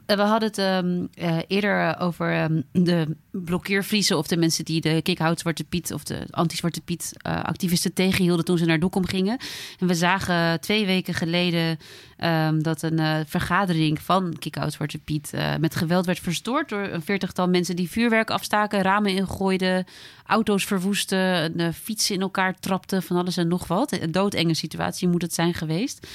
we 0.06 0.22
hadden 0.22 0.50
het 0.50 0.58
um, 0.58 1.10
uh, 1.16 1.38
eerder 1.48 2.00
over 2.00 2.44
um, 2.44 2.64
de 2.72 3.16
blokkeervriezen 3.32 4.18
of 4.18 4.28
de 4.28 4.38
mensen 4.38 4.66
die 4.66 4.82
de 4.82 5.02
kick-out 5.02 5.40
Zwarte 5.40 5.64
Piet 5.64 5.94
of 5.94 6.04
de 6.04 6.28
anti-Zwarte 6.30 6.82
Piet 6.82 7.14
uh, 7.28 7.44
activisten 7.44 7.94
tegenhielden 7.94 8.46
toen 8.46 8.58
ze 8.58 8.66
naar 8.66 8.80
Dokkum 8.80 9.06
gingen. 9.06 9.40
En 9.80 9.88
we 9.88 9.94
zagen 9.94 10.62
twee 10.62 10.86
weken 10.86 11.14
geleden 11.14 11.78
um, 12.18 12.64
dat 12.64 12.82
een 12.82 13.26
vergadering 13.28 14.02
van 14.02 14.36
kick-out 14.40 14.74
Zwarte 14.74 15.00
Piet 15.00 15.32
met 15.60 15.76
geweld 15.76 16.06
werd 16.06 16.20
verstoord 16.20 16.70
door 16.70 16.84
een 16.84 17.02
veertigtal 17.02 17.50
mensen 17.50 17.76
die 17.76 17.90
vuurwerk 17.90 18.30
afstaken, 18.30 18.82
ramen 18.82 19.16
ingooiden, 19.16 19.86
auto's 20.26 20.66
verwoesten, 20.66 21.74
fietsen 21.74 22.16
in 22.16 22.22
elkaar 22.22 22.60
trapten, 22.60 23.04
van 23.04 23.18
alles 23.18 23.38
en 23.38 23.48
nog 23.48 23.68
wat. 23.68 23.92
Een 23.92 24.12
doodenge 24.12 24.54
situatie 24.54 25.08
moet 25.08 25.22
het 25.22 25.34
zijn 25.34 25.54
geweest. 25.54 26.08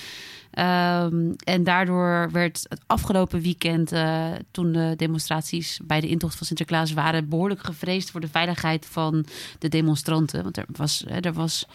Um, 0.58 1.34
en 1.36 1.64
daardoor 1.64 2.28
werd 2.32 2.66
het 2.68 2.80
afgelopen 2.86 3.40
weekend, 3.40 3.92
uh, 3.92 4.32
toen 4.50 4.72
de 4.72 4.94
demonstraties 4.96 5.80
bij 5.84 6.00
de 6.00 6.08
intocht 6.08 6.36
van 6.36 6.46
Sinterklaas 6.46 6.92
waren, 6.92 7.28
behoorlijk 7.28 7.64
gevreesd 7.64 8.10
voor 8.10 8.20
de 8.20 8.28
veiligheid 8.28 8.86
van 8.86 9.26
de 9.58 9.68
demonstranten. 9.68 10.42
Want 10.42 10.56
er 10.56 10.66
was, 10.72 11.04
er 11.06 11.32
was 11.32 11.66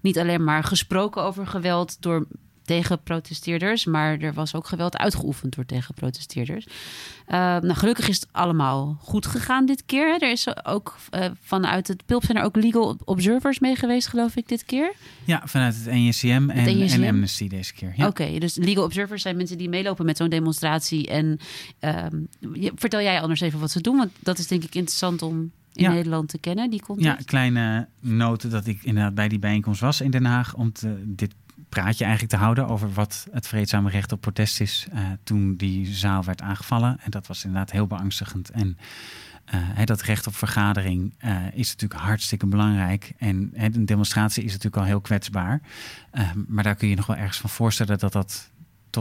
niet 0.00 0.18
alleen 0.18 0.44
maar 0.44 0.64
gesproken 0.64 1.22
over 1.22 1.46
geweld 1.46 2.02
door 2.02 2.26
tegen 2.68 3.02
protesteerders, 3.02 3.84
maar 3.84 4.18
er 4.18 4.32
was 4.32 4.54
ook 4.54 4.66
geweld 4.66 4.96
uitgeoefend 4.96 5.54
door 5.54 5.66
tegen 5.66 5.94
protesteerders. 5.94 6.66
Uh, 6.66 7.34
nou, 7.34 7.74
gelukkig 7.74 8.08
is 8.08 8.20
het 8.20 8.28
allemaal 8.30 8.98
goed 9.00 9.26
gegaan 9.26 9.66
dit 9.66 9.82
keer. 9.86 10.22
Er 10.22 10.30
is 10.30 10.64
ook 10.64 10.96
uh, 11.10 11.24
vanuit 11.40 11.88
het 11.88 12.06
PILP 12.06 12.24
zijn 12.24 12.38
er 12.38 12.44
ook 12.44 12.56
legal 12.56 12.96
observers 13.04 13.58
mee 13.58 13.76
geweest, 13.76 14.08
geloof 14.08 14.36
ik, 14.36 14.48
dit 14.48 14.64
keer. 14.64 14.92
Ja, 15.24 15.42
vanuit 15.44 15.74
het 15.74 15.94
NJCM 15.94 16.50
en, 16.50 16.78
NJCM? 16.78 17.02
en 17.02 17.08
Amnesty 17.08 17.48
deze 17.48 17.74
keer. 17.74 17.92
Ja. 17.96 18.06
Oké, 18.06 18.22
okay, 18.22 18.38
dus 18.38 18.56
legal 18.56 18.84
observers 18.84 19.22
zijn 19.22 19.36
mensen 19.36 19.58
die 19.58 19.68
meelopen 19.68 20.04
met 20.04 20.16
zo'n 20.16 20.28
demonstratie. 20.28 21.06
En 21.06 21.38
um, 21.80 22.28
vertel 22.74 23.00
jij 23.00 23.20
anders 23.20 23.40
even 23.40 23.60
wat 23.60 23.70
ze 23.70 23.80
doen, 23.80 23.96
want 23.96 24.10
dat 24.20 24.38
is 24.38 24.46
denk 24.46 24.64
ik 24.64 24.74
interessant 24.74 25.22
om 25.22 25.50
in 25.72 25.84
ja. 25.84 25.90
Nederland 25.90 26.28
te 26.28 26.38
kennen, 26.38 26.70
die 26.70 26.82
context. 26.82 27.18
Ja, 27.18 27.24
kleine 27.24 27.88
noten 28.00 28.50
dat 28.50 28.66
ik 28.66 28.82
inderdaad 28.82 29.14
bij 29.14 29.28
die 29.28 29.38
bijeenkomst 29.38 29.80
was 29.80 30.00
in 30.00 30.10
Den 30.10 30.24
Haag 30.24 30.54
om 30.54 30.72
te, 30.72 31.02
dit 31.04 31.34
praatje 31.68 32.04
eigenlijk 32.04 32.34
te 32.34 32.40
houden 32.40 32.68
over 32.68 32.92
wat 32.92 33.26
het 33.30 33.46
vreedzame 33.46 33.90
recht 33.90 34.12
op 34.12 34.20
protest 34.20 34.60
is 34.60 34.86
uh, 34.92 35.00
toen 35.22 35.56
die 35.56 35.94
zaal 35.94 36.24
werd 36.24 36.42
aangevallen. 36.42 36.98
En 37.00 37.10
dat 37.10 37.26
was 37.26 37.44
inderdaad 37.44 37.70
heel 37.70 37.86
beangstigend. 37.86 38.50
En 38.50 38.78
uh, 39.54 39.84
dat 39.84 40.02
recht 40.02 40.26
op 40.26 40.34
vergadering 40.34 41.14
uh, 41.24 41.36
is 41.52 41.68
natuurlijk 41.72 42.00
hartstikke 42.00 42.46
belangrijk. 42.46 43.12
En 43.18 43.50
een 43.54 43.86
demonstratie 43.86 44.44
is 44.44 44.50
natuurlijk 44.52 44.76
al 44.76 44.88
heel 44.88 45.00
kwetsbaar. 45.00 45.60
maar 46.46 46.64
daar 46.64 46.74
kun 46.74 46.88
je 46.88 46.96
nog 46.96 47.06
wel 47.06 47.16
ergens 47.16 47.38
van 47.38 47.50
voorstellen 47.50 47.98
dat 47.98 48.12
dat 48.12 48.50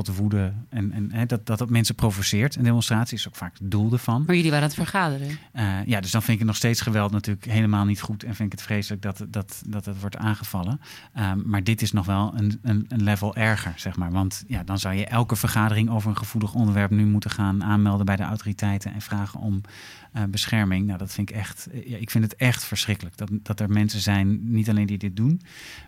tot 0.04 0.16
woede 0.16 0.54
en, 0.70 0.92
en 0.92 1.12
hè, 1.12 1.26
dat, 1.26 1.46
dat 1.46 1.58
dat 1.58 1.70
mensen 1.70 1.96
provoceert. 1.96 2.56
Een 2.56 2.64
demonstratie 2.64 3.18
is 3.18 3.28
ook 3.28 3.36
vaak 3.36 3.58
het 3.58 3.72
doel 3.72 3.92
ervan. 3.92 4.24
Maar 4.26 4.36
jullie 4.36 4.52
waren 4.52 4.70
aan 4.70 4.76
het 4.76 4.88
vergaderen. 4.88 5.28
Uh, 5.54 5.86
ja, 5.86 6.02
dus 6.02 6.12
dan 6.12 6.22
vind 6.22 6.34
ik 6.34 6.38
het 6.38 6.48
nog 6.48 6.56
steeds 6.56 6.82
geweld 6.82 7.12
natuurlijk 7.12 7.46
helemaal 7.46 7.86
niet 7.86 8.02
goed. 8.02 8.24
En 8.24 8.36
vind 8.36 8.54
ik 8.54 8.60
het 8.60 8.68
vreselijk 8.68 9.02
dat, 9.02 9.26
dat, 9.30 9.62
dat 9.68 9.86
het 9.86 10.00
wordt 10.00 10.18
aangevallen. 10.18 10.80
Um, 11.18 11.44
maar 11.46 11.64
dit 11.64 11.82
is 11.82 11.92
nog 11.92 12.06
wel 12.06 12.34
een, 12.36 12.60
een, 12.62 12.86
een, 12.88 13.04
level 13.04 13.36
erger, 13.36 13.74
zeg 13.76 13.98
maar. 13.98 14.12
Want 14.12 14.44
ja, 14.48 14.64
dan 14.64 14.80
zou 14.80 14.96
je 14.96 15.06
elke 15.06 15.36
vergadering 15.36 15.90
over 15.90 16.10
een 16.10 16.18
gevoelig 16.18 16.54
onderwerp 16.54 16.92
nu 16.92 17.06
moeten 17.06 17.30
gaan 17.30 17.64
aanmelden 17.64 18.06
bij 18.06 18.16
de 18.16 18.24
autoriteiten 18.24 18.94
en 18.94 19.02
vragen 19.02 19.40
om 19.40 19.62
uh, 20.14 20.24
bescherming. 20.24 20.86
Nou, 20.86 20.98
dat 20.98 21.14
vind 21.14 21.30
ik 21.30 21.36
echt. 21.36 21.68
Ja, 21.86 21.98
ik 21.98 22.10
vind 22.10 22.24
het 22.24 22.36
echt 22.36 22.64
verschrikkelijk 22.64 23.18
dat, 23.18 23.30
dat 23.32 23.60
er 23.60 23.70
mensen 23.70 24.00
zijn, 24.00 24.52
niet 24.52 24.70
alleen 24.70 24.88
die 24.88 24.98
dit 24.98 25.16
doen, 25.16 25.42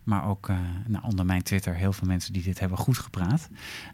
maar 0.03 0.25
ook 0.25 0.51
nou, 0.87 1.03
onder 1.03 1.25
mijn 1.25 1.43
Twitter 1.43 1.75
heel 1.75 1.93
veel 1.93 2.07
mensen 2.07 2.33
die 2.33 2.43
dit 2.43 2.59
hebben 2.59 2.77
goed 2.77 2.97
gepraat. 2.97 3.49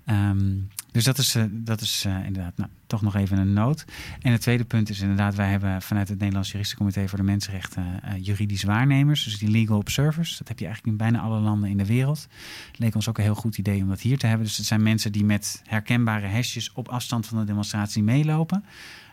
Ehm, 0.05 0.53
dus 0.91 1.03
dat 1.03 1.17
is, 1.17 1.35
uh, 1.35 1.43
dat 1.49 1.81
is 1.81 2.05
uh, 2.07 2.25
inderdaad 2.25 2.57
nou, 2.57 2.69
toch 2.87 3.01
nog 3.01 3.15
even 3.15 3.37
een 3.37 3.53
noot. 3.53 3.85
En 4.21 4.31
het 4.31 4.41
tweede 4.41 4.63
punt 4.63 4.89
is 4.89 4.99
inderdaad, 4.99 5.35
wij 5.35 5.49
hebben 5.49 5.81
vanuit 5.81 6.09
het 6.09 6.19
Nederlands 6.19 6.51
Juristencomité 6.51 7.07
voor 7.07 7.17
de 7.17 7.23
Mensenrechten 7.23 7.99
uh, 8.05 8.11
juridisch 8.21 8.63
waarnemers, 8.63 9.23
dus 9.23 9.37
die 9.37 9.49
legal 9.49 9.77
observers. 9.77 10.37
Dat 10.37 10.47
heb 10.47 10.59
je 10.59 10.65
eigenlijk 10.65 10.93
in 10.93 11.03
bijna 11.03 11.25
alle 11.25 11.39
landen 11.39 11.69
in 11.69 11.77
de 11.77 11.85
wereld. 11.85 12.27
Het 12.67 12.79
leek 12.79 12.95
ons 12.95 13.09
ook 13.09 13.17
een 13.17 13.23
heel 13.23 13.35
goed 13.35 13.57
idee 13.57 13.81
om 13.81 13.87
dat 13.87 14.01
hier 14.01 14.17
te 14.17 14.27
hebben. 14.27 14.45
Dus 14.45 14.57
het 14.57 14.65
zijn 14.65 14.83
mensen 14.83 15.11
die 15.11 15.25
met 15.25 15.61
herkenbare 15.65 16.27
hesjes 16.27 16.71
op 16.71 16.87
afstand 16.87 17.25
van 17.25 17.37
de 17.37 17.45
demonstratie 17.45 18.03
meelopen. 18.03 18.65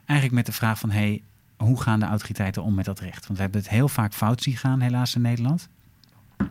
Eigenlijk 0.05 0.33
met 0.33 0.47
de 0.47 0.53
vraag 0.53 0.79
van, 0.79 0.91
hey, 0.91 1.23
hoe 1.57 1.81
gaan 1.81 2.01
de 2.01 2.07
autoriteiten 2.07 2.63
om 2.63 2.75
met 2.75 2.85
dat 2.85 3.01
recht? 3.01 3.27
Want 3.27 3.37
we 3.37 3.43
hebben 3.43 3.61
het 3.61 3.71
heel 3.71 3.89
vaak 3.89 4.15
fout 4.15 4.43
zien 4.43 4.57
gaan, 4.57 4.81
helaas 4.81 5.15
in 5.15 5.21
Nederland. 5.21 5.69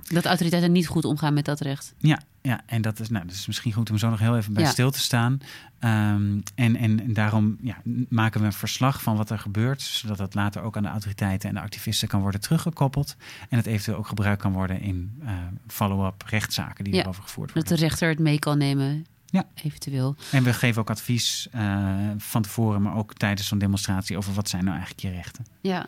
Dat 0.07 0.25
autoriteiten 0.25 0.71
niet 0.71 0.87
goed 0.87 1.05
omgaan 1.05 1.33
met 1.33 1.45
dat 1.45 1.59
recht. 1.59 1.93
Ja, 1.97 2.19
ja 2.41 2.61
en 2.65 2.81
dat 2.81 2.99
is, 2.99 3.09
nou, 3.09 3.25
dat 3.25 3.35
is 3.35 3.47
misschien 3.47 3.73
goed 3.73 3.89
om 3.89 3.97
zo 3.97 4.09
nog 4.09 4.19
heel 4.19 4.37
even 4.37 4.53
bij 4.53 4.63
ja. 4.63 4.69
stil 4.69 4.91
te 4.91 4.99
staan. 4.99 5.31
Um, 5.31 6.43
en, 6.55 6.75
en, 6.75 6.75
en, 6.75 7.13
daarom 7.13 7.57
ja, 7.61 7.77
maken 8.09 8.39
we 8.39 8.45
een 8.45 8.53
verslag 8.53 9.01
van 9.01 9.17
wat 9.17 9.29
er 9.29 9.39
gebeurt, 9.39 9.81
zodat 9.81 10.17
dat 10.17 10.33
later 10.33 10.61
ook 10.61 10.77
aan 10.77 10.83
de 10.83 10.89
autoriteiten 10.89 11.49
en 11.49 11.55
de 11.55 11.61
activisten 11.61 12.07
kan 12.07 12.21
worden 12.21 12.41
teruggekoppeld. 12.41 13.15
En 13.49 13.57
het 13.57 13.65
eventueel 13.65 13.97
ook 13.97 14.07
gebruikt 14.07 14.41
kan 14.41 14.53
worden 14.53 14.81
in 14.81 15.21
uh, 15.23 15.31
follow-up 15.67 16.23
rechtszaken 16.25 16.83
die 16.83 16.93
ja, 16.93 17.01
erover 17.01 17.23
gevoerd 17.23 17.53
worden. 17.53 17.69
Dat 17.69 17.79
de 17.79 17.85
rechter 17.85 18.09
het 18.09 18.19
mee 18.19 18.39
kan 18.39 18.57
nemen. 18.57 19.05
Ja. 19.25 19.45
Eventueel. 19.63 20.15
En 20.31 20.43
we 20.43 20.53
geven 20.53 20.81
ook 20.81 20.89
advies 20.89 21.47
uh, 21.55 21.85
van 22.17 22.41
tevoren, 22.41 22.81
maar 22.81 22.95
ook 22.95 23.13
tijdens 23.13 23.47
zo'n 23.47 23.57
demonstratie 23.57 24.17
over 24.17 24.33
wat 24.33 24.49
zijn 24.49 24.63
nou 24.63 24.77
eigenlijk 24.77 25.07
je 25.07 25.11
rechten. 25.11 25.45
Ja, 25.61 25.85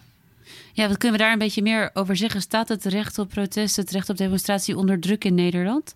ja, 0.74 0.88
wat 0.88 0.98
kunnen 0.98 1.18
we 1.18 1.24
daar 1.24 1.34
een 1.34 1.40
beetje 1.40 1.62
meer 1.62 1.90
over 1.94 2.16
zeggen? 2.16 2.42
Staat 2.42 2.70
het 2.70 2.86
recht 2.86 3.20
op 3.20 3.30
protest, 3.30 3.76
het 3.76 3.92
recht 3.92 4.10
op 4.10 4.18
demonstratie 4.18 4.78
onder 4.78 5.00
druk 5.00 5.24
in 5.24 5.36
Nederland? 5.36 5.96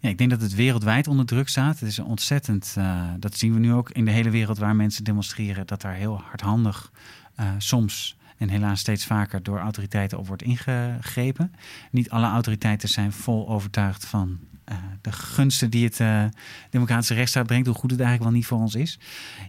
Ja, 0.00 0.08
ik 0.08 0.18
denk 0.18 0.30
dat 0.30 0.40
het 0.40 0.54
wereldwijd 0.54 1.06
onder 1.06 1.26
druk 1.26 1.48
staat. 1.48 1.80
Het 1.80 1.88
is 1.88 1.98
ontzettend, 1.98 2.74
uh, 2.78 3.04
dat 3.18 3.36
zien 3.36 3.52
we 3.52 3.58
nu 3.58 3.72
ook 3.72 3.90
in 3.90 4.04
de 4.04 4.10
hele 4.10 4.30
wereld 4.30 4.58
waar 4.58 4.76
mensen 4.76 5.04
demonstreren, 5.04 5.66
dat 5.66 5.80
daar 5.80 5.94
heel 5.94 6.20
hardhandig 6.20 6.92
uh, 7.40 7.46
soms 7.58 8.16
en 8.36 8.48
helaas 8.48 8.80
steeds 8.80 9.06
vaker 9.06 9.42
door 9.42 9.58
autoriteiten 9.58 10.18
op 10.18 10.26
wordt 10.26 10.42
ingegrepen. 10.42 11.52
Niet 11.90 12.10
alle 12.10 12.26
autoriteiten 12.26 12.88
zijn 12.88 13.12
vol 13.12 13.48
overtuigd 13.48 14.06
van 14.06 14.38
uh, 14.68 14.76
de 15.00 15.12
gunsten 15.12 15.70
die 15.70 15.84
het 15.84 16.32
democratische 16.70 17.14
rechtsstaat 17.14 17.46
brengt, 17.46 17.66
hoe 17.66 17.76
goed 17.76 17.90
het 17.90 18.00
eigenlijk 18.00 18.30
wel 18.30 18.38
niet 18.38 18.48
voor 18.48 18.58
ons 18.58 18.74
is. 18.74 18.98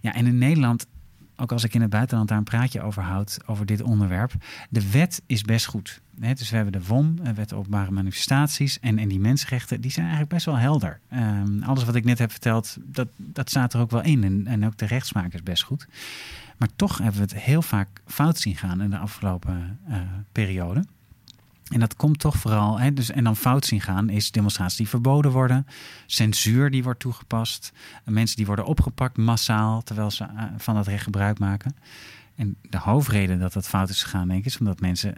Ja, 0.01 0.13
en 0.13 0.25
in 0.25 0.37
Nederland 0.37 0.85
ook 1.39 1.51
als 1.51 1.63
ik 1.63 1.73
in 1.73 1.81
het 1.81 1.89
buitenland 1.89 2.29
daar 2.29 2.37
een 2.37 2.43
praatje 2.43 2.81
over 2.81 3.03
houd, 3.03 3.37
over 3.45 3.65
dit 3.65 3.81
onderwerp. 3.81 4.33
De 4.69 4.91
wet 4.91 5.21
is 5.25 5.41
best 5.41 5.65
goed. 5.65 6.01
Dus 6.11 6.49
we 6.49 6.55
hebben 6.55 6.81
de 6.81 6.87
WOM, 6.87 7.23
de 7.23 7.33
Wet 7.33 7.53
Openbare 7.53 7.91
Manifestaties. 7.91 8.79
En, 8.79 8.97
en 8.97 9.07
die 9.07 9.19
mensenrechten, 9.19 9.81
die 9.81 9.91
zijn 9.91 10.05
eigenlijk 10.05 10.33
best 10.33 10.45
wel 10.45 10.57
helder. 10.57 10.99
Um, 11.13 11.63
alles 11.63 11.83
wat 11.83 11.95
ik 11.95 12.05
net 12.05 12.19
heb 12.19 12.31
verteld, 12.31 12.77
dat, 12.83 13.07
dat 13.15 13.49
staat 13.49 13.73
er 13.73 13.79
ook 13.79 13.91
wel 13.91 14.03
in. 14.03 14.23
En, 14.23 14.47
en 14.47 14.65
ook 14.65 14.77
de 14.77 14.85
rechtspraak 14.85 15.33
is 15.33 15.43
best 15.43 15.63
goed. 15.63 15.87
Maar 16.57 16.69
toch 16.75 16.97
hebben 16.97 17.15
we 17.15 17.21
het 17.21 17.43
heel 17.43 17.61
vaak 17.61 18.01
fout 18.05 18.37
zien 18.37 18.55
gaan 18.55 18.81
in 18.81 18.89
de 18.89 18.97
afgelopen 18.97 19.79
uh, 19.89 19.95
periode. 20.31 20.83
En 21.69 21.79
dat 21.79 21.95
komt 21.95 22.19
toch 22.19 22.37
vooral, 22.37 22.79
hè, 22.79 22.93
dus, 22.93 23.11
en 23.11 23.23
dan 23.23 23.35
fout 23.35 23.65
zien 23.65 23.81
gaan, 23.81 24.09
is 24.09 24.31
demonstraties 24.31 24.77
die 24.77 24.89
verboden 24.89 25.31
worden, 25.31 25.67
censuur 26.05 26.71
die 26.71 26.83
wordt 26.83 26.99
toegepast, 26.99 27.71
mensen 28.05 28.37
die 28.37 28.45
worden 28.45 28.65
opgepakt 28.65 29.17
massaal 29.17 29.81
terwijl 29.81 30.11
ze 30.11 30.23
uh, 30.23 30.43
van 30.57 30.75
dat 30.75 30.87
recht 30.87 31.03
gebruik 31.03 31.39
maken. 31.39 31.75
En 32.35 32.55
de 32.61 32.77
hoofdreden 32.77 33.39
dat 33.39 33.53
dat 33.53 33.67
fout 33.67 33.89
is 33.89 34.03
gegaan, 34.03 34.27
denk 34.27 34.39
ik, 34.39 34.45
is 34.45 34.57
omdat 34.57 34.79
mensen, 34.79 35.15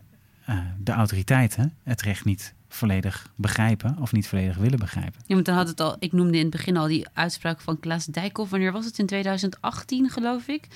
uh, 0.50 0.58
de 0.80 0.92
autoriteiten, 0.92 1.74
het 1.84 2.02
recht 2.02 2.26
niet 2.26 2.54
volledig 2.74 3.32
begrijpen 3.36 3.98
of 4.00 4.12
niet 4.12 4.28
volledig 4.28 4.58
willen 4.58 4.80
begrijpen. 4.80 5.22
Ja, 5.26 5.34
want 5.34 5.46
dan 5.46 5.56
had 5.56 5.68
het 5.68 5.80
al, 5.80 5.96
ik 6.00 6.12
noemde 6.12 6.38
in 6.38 6.42
het 6.42 6.52
begin 6.52 6.78
al 6.78 6.88
die 6.88 7.08
uitspraak 7.14 7.62
van 7.62 7.80
Klaas 7.80 8.06
Dijkhoff. 8.06 8.50
Wanneer 8.50 8.72
was 8.72 8.86
het? 8.86 9.00
In 9.00 9.06
2018, 9.06 10.10
geloof 10.10 10.48
ik. 10.48 10.68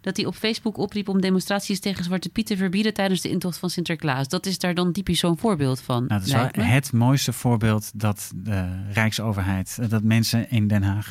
Dat 0.00 0.16
hij 0.16 0.26
op 0.26 0.34
Facebook 0.34 0.76
opriep 0.76 1.08
om 1.08 1.20
demonstraties 1.20 1.80
tegen 1.80 2.04
Zwarte 2.04 2.28
Piet 2.28 2.46
te 2.46 2.56
verbieden 2.56 2.94
tijdens 2.94 3.20
de 3.20 3.30
intocht 3.30 3.58
van 3.58 3.70
Sinterklaas. 3.70 4.28
Dat 4.28 4.46
is 4.46 4.58
daar 4.58 4.74
dan 4.74 4.92
typisch 4.92 5.18
zo'n 5.18 5.38
voorbeeld 5.38 5.80
van. 5.80 5.96
Nou, 6.06 6.20
dat 6.20 6.28
is 6.28 6.32
wel 6.32 6.64
het 6.66 6.92
mooiste 6.92 7.32
voorbeeld 7.32 7.90
dat 7.94 8.32
de 8.34 8.84
Rijksoverheid, 8.92 9.90
dat 9.90 10.02
mensen 10.02 10.50
in 10.50 10.68
Den 10.68 10.82
Haag, 10.82 11.10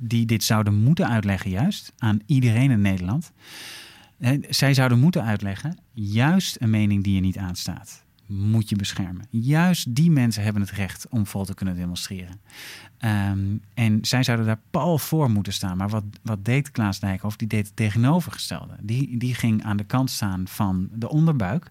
die 0.00 0.26
dit 0.26 0.44
zouden 0.44 0.74
moeten 0.74 1.08
uitleggen, 1.08 1.50
juist 1.50 1.92
aan 1.98 2.20
iedereen 2.26 2.70
in 2.70 2.80
Nederland. 2.80 3.32
Zij 4.48 4.74
zouden 4.74 4.98
moeten 4.98 5.24
uitleggen, 5.24 5.78
juist 5.92 6.56
een 6.60 6.70
mening 6.70 7.04
die 7.04 7.14
je 7.14 7.20
niet 7.20 7.38
aanstaat 7.38 8.05
moet 8.26 8.68
je 8.68 8.76
beschermen. 8.76 9.26
Juist 9.30 9.94
die 9.94 10.10
mensen 10.10 10.42
hebben 10.42 10.62
het 10.62 10.70
recht 10.70 11.06
om 11.08 11.26
vol 11.26 11.44
te 11.44 11.54
kunnen 11.54 11.76
demonstreren. 11.76 12.40
Um, 13.00 13.60
en 13.74 13.98
zij 14.04 14.22
zouden 14.22 14.46
daar 14.46 14.60
pal 14.70 14.98
voor 14.98 15.30
moeten 15.30 15.52
staan. 15.52 15.76
Maar 15.76 15.88
wat, 15.88 16.04
wat 16.22 16.44
deed 16.44 16.70
Klaas 16.70 17.00
Dijkhoff? 17.00 17.36
Die 17.36 17.48
deed 17.48 17.66
het 17.66 17.76
tegenovergestelde. 17.76 18.76
Die, 18.80 19.16
die 19.16 19.34
ging 19.34 19.64
aan 19.64 19.76
de 19.76 19.84
kant 19.84 20.10
staan 20.10 20.48
van 20.48 20.88
de 20.92 21.08
onderbuik. 21.08 21.70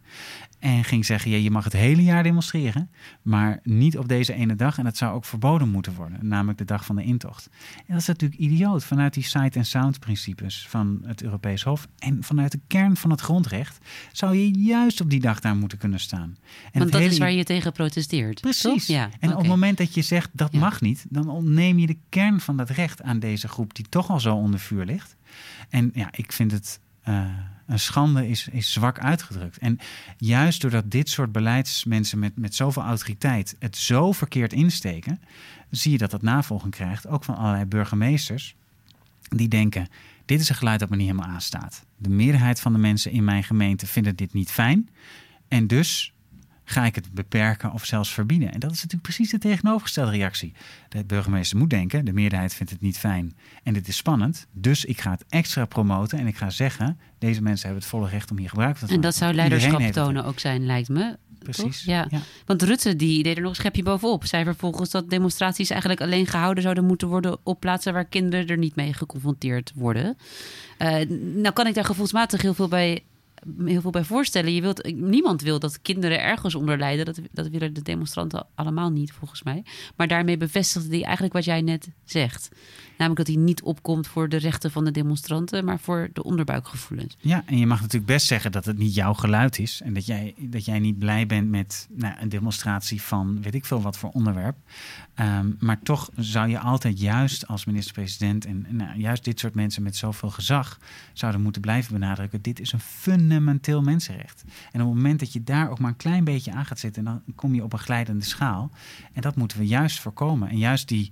En 0.66 0.84
ging 0.84 1.06
zeggen, 1.06 1.32
ja, 1.32 1.38
je 1.38 1.52
mag 1.52 1.64
het 1.64 1.74
hele 1.74 2.04
jaar 2.04 2.24
demonstreren, 2.24 2.90
maar 3.22 3.60
niet 3.64 3.98
op 3.98 4.08
deze 4.08 4.34
ene 4.34 4.56
dag. 4.56 4.78
En 4.78 4.84
dat 4.84 4.98
zou 4.98 5.16
ook 5.16 5.26
verboden 5.26 5.70
moeten 5.70 5.94
worden, 5.94 6.28
namelijk 6.28 6.58
de 6.58 6.66
dag 6.66 6.86
van 6.86 6.96
de 6.96 7.04
intocht. 7.04 7.50
En 7.78 7.84
dat 7.88 7.98
is 7.98 8.08
natuurlijk 8.08 8.42
idioot 8.42 8.84
vanuit 8.84 9.14
die 9.14 9.24
sight 9.24 9.56
and 9.58 9.68
sound 9.68 10.00
principes 10.00 10.68
van 10.70 11.02
het 11.04 11.24
Europees 11.24 11.64
Hof. 11.64 11.88
En 12.00 12.24
vanuit 12.24 12.52
de 12.52 12.60
kern 12.68 12.98
van 12.98 13.10
het 13.10 13.22
grondrecht 13.22 13.78
zou 14.12 14.36
je 14.36 14.52
juist 14.52 15.02
op 15.02 15.10
die 15.10 15.20
dag 15.20 15.40
daar 15.40 15.56
moeten 15.56 15.78
kunnen 15.78 16.00
staan. 16.00 16.38
En 16.72 16.80
Want 16.80 16.92
dat 16.92 17.02
hele... 17.02 17.14
is 17.14 17.20
waar 17.20 17.32
je 17.32 17.44
tegen 17.44 17.72
protesteert. 17.72 18.42
Precies. 18.42 18.88
Ja, 18.88 19.04
en 19.04 19.12
okay. 19.20 19.32
op 19.32 19.38
het 19.38 19.48
moment 19.48 19.78
dat 19.78 19.94
je 19.94 20.02
zegt 20.02 20.30
dat 20.34 20.52
ja. 20.52 20.60
mag 20.60 20.82
niet, 20.82 21.06
dan 21.10 21.30
ontneem 21.30 21.80
je 21.80 21.88
de 21.88 21.98
kern 22.10 22.40
van 22.40 22.58
dat 22.58 22.70
recht 22.70 23.02
aan 23.02 23.20
deze 23.20 23.48
groep 23.48 23.76
die 23.76 23.86
toch 23.90 24.10
al 24.10 24.20
zo 24.20 24.36
onder 24.36 24.60
vuur 24.60 24.86
ligt. 24.86 25.16
En 25.70 25.92
ja, 25.94 26.08
ik 26.12 26.32
vind 26.32 26.52
het. 26.52 26.80
Uh, 27.08 27.26
een 27.66 27.80
schande 27.80 28.28
is, 28.28 28.48
is 28.48 28.74
zwak 28.74 29.00
uitgedrukt. 29.00 29.58
En 29.58 29.80
juist 30.18 30.62
doordat 30.62 30.92
dit 30.92 31.10
soort 31.10 31.32
beleidsmensen 31.32 32.20
met, 32.20 32.38
met 32.38 32.56
zoveel 32.56 32.84
autoriteit 32.84 33.56
het 33.60 33.78
zo 33.78 34.12
verkeerd 34.12 34.54
insteken, 34.54 35.22
zie 35.70 35.92
je 35.92 35.98
dat 35.98 36.12
dat 36.12 36.22
navolging 36.22 36.74
krijgt, 36.74 37.08
ook 37.08 37.24
van 37.24 37.36
allerlei 37.36 37.66
burgemeesters, 37.66 38.56
die 39.30 39.48
denken: 39.48 39.88
dit 40.26 40.40
is 40.40 40.50
een 40.50 40.56
geluid 40.56 40.80
dat 40.80 40.90
me 40.90 40.96
niet 40.96 41.08
helemaal 41.08 41.30
aanstaat. 41.30 41.86
De 41.98 42.10
meerderheid 42.10 42.60
van 42.60 42.74
de 42.74 42.80
mensen 42.80 43.12
in 43.12 43.24
mijn 43.24 43.44
gemeente 43.44 43.88
vinden 43.88 44.16
dit 44.16 44.34
niet 44.34 44.52
fijn. 44.52 44.90
En 45.48 45.68
dus 45.68 46.15
ga 46.66 46.86
ik 46.86 46.96
het 46.96 47.12
beperken 47.12 47.72
of 47.72 47.86
zelfs 47.86 48.14
verbieden. 48.14 48.52
En 48.52 48.60
dat 48.60 48.72
is 48.72 48.76
natuurlijk 48.76 49.04
precies 49.04 49.30
de 49.30 49.38
tegenovergestelde 49.38 50.12
reactie. 50.12 50.54
De 50.90 51.06
burgemeester 51.06 51.58
moet 51.58 51.70
denken, 51.70 52.06
de 52.06 52.14
meerderheid 52.14 52.54
vindt 52.54 52.72
het 52.72 52.82
niet 52.82 52.98
fijn 52.98 53.36
en 53.64 53.74
dit 53.74 53.88
is 53.88 53.98
spannend. 53.98 54.48
Dus 54.52 54.86
ik 54.86 55.02
ga 55.02 55.12
het 55.12 55.26
extra 55.30 55.66
promoten 55.66 56.20
en 56.20 56.28
ik 56.28 56.38
ga 56.38 56.50
zeggen, 56.50 57.00
deze 57.20 57.42
mensen 57.42 57.66
hebben 57.66 57.82
het 57.82 57.92
volle 57.92 58.10
recht 58.10 58.32
om 58.32 58.38
hier 58.38 58.50
gebruik 58.50 58.78
van 58.78 58.88
te 58.88 58.94
maken. 58.94 58.96
En 58.96 59.12
dat 59.12 59.16
zou 59.16 59.34
leiderschap 59.34 59.82
tonen 59.82 60.26
ook 60.26 60.40
zijn, 60.40 60.66
lijkt 60.66 60.90
me. 60.90 61.18
Precies. 61.40 61.84
Ja. 61.84 62.08
ja. 62.10 62.20
Want 62.46 62.62
Rutte 62.62 62.96
die 62.96 63.24
deed 63.24 63.36
er 63.36 63.42
nog 63.42 63.50
een 63.50 63.56
schepje 63.56 63.84
bovenop. 63.84 64.26
Zei 64.26 64.44
vervolgens 64.44 64.90
dat 64.90 65.10
demonstraties 65.10 65.70
eigenlijk 65.70 66.02
alleen 66.02 66.28
gehouden 66.28 66.64
zouden 66.64 66.86
moeten 66.86 67.08
worden 67.08 67.38
op 67.44 67.60
plaatsen 67.60 67.94
waar 67.94 68.06
kinderen 68.06 68.48
er 68.48 68.58
niet 68.58 68.76
mee 68.76 68.94
geconfronteerd 68.94 69.72
worden. 69.76 70.18
Uh, 70.80 71.10
nou 71.36 71.52
kan 71.54 71.68
ik 71.68 71.74
daar 71.74 71.86
gevoelsmatig 71.86 72.42
heel 72.42 72.54
veel 72.54 72.68
bij 72.68 73.04
heel 73.66 73.82
veel 73.82 73.92
bij 73.92 74.04
voorstellen. 74.04 74.54
Je 74.54 74.62
wilt, 74.62 74.94
niemand 74.96 75.42
wil 75.42 75.60
dat 75.60 75.82
kinderen 75.82 76.22
ergens 76.22 76.56
onder 76.56 76.78
lijden. 76.78 77.06
Dat, 77.06 77.20
dat 77.32 77.48
willen 77.48 77.74
de 77.74 77.82
demonstranten 77.82 78.48
allemaal 78.56 78.90
niet, 78.90 79.12
volgens 79.12 79.44
mij. 79.44 79.66
Maar 79.96 80.08
daarmee 80.08 80.38
bevestigde 80.38 80.90
hij 80.90 81.04
eigenlijk 81.04 81.34
wat 81.34 81.46
jij 81.46 81.62
net 81.62 81.90
zegt. 82.04 82.50
Namelijk 82.98 83.26
dat 83.26 83.36
hij 83.36 83.44
niet 83.44 83.62
opkomt 83.62 84.08
voor 84.08 84.30
de 84.30 84.38
rechten 84.38 84.72
van 84.72 84.86
de 84.86 84.92
demonstranten, 84.92 85.66
maar 85.66 85.80
voor 85.80 86.10
de 86.14 86.24
onderbuikgevoelens. 86.24 87.18
Ja, 87.20 87.44
en 87.46 87.58
je 87.58 87.68
mag 87.68 87.82
natuurlijk 87.82 88.12
best 88.12 88.28
zeggen 88.28 88.52
dat 88.52 88.66
het 88.66 88.78
niet 88.78 88.96
jouw 88.96 89.14
geluid 89.14 89.60
is. 89.60 89.82
En 89.84 89.94
dat 89.94 90.06
jij, 90.06 90.34
dat 90.38 90.66
jij 90.66 90.80
niet 90.80 91.00
blij 91.00 91.26
bent 91.26 91.50
met 91.50 91.88
nou, 91.92 92.16
een 92.20 92.30
demonstratie 92.30 93.02
van 93.02 93.42
weet 93.42 93.56
ik 93.56 93.66
veel 93.66 93.82
wat 93.82 93.98
voor 93.98 94.10
onderwerp. 94.10 94.56
Um, 95.20 95.58
maar 95.60 95.80
toch 95.82 96.10
zou 96.16 96.50
je 96.50 96.60
altijd 96.60 97.00
juist 97.00 97.48
als 97.48 97.66
minister-president 97.66 98.46
en 98.46 98.66
nou, 98.70 99.00
juist 99.00 99.24
dit 99.24 99.40
soort 99.40 99.56
mensen 99.56 99.84
met 99.84 99.96
zoveel 99.96 100.30
gezag 100.30 100.80
zouden 101.14 101.42
moeten 101.42 101.62
blijven 101.62 101.94
benadrukken. 101.94 102.42
Dit 102.42 102.60
is 102.60 102.72
een 102.72 102.80
fundamenteel 102.80 103.82
mensenrecht. 103.82 104.44
En 104.72 104.82
op 104.82 104.88
het 104.88 104.96
moment 104.96 105.20
dat 105.20 105.34
je 105.34 105.44
daar 105.44 105.70
ook 105.70 105.80
maar 105.80 105.90
een 105.90 105.98
klein 105.98 106.24
beetje 106.24 106.52
aan 106.52 106.66
gaat 106.66 106.80
zitten, 106.80 107.04
dan 107.04 107.22
kom 107.36 107.54
je 107.54 107.64
op 107.64 107.74
een 107.74 107.80
glijdende 107.80 108.26
schaal. 108.26 108.72
En 109.14 109.22
dat 109.22 109.36
moeten 109.36 109.58
we 109.58 109.68
juist 109.68 110.00
voorkomen. 110.00 110.50
En 110.50 110.58
juist 110.58 110.88
die 110.88 111.12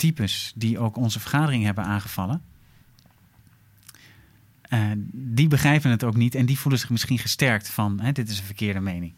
types 0.00 0.52
die 0.54 0.78
ook 0.78 0.96
onze 0.96 1.20
vergadering 1.20 1.64
hebben 1.64 1.84
aangevallen. 1.84 2.42
Uh, 4.72 4.90
die 5.12 5.48
begrijpen 5.48 5.90
het 5.90 6.04
ook 6.04 6.16
niet 6.16 6.34
en 6.34 6.46
die 6.46 6.58
voelen 6.58 6.80
zich 6.80 6.90
misschien 6.90 7.18
gesterkt 7.18 7.68
van 7.68 8.00
hè, 8.00 8.12
dit 8.12 8.28
is 8.28 8.38
een 8.38 8.44
verkeerde 8.44 8.80
mening. 8.80 9.12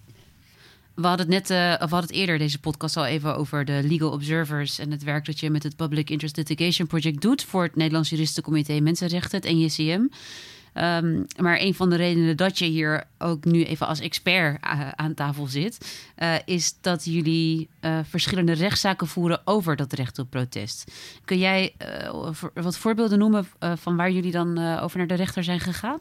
We 0.95 1.07
hadden 1.07 1.33
het 1.33 1.49
net, 1.49 1.51
of 1.81 1.89
we 1.89 1.95
hadden 1.95 2.01
het 2.01 2.11
eerder 2.11 2.39
deze 2.39 2.59
podcast 2.59 2.97
al 2.97 3.07
even 3.07 3.37
over 3.37 3.65
de 3.65 3.81
legal 3.85 4.11
observers 4.11 4.79
en 4.79 4.91
het 4.91 5.03
werk 5.03 5.25
dat 5.25 5.41
je 5.41 5.51
met 5.51 5.63
het 5.63 5.77
Public 5.77 6.11
Interest 6.11 6.37
Litigation 6.37 6.87
Project 6.87 7.21
doet 7.21 7.45
voor 7.45 7.63
het 7.63 7.77
Nederlands 7.77 8.11
Juristencomité 8.11 8.81
Mensenrechten, 8.81 9.41
het 9.41 9.53
NJCM. 9.53 10.07
Ehm, 10.73 11.23
maar 11.37 11.61
een 11.61 11.75
van 11.75 11.91
de 11.91 11.97
redenen 11.97 12.37
dat 12.37 12.59
je 12.59 12.65
hier 12.65 13.05
ook 13.19 13.45
nu 13.45 13.65
even 13.65 13.87
als 13.87 14.01
expert 14.01 14.59
eh, 14.61 14.89
aan 14.89 15.15
tafel 15.15 15.47
zit, 15.47 16.01
uh, 16.19 16.35
is 16.45 16.77
dat 16.81 17.05
jullie 17.05 17.69
uh, 17.81 17.99
verschillende 18.09 18.53
rechtszaken 18.53 19.07
voeren 19.07 19.41
over 19.45 19.77
dat 19.77 19.93
recht 19.93 20.19
op 20.19 20.31
protest. 20.31 20.93
Kun 21.25 21.39
jij 21.39 21.75
wat 22.55 22.79
voorbeelden 22.79 23.19
noemen 23.19 23.47
van 23.59 23.97
waar 23.97 24.11
jullie 24.11 24.33
dan 24.33 24.79
over 24.79 24.99
naar 24.99 25.07
de 25.07 25.15
rechter 25.15 25.45
zijn 25.45 25.61
gegaan? 25.61 26.01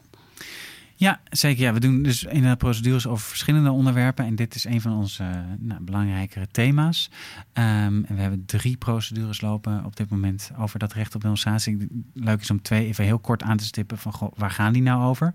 Ja, 0.96 1.20
zeker. 1.30 1.62
Ja, 1.62 1.72
we 1.72 1.80
doen 1.80 2.02
dus 2.02 2.24
in 2.24 2.42
de 2.42 2.56
procedures 2.56 3.06
over 3.06 3.26
verschillende 3.26 3.70
onderwerpen. 3.70 4.24
En 4.24 4.34
dit 4.34 4.54
is 4.54 4.64
een 4.64 4.80
van 4.80 4.92
onze 4.92 5.24
nou, 5.58 5.80
belangrijkere 5.80 6.48
thema's. 6.50 7.10
Um, 7.52 8.04
en 8.04 8.14
we 8.14 8.20
hebben 8.20 8.44
drie 8.46 8.76
procedures 8.76 9.40
lopen 9.40 9.84
op 9.84 9.96
dit 9.96 10.10
moment 10.10 10.50
over 10.58 10.78
dat 10.78 10.92
recht 10.92 11.14
op 11.14 11.20
demonstratie. 11.20 11.88
Leuk 12.14 12.40
is 12.40 12.50
om 12.50 12.62
twee 12.62 12.86
even 12.86 13.04
heel 13.04 13.18
kort 13.18 13.42
aan 13.42 13.56
te 13.56 13.64
stippen 13.64 13.98
van 13.98 14.12
goh, 14.12 14.32
waar 14.36 14.50
gaan 14.50 14.72
die 14.72 14.82
nou 14.82 15.04
over? 15.04 15.34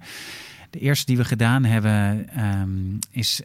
De 0.70 0.80
eerste 0.80 1.06
die 1.06 1.18
we 1.18 1.26
gedaan 1.26 1.64
hebben 1.64 2.28
um, 2.46 3.00
is 3.12 3.42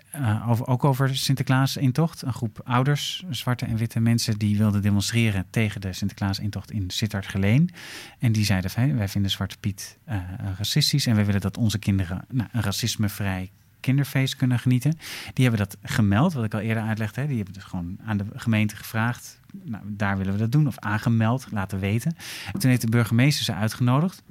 over, 0.46 0.66
ook 0.66 0.84
over 0.84 1.16
Sinterklaas-intocht. 1.16 2.22
Een 2.22 2.32
groep 2.32 2.60
ouders, 2.64 3.24
zwarte 3.30 3.64
en 3.64 3.76
witte 3.76 4.00
mensen, 4.00 4.38
die 4.38 4.58
wilden 4.58 4.82
demonstreren 4.82 5.46
tegen 5.50 5.80
de 5.80 5.92
Sinterklaas-intocht 5.92 6.70
in 6.70 6.90
Sittard-Geleen. 6.90 7.70
En 8.18 8.32
die 8.32 8.44
zeiden: 8.44 8.70
van, 8.70 8.96
wij 8.96 9.08
vinden 9.08 9.30
Zwarte 9.30 9.56
Piet 9.60 9.98
uh, 10.08 10.16
racistisch 10.56 11.06
en 11.06 11.14
wij 11.14 11.24
willen 11.24 11.40
dat 11.40 11.56
onze 11.56 11.78
kinderen 11.78 12.24
nou, 12.28 12.48
een 12.52 12.62
racismevrij 12.62 13.50
kinderfeest 13.80 14.36
kunnen 14.36 14.58
genieten. 14.58 14.98
Die 15.32 15.48
hebben 15.48 15.66
dat 15.68 15.76
gemeld, 15.82 16.32
wat 16.32 16.44
ik 16.44 16.54
al 16.54 16.60
eerder 16.60 16.82
uitlegde. 16.82 17.20
Hè. 17.20 17.26
Die 17.26 17.36
hebben 17.36 17.54
dus 17.54 17.64
gewoon 17.64 17.98
aan 18.04 18.16
de 18.16 18.24
gemeente 18.34 18.76
gevraagd. 18.76 19.40
Nou, 19.64 19.84
daar 19.86 20.16
willen 20.18 20.32
we 20.32 20.38
dat 20.38 20.52
doen. 20.52 20.66
Of 20.66 20.78
aangemeld, 20.78 21.46
laten 21.50 21.78
weten. 21.78 22.16
En 22.52 22.60
toen 22.60 22.70
heeft 22.70 22.82
de 22.82 22.88
burgemeester 22.88 23.44
ze 23.44 23.54
uitgenodigd. 23.54 24.22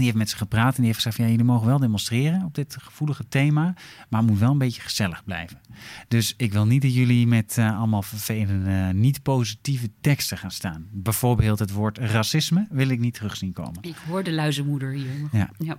Die 0.00 0.08
heeft 0.08 0.20
met 0.20 0.30
ze 0.30 0.36
gepraat 0.36 0.70
en 0.70 0.76
die 0.76 0.84
heeft 0.84 0.96
gezegd: 0.96 1.16
ja, 1.16 1.26
jullie 1.26 1.44
mogen 1.44 1.66
wel 1.66 1.78
demonstreren 1.78 2.44
op 2.44 2.54
dit 2.54 2.76
gevoelige 2.80 3.28
thema, 3.28 3.74
maar 4.08 4.20
het 4.20 4.30
moet 4.30 4.38
wel 4.38 4.50
een 4.50 4.58
beetje 4.58 4.80
gezellig 4.80 5.24
blijven. 5.24 5.60
Dus 6.08 6.34
ik 6.36 6.52
wil 6.52 6.66
niet 6.66 6.82
dat 6.82 6.94
jullie 6.94 7.26
met 7.26 7.56
uh, 7.58 7.78
allemaal 7.78 8.02
vervelende, 8.02 8.90
niet 8.94 9.22
positieve 9.22 9.90
teksten 10.00 10.38
gaan 10.38 10.50
staan. 10.50 10.86
Bijvoorbeeld 10.90 11.58
het 11.58 11.72
woord 11.72 11.98
racisme 11.98 12.66
wil 12.70 12.88
ik 12.88 12.98
niet 12.98 13.14
terug 13.14 13.36
zien 13.36 13.52
komen. 13.52 13.82
Ik 13.82 13.96
hoor 14.08 14.22
de 14.22 14.32
luizenmoeder 14.32 14.92
hier. 14.92 15.28
Ja. 15.32 15.50
ja. 15.58 15.78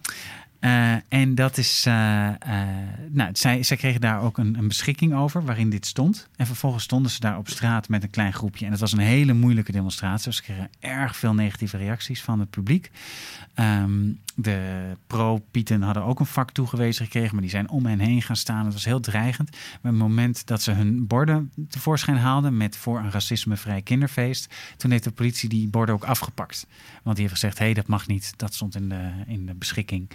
Uh, 0.61 0.93
en 1.07 1.35
dat 1.35 1.57
is. 1.57 1.85
Uh, 1.87 1.93
nou, 3.09 3.29
zij, 3.33 3.77
kregen 3.77 4.01
daar 4.01 4.21
ook 4.21 4.37
een, 4.37 4.57
een, 4.57 4.67
beschikking 4.67 5.15
over 5.15 5.45
waarin 5.45 5.69
dit 5.69 5.85
stond. 5.85 6.27
En 6.35 6.45
vervolgens 6.45 6.83
stonden 6.83 7.11
ze 7.11 7.19
daar 7.19 7.37
op 7.37 7.49
straat 7.49 7.89
met 7.89 8.03
een 8.03 8.09
klein 8.09 8.33
groepje. 8.33 8.65
En 8.65 8.71
het 8.71 8.79
was 8.79 8.91
een 8.91 8.99
hele 8.99 9.33
moeilijke 9.33 9.71
demonstratie. 9.71 10.33
Ze 10.33 10.41
kregen 10.41 10.69
erg 10.79 11.15
veel 11.15 11.33
negatieve 11.33 11.77
reacties 11.77 12.21
van 12.21 12.39
het 12.39 12.49
publiek. 12.49 12.91
Um, 13.55 14.19
de 14.35 14.97
pro-Pieten 15.07 15.81
hadden 15.81 16.03
ook 16.03 16.19
een 16.19 16.25
vak 16.25 16.51
toegewezen 16.51 17.05
gekregen, 17.05 17.31
maar 17.31 17.41
die 17.41 17.49
zijn 17.49 17.69
om 17.69 17.85
hen 17.85 17.99
heen 17.99 18.21
gaan 18.21 18.35
staan. 18.35 18.65
Het 18.65 18.73
was 18.73 18.85
heel 18.85 18.99
dreigend. 18.99 19.51
Maar 19.51 19.91
het 19.91 20.01
moment 20.01 20.47
dat 20.47 20.61
ze 20.61 20.71
hun 20.71 21.07
borden 21.07 21.51
tevoorschijn 21.69 22.17
haalden 22.17 22.57
met 22.57 22.75
voor 22.75 22.99
een 22.99 23.11
racismevrij 23.11 23.81
kinderfeest, 23.81 24.55
toen 24.77 24.91
heeft 24.91 25.03
de 25.03 25.11
politie 25.11 25.49
die 25.49 25.67
borden 25.67 25.95
ook 25.95 26.03
afgepakt. 26.03 26.67
Want 27.03 27.15
die 27.15 27.25
heeft 27.25 27.39
gezegd: 27.39 27.57
hé, 27.57 27.65
hey, 27.65 27.73
dat 27.73 27.87
mag 27.87 28.07
niet. 28.07 28.33
Dat 28.37 28.53
stond 28.53 28.75
in 28.75 28.89
de, 28.89 29.09
in 29.27 29.45
de 29.45 29.53
beschikking. 29.53 30.09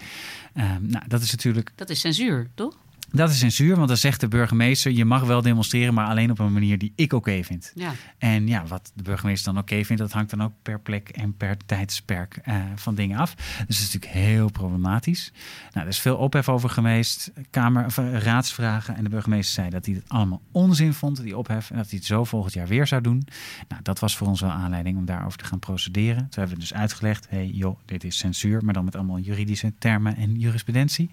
Um, 0.56 0.86
nou, 0.90 1.08
dat 1.08 1.22
is 1.22 1.30
natuurlijk. 1.30 1.72
Dat 1.74 1.90
is 1.90 2.00
censuur, 2.00 2.50
toch? 2.54 2.76
Dat 3.10 3.30
is 3.30 3.38
censuur, 3.38 3.76
want 3.76 3.88
dan 3.88 3.96
zegt 3.96 4.20
de 4.20 4.28
burgemeester: 4.28 4.92
je 4.92 5.04
mag 5.04 5.22
wel 5.22 5.42
demonstreren, 5.42 5.94
maar 5.94 6.06
alleen 6.06 6.30
op 6.30 6.38
een 6.38 6.52
manier 6.52 6.78
die 6.78 6.92
ik 6.96 7.12
oké 7.12 7.42
vind. 7.42 7.72
Ja. 7.74 7.92
En 8.18 8.48
ja, 8.48 8.66
wat 8.66 8.92
de 8.94 9.02
burgemeester 9.02 9.52
dan 9.52 9.62
oké 9.62 9.84
vindt, 9.84 10.02
dat 10.02 10.12
hangt 10.12 10.30
dan 10.30 10.42
ook 10.42 10.52
per 10.62 10.80
plek 10.80 11.08
en 11.08 11.36
per 11.36 11.56
tijdsperk 11.66 12.40
uh, 12.48 12.54
van 12.74 12.94
dingen 12.94 13.18
af. 13.18 13.34
Dus 13.34 13.56
dat 13.56 13.68
is 13.68 13.92
natuurlijk 13.92 14.12
heel 14.12 14.50
problematisch. 14.50 15.32
Nou, 15.72 15.86
er 15.86 15.92
is 15.92 16.00
veel 16.00 16.16
ophef 16.16 16.48
over 16.48 16.70
geweest, 16.70 17.32
kamer, 17.50 17.84
of, 17.84 17.96
uh, 17.96 18.18
raadsvragen. 18.18 18.96
En 18.96 19.04
de 19.04 19.10
burgemeester 19.10 19.54
zei 19.54 19.70
dat 19.70 19.86
hij 19.86 19.94
het 19.94 20.04
allemaal 20.08 20.42
onzin 20.52 20.92
vond, 20.92 21.22
die 21.22 21.36
ophef, 21.36 21.70
en 21.70 21.76
dat 21.76 21.88
hij 21.88 21.98
het 21.98 22.06
zo 22.06 22.24
volgend 22.24 22.52
jaar 22.52 22.66
weer 22.66 22.86
zou 22.86 23.02
doen. 23.02 23.26
Nou, 23.68 23.82
dat 23.82 23.98
was 23.98 24.16
voor 24.16 24.26
ons 24.26 24.40
wel 24.40 24.50
aanleiding 24.50 24.96
om 24.96 25.04
daarover 25.04 25.38
te 25.38 25.44
gaan 25.44 25.58
procederen. 25.58 26.16
Toen 26.16 26.28
hebben 26.30 26.54
we 26.54 26.60
dus 26.60 26.74
uitgelegd: 26.74 27.26
hé, 27.28 27.36
hey, 27.36 27.46
joh, 27.46 27.78
dit 27.84 28.04
is 28.04 28.18
censuur, 28.18 28.64
maar 28.64 28.74
dan 28.74 28.84
met 28.84 28.96
allemaal 28.96 29.18
juridische 29.18 29.72
termen 29.78 30.16
en 30.16 30.38
jurisprudentie. 30.38 31.10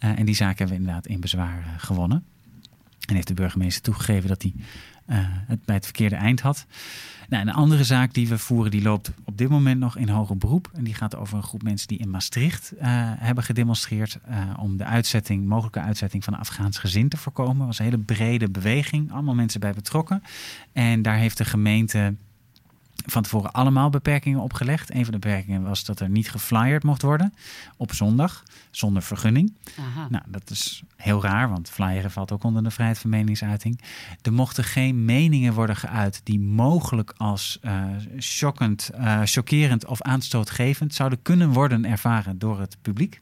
Uh, 0.00 0.18
en 0.18 0.24
die 0.24 0.34
zaken 0.34 0.56
hebben 0.56 0.76
we 0.76 0.82
inderdaad 0.82 1.06
in 1.06 1.20
bezwaar 1.30 1.74
gewonnen. 1.76 2.24
En 3.08 3.14
heeft 3.14 3.28
de 3.28 3.34
burgemeester 3.34 3.82
toegegeven 3.82 4.28
dat 4.28 4.42
hij 4.42 4.54
uh, 5.06 5.16
het 5.26 5.64
bij 5.64 5.74
het 5.74 5.84
verkeerde 5.84 6.16
eind 6.16 6.40
had. 6.40 6.66
Nou, 7.28 7.42
een 7.42 7.54
andere 7.54 7.84
zaak 7.84 8.14
die 8.14 8.28
we 8.28 8.38
voeren, 8.38 8.70
die 8.70 8.82
loopt 8.82 9.10
op 9.24 9.38
dit 9.38 9.48
moment 9.48 9.80
nog 9.80 9.96
in 9.96 10.08
hoger 10.08 10.36
beroep. 10.36 10.70
En 10.74 10.84
die 10.84 10.94
gaat 10.94 11.16
over 11.16 11.36
een 11.36 11.42
groep 11.42 11.62
mensen 11.62 11.88
die 11.88 11.98
in 11.98 12.10
Maastricht 12.10 12.72
uh, 12.74 12.80
hebben 13.18 13.44
gedemonstreerd 13.44 14.18
om 14.58 14.76
de 14.76 14.84
uitzetting, 14.84 15.46
mogelijke 15.46 15.80
uitzetting 15.80 16.24
van 16.24 16.32
een 16.32 16.40
Afghaans 16.40 16.78
gezin 16.78 17.08
te 17.08 17.16
voorkomen. 17.16 17.58
Dat 17.58 17.66
was 17.66 17.78
een 17.78 17.84
hele 17.84 17.98
brede 17.98 18.50
beweging, 18.50 19.12
allemaal 19.12 19.34
mensen 19.34 19.60
bij 19.60 19.72
betrokken. 19.72 20.22
En 20.72 21.02
daar 21.02 21.16
heeft 21.16 21.36
de 21.36 21.44
gemeente 21.44 22.14
van 23.10 23.22
tevoren 23.22 23.52
allemaal 23.52 23.90
beperkingen 23.90 24.40
opgelegd. 24.40 24.94
Een 24.94 25.04
van 25.04 25.12
de 25.12 25.18
beperkingen 25.18 25.62
was 25.62 25.84
dat 25.84 26.00
er 26.00 26.08
niet 26.08 26.30
geflyerd 26.30 26.82
mocht 26.82 27.02
worden 27.02 27.34
op 27.76 27.94
zondag 27.94 28.42
zonder 28.70 29.02
vergunning. 29.02 29.56
Aha. 29.78 30.06
Nou, 30.10 30.24
dat 30.26 30.50
is 30.50 30.82
heel 30.96 31.22
raar, 31.22 31.48
want 31.48 31.70
flyeren 31.70 32.10
valt 32.10 32.32
ook 32.32 32.44
onder 32.44 32.62
de 32.62 32.70
vrijheid 32.70 32.98
van 32.98 33.10
meningsuiting. 33.10 33.80
Er 34.22 34.32
mochten 34.32 34.64
geen 34.64 35.04
meningen 35.04 35.52
worden 35.52 35.76
geuit 35.76 36.20
die 36.24 36.40
mogelijk 36.40 37.14
als 37.16 37.58
uh, 37.62 37.84
shockend, 38.18 38.90
uh, 38.94 39.20
chockerend 39.24 39.86
of 39.86 40.02
aanstootgevend 40.02 40.94
zouden 40.94 41.22
kunnen 41.22 41.52
worden 41.52 41.84
ervaren 41.84 42.38
door 42.38 42.60
het 42.60 42.76
publiek. 42.82 43.20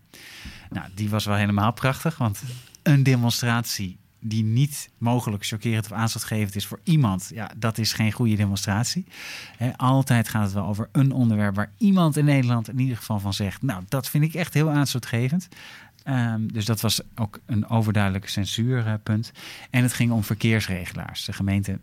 Nou, 0.71 0.87
die 0.95 1.11
was 1.11 1.25
wel 1.25 1.37
helemaal 1.37 1.73
prachtig, 1.73 2.19
want 2.19 2.43
een 2.83 3.03
demonstratie 3.03 3.98
die 4.21 4.45
niet 4.45 4.91
mogelijk 4.99 5.47
chockerend 5.47 5.85
of 5.85 5.93
aanstootgevend 5.93 6.57
is 6.57 6.67
voor 6.67 6.81
iemand, 6.83 7.31
ja, 7.35 7.51
dat 7.57 7.79
is 7.79 7.93
geen 7.93 8.13
goede 8.13 8.37
demonstratie. 8.37 9.05
Altijd 9.77 10.29
gaat 10.29 10.45
het 10.45 10.53
wel 10.53 10.67
over 10.67 10.89
een 10.93 11.13
onderwerp 11.13 11.55
waar 11.55 11.73
iemand 11.79 12.17
in 12.17 12.25
Nederland 12.25 12.69
in 12.69 12.79
ieder 12.79 12.97
geval 12.97 13.21
van 13.21 13.35
zegt, 13.35 13.63
nou, 13.63 13.83
dat 13.89 14.09
vind 14.09 14.25
ik 14.25 14.35
echt 14.35 14.55
heel 14.55 14.71
aanstootgevend. 14.71 15.49
Um, 16.05 16.53
dus 16.53 16.65
dat 16.65 16.81
was 16.81 17.01
ook 17.15 17.39
een 17.47 17.69
overduidelijk 17.69 18.29
censuurpunt. 18.29 19.33
En 19.71 19.83
het 19.83 19.93
ging 19.93 20.11
om 20.11 20.25
verkeersregelaars. 20.25 21.25
De 21.25 21.33
gemeente 21.33 21.79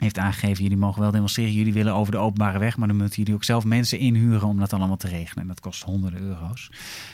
heeft 0.00 0.18
aangegeven, 0.18 0.62
jullie 0.62 0.78
mogen 0.78 1.00
wel 1.00 1.10
demonstreren, 1.10 1.52
jullie 1.52 1.72
willen 1.72 1.94
over 1.94 2.12
de 2.12 2.18
openbare 2.18 2.58
weg, 2.58 2.76
maar 2.76 2.88
dan 2.88 2.96
moeten 2.96 3.16
jullie 3.16 3.34
ook 3.34 3.44
zelf 3.44 3.64
mensen 3.64 3.98
inhuren 3.98 4.48
om 4.48 4.58
dat 4.58 4.72
allemaal 4.72 4.96
te 4.96 5.08
regelen. 5.08 5.42
En 5.42 5.48
dat 5.48 5.60
kost 5.60 5.82
honderden 5.82 6.20
euro's. 6.20 6.70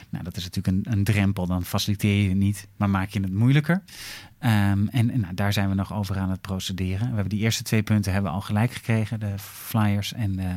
Nou, 0.09 0.25
dat 0.25 0.37
is 0.37 0.45
natuurlijk 0.45 0.87
een, 0.87 0.93
een 0.93 1.05
drempel, 1.05 1.47
dan 1.47 1.65
faciliteer 1.65 2.23
je 2.23 2.29
het 2.29 2.39
niet, 2.39 2.69
maar 2.77 2.91
maak 2.91 3.09
je 3.09 3.21
het 3.21 3.35
moeilijker. 3.35 3.83
Um, 4.41 4.89
en, 4.89 5.21
nou, 5.21 5.35
daar 5.35 5.53
zijn 5.53 5.69
we 5.69 5.75
nog 5.75 5.95
over 5.95 6.19
aan 6.19 6.31
het 6.31 6.41
procederen. 6.41 7.09
We 7.09 7.15
hebben 7.15 7.29
die 7.29 7.41
eerste 7.41 7.63
twee 7.63 7.83
punten 7.83 8.13
hebben 8.13 8.31
we 8.31 8.37
al 8.37 8.43
gelijk 8.43 8.73
gekregen, 8.73 9.21
de 9.21 9.39
flyers 9.39 10.13
en 10.13 10.37
de, 10.37 10.51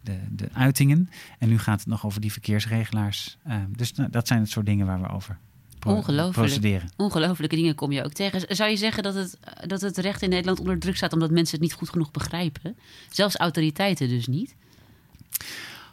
de, 0.00 0.18
de 0.30 0.48
uitingen. 0.52 1.10
En 1.38 1.48
nu 1.48 1.58
gaat 1.58 1.78
het 1.78 1.88
nog 1.88 2.06
over 2.06 2.20
die 2.20 2.32
verkeersregelaars. 2.32 3.38
Um, 3.48 3.76
dus 3.76 3.92
nou, 3.92 4.10
dat 4.10 4.26
zijn 4.26 4.40
het 4.40 4.50
soort 4.50 4.66
dingen 4.66 4.86
waar 4.86 5.00
we 5.00 5.08
over 5.08 5.38
Ongelooflijk. 5.86 6.82
Ongelooflijke 6.96 7.56
dingen 7.56 7.74
kom 7.74 7.92
je 7.92 8.04
ook 8.04 8.12
tegen. 8.12 8.56
Zou 8.56 8.70
je 8.70 8.76
zeggen 8.76 9.02
dat 9.02 9.14
het, 9.14 9.38
dat 9.66 9.80
het 9.80 9.98
recht 9.98 10.22
in 10.22 10.28
Nederland 10.28 10.60
onder 10.60 10.78
druk 10.78 10.96
staat 10.96 11.12
omdat 11.12 11.30
mensen 11.30 11.54
het 11.54 11.62
niet 11.62 11.72
goed 11.72 11.88
genoeg 11.88 12.10
begrijpen? 12.10 12.76
Zelfs 13.10 13.36
autoriteiten 13.36 14.08
dus 14.08 14.26
niet? 14.26 14.54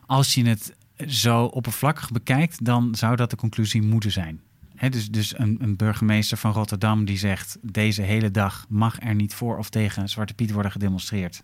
Als 0.06 0.34
je 0.34 0.46
het 0.46 0.74
zo 1.08 1.44
oppervlakkig 1.44 2.12
bekijkt, 2.12 2.66
dan 2.66 2.96
zou 2.96 3.16
dat 3.16 3.30
de 3.30 3.36
conclusie 3.36 3.82
moeten 3.82 4.12
zijn. 4.12 4.42
He, 4.80 4.90
dus 4.90 5.10
dus 5.10 5.40
een, 5.40 5.58
een, 5.62 5.76
burgemeester 5.76 6.38
van 6.38 6.52
Rotterdam 6.52 7.06
die 7.06 7.18
zegt: 7.18 7.58
deze 7.62 8.02
hele 8.02 8.32
dag 8.32 8.66
mag 8.70 9.02
er 9.02 9.16
niet 9.16 9.34
voor 9.34 9.58
of 9.58 9.70
tegen 9.70 10.10
Zwarte 10.10 10.34
Piet 10.34 10.52
worden 10.52 10.72
gedemonstreerd. 10.72 11.44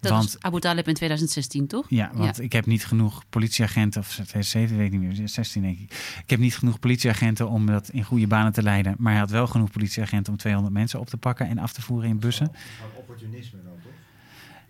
Dat 0.00 0.10
want, 0.10 0.24
was 0.24 0.42
Abu 0.42 0.60
Talib 0.60 0.88
in 0.88 0.94
2016, 0.94 1.66
toch? 1.66 1.86
Ja, 1.88 2.10
want 2.14 2.36
ja. 2.36 2.42
ik 2.42 2.52
heb 2.52 2.66
niet 2.66 2.86
genoeg 2.86 3.22
politieagenten, 3.28 4.00
of 4.00 4.06
2007 4.08 4.76
weet 4.76 4.92
ik 4.92 4.98
niet 4.98 5.18
meer, 5.18 5.28
16 5.28 5.62
denk 5.62 5.78
ik. 5.78 5.92
Ik 6.22 6.30
heb 6.30 6.38
niet 6.38 6.56
genoeg 6.56 6.78
politieagenten 6.78 7.48
om 7.48 7.66
dat 7.66 7.88
in 7.88 8.04
goede 8.04 8.26
banen 8.26 8.52
te 8.52 8.62
leiden. 8.62 8.94
Maar 8.98 9.12
hij 9.12 9.20
had 9.20 9.30
wel 9.30 9.46
genoeg 9.46 9.70
politieagenten 9.70 10.32
om 10.32 10.38
200 10.38 10.74
mensen 10.74 11.00
op 11.00 11.08
te 11.08 11.16
pakken 11.16 11.48
en 11.48 11.58
af 11.58 11.72
te 11.72 11.82
voeren 11.82 12.08
in 12.08 12.18
bussen. 12.18 12.52
Opportunisme 12.96 13.58
dan, 13.64 13.72
toch? 13.82 13.92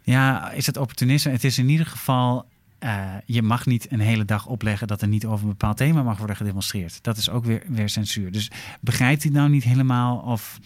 Ja, 0.03 0.51
is 0.51 0.67
het 0.67 0.77
opportunisme? 0.77 1.33
Het 1.33 1.45
is 1.45 1.59
in 1.59 1.69
ieder 1.69 1.87
geval 1.87 2.47
uh, 2.85 3.15
je 3.25 3.43
mag 3.43 3.67
niet 3.67 3.93
een 3.93 4.01
hele 4.01 4.25
dag 4.25 4.47
opleggen 4.47 4.87
dat 4.87 5.03
er 5.03 5.09
niet 5.09 5.27
over 5.27 5.43
een 5.43 5.51
bepaald 5.51 5.77
thema 5.77 6.03
mag 6.03 6.19
worden 6.19 6.37
gedemonstreerd. 6.37 7.03
Dat 7.03 7.17
is 7.17 7.31
ook 7.31 7.45
weer, 7.45 7.63
weer 7.69 7.89
censuur. 7.89 8.33
Dus 8.33 8.51
begrijpt 8.81 9.23
hij 9.23 9.33
nou 9.33 9.49
niet 9.49 9.65
helemaal 9.65 10.19
of 10.19 10.59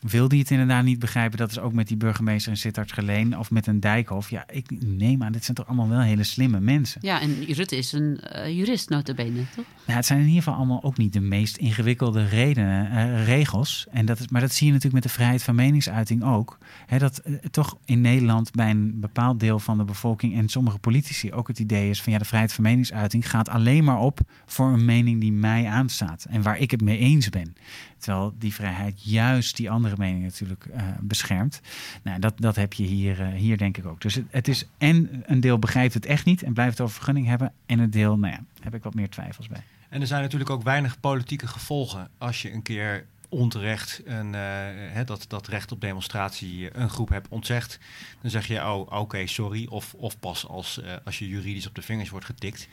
wil 0.00 0.28
die 0.28 0.40
het 0.40 0.50
inderdaad 0.50 0.84
niet 0.84 0.98
begrijpen. 0.98 1.38
Dat 1.38 1.50
is 1.50 1.58
ook 1.58 1.72
met 1.72 1.88
die 1.88 1.96
burgemeester 1.96 2.52
in 2.52 2.58
Sittard 2.58 2.92
Geleen 2.92 3.38
of 3.38 3.50
met 3.50 3.66
een 3.66 3.80
Dijkhof. 3.80 4.30
Ja, 4.30 4.44
ik 4.50 4.70
neem 4.80 5.22
aan, 5.22 5.32
dit 5.32 5.44
zijn 5.44 5.56
toch 5.56 5.66
allemaal 5.66 5.88
wel 5.88 6.00
hele 6.00 6.24
slimme 6.24 6.60
mensen. 6.60 7.00
Ja, 7.04 7.20
en 7.20 7.44
Rutte 7.44 7.76
is 7.76 7.92
een 7.92 8.20
uh, 8.36 8.56
jurist 8.56 8.88
notabene, 8.88 9.42
toch? 9.54 9.64
Ja, 9.86 9.94
het 9.94 10.06
zijn 10.06 10.18
in 10.18 10.26
ieder 10.26 10.42
geval 10.42 10.58
allemaal 10.58 10.82
ook 10.82 10.96
niet 10.96 11.12
de 11.12 11.20
meest 11.20 11.56
ingewikkelde 11.56 12.24
redenen, 12.24 12.92
uh, 12.92 13.26
regels. 13.26 13.86
En 13.90 14.06
dat 14.06 14.18
is, 14.18 14.28
maar 14.28 14.40
dat 14.40 14.52
zie 14.52 14.66
je 14.66 14.72
natuurlijk 14.72 15.02
met 15.02 15.12
de 15.12 15.18
vrijheid 15.18 15.42
van 15.42 15.54
meningsuiting 15.54 16.24
ook. 16.24 16.58
He, 16.86 16.98
dat 16.98 17.20
uh, 17.24 17.36
toch 17.50 17.78
in 17.84 18.00
Nederland 18.00 18.52
bij 18.52 18.70
een 18.70 19.00
bepaald 19.00 19.40
deel 19.40 19.58
van 19.58 19.78
de 19.78 19.84
bevolking 19.84 20.36
en 20.36 20.48
sommige 20.48 20.78
politici 20.78 21.32
ook 21.32 21.48
het 21.48 21.58
idee 21.58 21.90
is 21.90 22.02
van 22.02 22.12
ja, 22.12 22.18
de 22.18 22.24
vrijheid 22.24 22.52
van 22.52 22.64
meningsuiting 22.64 23.30
gaat 23.30 23.48
alleen 23.48 23.84
maar 23.84 23.98
op 23.98 24.20
voor 24.46 24.72
een 24.72 24.84
mening 24.84 25.20
die 25.20 25.32
mij 25.32 25.66
aanstaat 25.66 26.26
en 26.30 26.42
waar 26.42 26.58
ik 26.58 26.70
het 26.70 26.80
mee 26.80 26.98
eens 26.98 27.28
ben. 27.28 27.54
Terwijl 27.98 28.34
die 28.38 28.54
vrijheid 28.54 29.02
juist 29.02 29.56
die 29.56 29.70
andere 29.70 29.94
mening 29.98 30.22
natuurlijk 30.22 30.66
uh, 30.74 30.82
beschermt. 31.00 31.60
Nou, 32.02 32.18
dat, 32.18 32.34
dat 32.36 32.56
heb 32.56 32.72
je 32.72 32.84
hier, 32.84 33.20
uh, 33.20 33.28
hier 33.28 33.58
denk 33.58 33.76
ik 33.76 33.86
ook. 33.86 34.00
Dus 34.00 34.20
het, 34.30 34.48
is 34.48 34.66
en 34.78 35.22
een 35.26 35.40
deel 35.40 35.58
begrijpt 35.58 35.94
het 35.94 36.06
echt 36.06 36.24
niet 36.24 36.42
en 36.42 36.52
blijft 36.52 36.72
het 36.72 36.80
over 36.80 36.94
vergunning 36.94 37.26
hebben. 37.26 37.52
En 37.66 37.78
een 37.78 37.90
deel, 37.90 38.18
nou 38.18 38.32
ja, 38.32 38.40
heb 38.60 38.74
ik 38.74 38.82
wat 38.82 38.94
meer 38.94 39.08
twijfels 39.08 39.48
bij. 39.48 39.62
En 39.88 40.00
er 40.00 40.06
zijn 40.06 40.22
natuurlijk 40.22 40.50
ook 40.50 40.62
weinig 40.62 41.00
politieke 41.00 41.46
gevolgen 41.46 42.10
als 42.18 42.42
je 42.42 42.52
een 42.52 42.62
keer 42.62 43.06
onterecht 43.28 44.02
een, 44.04 44.34
uh, 44.34 45.04
dat, 45.04 45.24
dat 45.28 45.46
recht 45.46 45.72
op 45.72 45.80
demonstratie 45.80 46.76
een 46.76 46.90
groep 46.90 47.08
hebt 47.08 47.28
ontzegd. 47.28 47.78
Dan 48.20 48.30
zeg 48.30 48.46
je, 48.46 48.64
oh 48.64 49.00
oké, 49.00 49.26
sorry. 49.26 49.66
Of, 49.70 49.94
of 49.94 50.18
pas 50.18 50.46
als, 50.46 50.80
als 51.04 51.18
je 51.18 51.28
juridisch 51.28 51.66
op 51.66 51.74
de 51.74 51.82
vingers 51.82 52.10
wordt 52.10 52.26
getikt. 52.26 52.68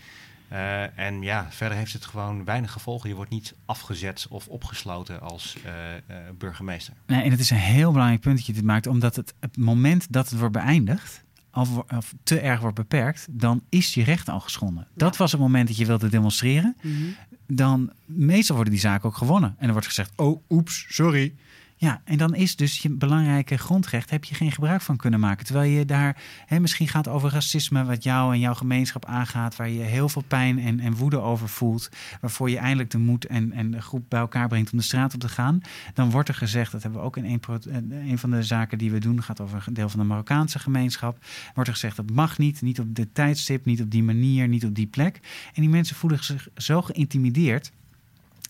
Uh, 0.52 1.00
en 1.00 1.22
ja, 1.22 1.48
verder 1.50 1.78
heeft 1.78 1.94
het 1.94 2.06
gewoon 2.06 2.46
weinig 2.46 2.72
gevolgen. 2.72 3.10
Je 3.10 3.16
wordt 3.16 3.32
niet 3.32 3.56
afgezet 3.66 4.28
of 4.30 4.48
opgesloten 4.48 5.22
als 5.22 5.58
uh, 5.66 5.72
uh, 5.72 6.16
burgemeester. 6.38 6.94
Nee, 7.08 7.24
en 7.24 7.32
het 7.32 7.40
is 7.40 7.50
een 7.50 7.58
heel 7.58 7.92
belangrijk 7.92 8.22
punt 8.22 8.38
dat 8.38 8.46
je 8.46 8.54
dit 8.54 8.64
maakt, 8.64 8.88
omdat 8.88 9.16
het, 9.16 9.34
het 9.40 9.58
moment 9.58 10.08
dat 10.10 10.30
het 10.30 10.40
wordt 10.40 10.54
beëindigd, 10.54 11.24
of, 11.54 11.78
of, 11.78 12.14
te 12.24 12.40
erg 12.40 12.60
wordt 12.60 12.76
beperkt, 12.76 13.28
dan 13.30 13.62
is 13.70 13.94
je 13.94 14.04
recht 14.04 14.30
al 14.30 14.40
geschonden. 14.40 14.88
Ja. 14.90 14.94
Dat 14.96 15.18
was 15.18 15.32
het 15.32 15.42
moment 15.42 15.68
dat 15.68 15.78
je 15.78 15.86
wilde 15.86 16.10
demonstreren. 16.10 16.76
Mm 16.82 16.96
-hmm. 16.96 17.16
Dan 17.48 17.92
meestal 18.06 18.56
worden 18.56 18.74
die 18.74 18.82
zaken 18.82 19.10
ook 19.10 19.18
gewonnen. 19.18 19.50
En 19.50 19.64
dan 19.64 19.72
wordt 19.72 19.88
gezegd: 19.88 20.12
Oh, 20.16 20.44
oeps, 20.50 20.86
sorry. 20.90 21.36
Ja, 21.78 22.02
en 22.04 22.18
dan 22.18 22.36
is 22.36 22.56
dus 22.56 22.82
je 22.82 22.90
belangrijke 22.90 23.58
grondrecht, 23.58 24.10
heb 24.10 24.24
je 24.24 24.36
geen 24.36 24.52
gebruik 24.52 24.82
van 24.82 24.98
kunnen 24.98 25.20
maken. 25.20 25.46
Terwijl 25.46 25.72
je 25.72 25.86
daar 25.86 26.22
hè, 26.46 26.60
misschien 26.60 26.88
gaat 26.88 27.08
over 27.08 27.32
racisme, 27.32 27.86
wat 27.86 28.04
jou 28.04 28.34
en 28.34 28.40
jouw 28.40 28.54
gemeenschap 28.54 29.06
aangaat, 29.06 29.56
waar 29.56 29.70
je 29.70 29.82
heel 29.82 30.10
veel 30.10 30.24
pijn 30.28 30.60
en, 30.60 30.80
en 30.80 30.96
woede 30.96 31.20
over 31.20 31.50
voelt, 31.50 31.90
waarvoor 32.22 32.50
je 32.50 32.58
eindelijk 32.58 32.90
de 32.90 32.98
moed 32.98 33.26
en, 33.26 33.52
en 33.52 33.72
de 33.72 33.82
groep 33.82 34.06
bij 34.10 34.20
elkaar 34.20 34.48
brengt 34.48 34.72
om 34.72 34.78
de 34.78 34.84
straat 34.84 35.14
op 35.14 35.20
te 35.20 35.30
gaan. 35.30 35.62
Dan 35.94 36.10
wordt 36.10 36.30
er 36.30 36.36
gezegd, 36.36 36.72
dat 36.72 36.84
hebben 36.84 37.00
we 37.00 37.06
ook 37.06 37.18
in 37.18 37.26
een, 37.26 37.92
een 37.92 38.18
van 38.18 38.32
de 38.32 38.44
zaken 38.44 38.78
die 38.78 38.92
we 38.92 39.00
doen, 39.00 39.24
gaat 39.24 39.42
over 39.42 39.64
een 39.66 39.74
deel 39.74 39.90
van 39.90 40.00
de 40.00 40.06
Marokkaanse 40.06 40.60
gemeenschap, 40.60 41.18
wordt 41.54 41.70
er 41.70 41.76
gezegd 41.76 41.96
dat 41.96 42.12
mag 42.12 42.38
niet, 42.38 42.62
niet 42.62 42.80
op 42.80 42.96
dit 42.96 43.08
tijdstip, 43.14 43.66
niet 43.66 43.82
op 43.82 43.92
die 43.92 44.04
manier, 44.04 44.48
niet 44.48 44.66
op 44.66 44.76
die 44.76 44.88
plek. 44.88 45.20
En 45.54 45.62
die 45.62 45.70
mensen 45.70 45.96
voelen 45.96 46.24
zich 46.24 46.48
zo 46.56 46.82
geïntimideerd 46.82 47.72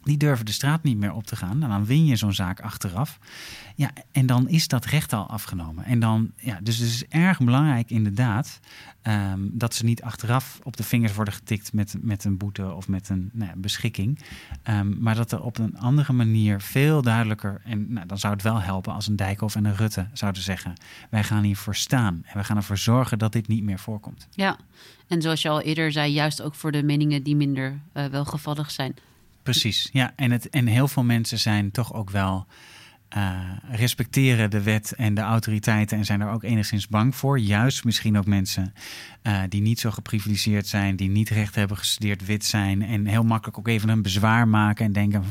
die 0.06 0.18
durven 0.18 0.46
de 0.46 0.52
straat 0.52 0.84
niet 0.84 0.98
meer 0.98 1.14
op 1.14 1.26
te 1.26 1.36
gaan. 1.36 1.64
En 1.64 1.70
dan 1.70 1.86
win 1.86 2.06
je 2.06 2.16
zo'n 2.16 2.34
zaak 2.34 2.60
achteraf. 2.60 3.20
Ja, 3.76 3.92
en 4.12 4.26
dan 4.26 4.50
is 4.50 4.68
dat 4.68 4.86
recht 4.86 5.14
al 5.14 5.30
afgenomen. 5.30 5.86
En 5.86 6.00
dan, 6.00 6.32
ja, 6.38 6.60
dus 6.64 6.78
het 6.78 6.88
is 6.88 7.06
erg 7.06 7.40
belangrijk 7.40 7.90
inderdaad 7.90 8.60
um, 9.04 9.50
dat 9.54 9.74
ze 9.74 9.86
niet 9.86 10.02
achteraf 10.02 10.60
op 10.64 10.78
de 10.78 10.84
vingers 10.84 11.14
worden 11.14 11.34
getikt 11.34 11.74
met, 11.74 11.96
met 12.02 12.24
een 12.24 12.38
boete 12.38 12.74
of 12.74 12.88
met 12.88 13.10
een 13.10 13.30
nou 13.34 13.50
ja, 13.50 13.56
beschikking. 13.58 14.20
Um, 14.64 14.98
maar 15.00 15.16
dat 15.16 15.32
er 15.32 15.42
op 15.42 15.58
een 15.58 15.78
andere 15.78 16.14
manier 16.14 16.62
veel 16.62 17.02
duidelijker, 17.02 17.62
en 17.64 17.94
nou, 17.94 18.08
dan 18.08 18.18
zou 18.20 18.34
het 18.34 18.42
wel 18.42 18.62
helpen 18.62 18.94
als 18.94 19.08
een 19.08 19.16
Dijkhoff 19.16 19.56
en 19.56 19.66
een 19.66 19.76
Rutte 19.76 20.08
zouden 20.14 20.42
zeggen: 20.42 20.74
wij 21.10 21.24
gaan 21.24 21.44
hiervoor 21.44 21.76
staan 21.76 22.22
en 22.26 22.34
wij 22.34 22.44
gaan 22.44 22.58
ervoor 22.58 22.78
zorgen 22.78 23.20
dat 23.20 23.32
dit 23.32 23.48
niet 23.48 23.64
meer 23.64 23.80
voorkomt. 23.80 24.28
Ja, 24.32 24.58
en 25.08 25.22
zoals 25.22 25.42
je 25.42 25.50
al 25.50 25.62
eerder 25.62 25.92
zei, 25.92 26.12
juist 26.12 26.42
ook 26.42 26.56
voor 26.56 26.72
de 26.72 26.84
meningen 26.84 27.24
die 27.24 27.36
minder 27.36 27.80
uh, 27.94 28.06
welgevallig 28.06 28.72
zijn. 28.72 28.96
Precies, 29.46 29.90
ja. 29.92 30.14
En, 30.16 30.32
het, 30.32 30.50
en 30.50 30.68
heel 30.68 30.88
veel 30.88 31.04
mensen 31.04 31.40
zijn 31.40 31.72
toch 31.72 31.94
ook 31.94 32.10
wel. 32.10 32.46
Uh, 33.18 33.40
respecteren 33.70 34.50
de 34.50 34.62
wet 34.62 34.94
en 34.94 35.14
de 35.14 35.22
autoriteiten 35.22 35.98
en 35.98 36.06
zijn 36.06 36.22
er 36.22 36.30
ook 36.30 36.44
enigszins 36.44 36.88
bang 36.88 37.16
voor. 37.16 37.40
Juist 37.40 37.84
misschien 37.84 38.18
ook 38.18 38.26
mensen 38.26 38.74
uh, 39.24 39.42
die 39.50 39.62
niet 39.62 39.80
zo 39.80 39.92
geprivilegeerd 39.92 40.68
zijn, 40.68 40.96
die 40.96 41.10
niet 41.10 41.30
recht 41.30 41.56
hebben 41.56 41.78
gestudeerd, 41.78 42.26
wit 42.26 42.46
zijn 42.46 42.82
en 42.82 43.06
heel 43.06 43.24
makkelijk 43.24 43.58
ook 43.58 43.68
even 43.68 43.90
een 43.90 44.02
bezwaar 44.02 44.48
maken 44.48 44.86
en 44.86 44.92
denken: 44.92 45.24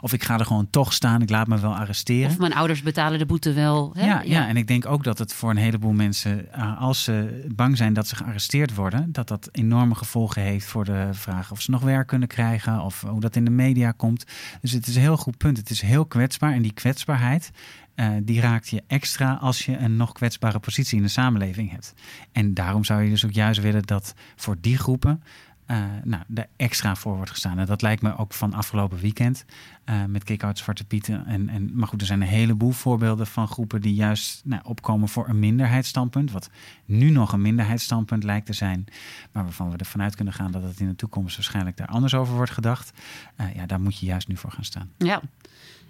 of 0.00 0.12
ik 0.12 0.24
ga 0.24 0.38
er 0.38 0.46
gewoon 0.46 0.70
toch 0.70 0.92
staan, 0.92 1.22
ik 1.22 1.30
laat 1.30 1.46
me 1.46 1.60
wel 1.60 1.76
arresteren. 1.76 2.30
Of 2.30 2.38
mijn 2.38 2.54
ouders 2.54 2.82
betalen 2.82 3.18
de 3.18 3.26
boete 3.26 3.52
wel. 3.52 3.90
Hè? 3.94 4.06
Ja, 4.06 4.06
ja, 4.06 4.22
ja, 4.22 4.48
en 4.48 4.56
ik 4.56 4.66
denk 4.66 4.86
ook 4.86 5.04
dat 5.04 5.18
het 5.18 5.32
voor 5.32 5.50
een 5.50 5.56
heleboel 5.56 5.92
mensen, 5.92 6.48
uh, 6.56 6.80
als 6.80 7.02
ze 7.02 7.46
bang 7.54 7.76
zijn 7.76 7.92
dat 7.92 8.06
ze 8.06 8.16
gearresteerd 8.16 8.74
worden, 8.74 9.12
dat 9.12 9.28
dat 9.28 9.48
enorme 9.52 9.94
gevolgen 9.94 10.42
heeft 10.42 10.66
voor 10.66 10.84
de 10.84 11.08
vraag 11.12 11.50
of 11.50 11.60
ze 11.60 11.70
nog 11.70 11.82
werk 11.82 12.06
kunnen 12.06 12.28
krijgen 12.28 12.80
of 12.80 13.00
hoe 13.00 13.20
dat 13.20 13.36
in 13.36 13.44
de 13.44 13.50
media 13.50 13.92
komt. 13.92 14.24
Dus 14.60 14.72
het 14.72 14.86
is 14.86 14.94
een 14.94 15.02
heel 15.02 15.16
goed 15.16 15.36
punt. 15.36 15.56
Het 15.56 15.70
is 15.70 15.80
heel 15.80 16.06
kwetsbaar 16.06 16.52
en 16.52 16.62
die 16.62 16.72
kwetsbaarheid. 16.72 17.50
Uh, 17.96 18.08
die 18.22 18.40
raakt 18.40 18.68
je 18.68 18.82
extra 18.86 19.34
als 19.34 19.64
je 19.64 19.76
een 19.76 19.96
nog 19.96 20.12
kwetsbare 20.12 20.58
positie 20.58 20.96
in 20.96 21.02
de 21.02 21.08
samenleving 21.08 21.70
hebt. 21.70 21.94
En 22.32 22.54
daarom 22.54 22.84
zou 22.84 23.02
je 23.02 23.10
dus 23.10 23.24
ook 23.24 23.32
juist 23.32 23.60
willen 23.60 23.82
dat 23.82 24.14
voor 24.36 24.56
die 24.60 24.78
groepen 24.78 25.22
uh, 25.70 25.84
nou, 26.04 26.22
er 26.34 26.48
extra 26.56 26.96
voor 26.96 27.16
wordt 27.16 27.30
gestaan. 27.30 27.58
En 27.58 27.66
dat 27.66 27.82
lijkt 27.82 28.02
me 28.02 28.16
ook 28.16 28.34
van 28.34 28.54
afgelopen 28.54 28.98
weekend 28.98 29.44
uh, 29.84 30.04
met 30.04 30.24
Kick-Out 30.24 30.58
Zwarte 30.58 30.84
Pieten. 30.84 31.26
En, 31.26 31.48
en, 31.48 31.70
maar 31.76 31.88
goed, 31.88 32.00
er 32.00 32.06
zijn 32.06 32.20
een 32.20 32.26
heleboel 32.26 32.70
voorbeelden 32.70 33.26
van 33.26 33.48
groepen 33.48 33.80
die 33.80 33.94
juist 33.94 34.42
nou, 34.44 34.62
opkomen 34.64 35.08
voor 35.08 35.28
een 35.28 35.38
minderheidsstandpunt. 35.38 36.30
Wat 36.30 36.50
nu 36.84 37.10
nog 37.10 37.32
een 37.32 37.42
minderheidsstandpunt 37.42 38.24
lijkt 38.24 38.46
te 38.46 38.52
zijn. 38.52 38.84
Maar 39.32 39.44
waarvan 39.44 39.70
we 39.70 39.76
ervan 39.76 40.02
uit 40.02 40.16
kunnen 40.16 40.34
gaan 40.34 40.52
dat 40.52 40.62
het 40.62 40.80
in 40.80 40.88
de 40.88 40.96
toekomst 40.96 41.36
waarschijnlijk 41.36 41.76
daar 41.76 41.86
anders 41.86 42.14
over 42.14 42.34
wordt 42.34 42.50
gedacht. 42.50 42.92
Uh, 43.40 43.54
ja, 43.54 43.66
daar 43.66 43.80
moet 43.80 43.98
je 43.98 44.06
juist 44.06 44.28
nu 44.28 44.36
voor 44.36 44.52
gaan 44.52 44.64
staan. 44.64 44.90
Ja. 44.98 45.20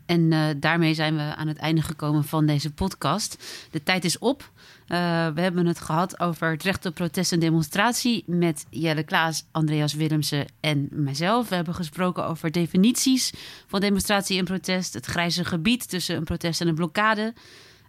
En 0.09 0.32
uh, 0.32 0.46
daarmee 0.56 0.94
zijn 0.94 1.16
we 1.16 1.34
aan 1.34 1.48
het 1.48 1.56
einde 1.56 1.82
gekomen 1.82 2.24
van 2.24 2.46
deze 2.46 2.72
podcast. 2.72 3.44
De 3.70 3.82
tijd 3.82 4.04
is 4.04 4.18
op. 4.18 4.42
Uh, 4.42 4.98
we 5.34 5.40
hebben 5.40 5.66
het 5.66 5.80
gehad 5.80 6.20
over 6.20 6.50
het 6.50 6.62
recht 6.62 6.86
op 6.86 6.94
protest 6.94 7.32
en 7.32 7.38
demonstratie 7.38 8.24
met 8.26 8.66
Jelle 8.70 9.02
Klaas, 9.02 9.44
Andreas 9.50 9.94
Willemsen 9.94 10.46
en 10.61 10.88
mijzelf. 10.90 11.48
We 11.48 11.54
hebben 11.54 11.74
gesproken 11.74 12.26
over 12.26 12.50
definities 12.52 13.32
van 13.66 13.80
demonstratie 13.80 14.38
en 14.38 14.44
protest, 14.44 14.94
het 14.94 15.06
grijze 15.06 15.44
gebied 15.44 15.88
tussen 15.88 16.16
een 16.16 16.24
protest 16.24 16.61
en 16.61 16.68
een 16.68 16.74
blokkade. 16.74 17.34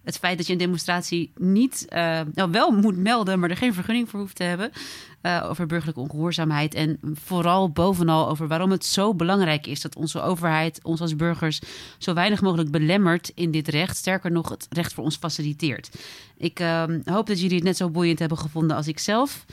Het 0.09 0.17
feit 0.17 0.37
dat 0.37 0.47
je 0.47 0.53
een 0.53 0.59
demonstratie 0.59 1.31
niet, 1.37 1.85
uh, 1.89 2.19
nou 2.33 2.51
wel 2.51 2.71
moet 2.71 2.97
melden, 2.97 3.39
maar 3.39 3.49
er 3.49 3.57
geen 3.57 3.73
vergunning 3.73 4.09
voor 4.09 4.19
hoeft 4.19 4.35
te 4.35 4.43
hebben. 4.43 4.71
Uh, 5.21 5.45
over 5.49 5.65
burgerlijke 5.65 6.01
ongehoorzaamheid. 6.01 6.73
En 6.73 6.99
vooral 7.13 7.71
bovenal 7.71 8.29
over 8.29 8.47
waarom 8.47 8.71
het 8.71 8.85
zo 8.85 9.15
belangrijk 9.15 9.67
is 9.67 9.81
dat 9.81 9.95
onze 9.95 10.21
overheid 10.21 10.79
ons 10.83 11.01
als 11.01 11.15
burgers 11.15 11.59
zo 11.97 12.13
weinig 12.13 12.41
mogelijk 12.41 12.71
belemmert 12.71 13.31
in 13.35 13.51
dit 13.51 13.67
recht. 13.67 13.97
Sterker 13.97 14.31
nog, 14.31 14.49
het 14.49 14.67
recht 14.69 14.93
voor 14.93 15.03
ons 15.03 15.15
faciliteert. 15.15 15.89
Ik 16.37 16.59
uh, 16.59 16.83
hoop 17.03 17.27
dat 17.27 17.39
jullie 17.41 17.55
het 17.55 17.65
net 17.65 17.77
zo 17.77 17.89
boeiend 17.89 18.19
hebben 18.19 18.37
gevonden 18.37 18.75
als 18.77 18.87
ik 18.87 18.99
zelf. 18.99 19.45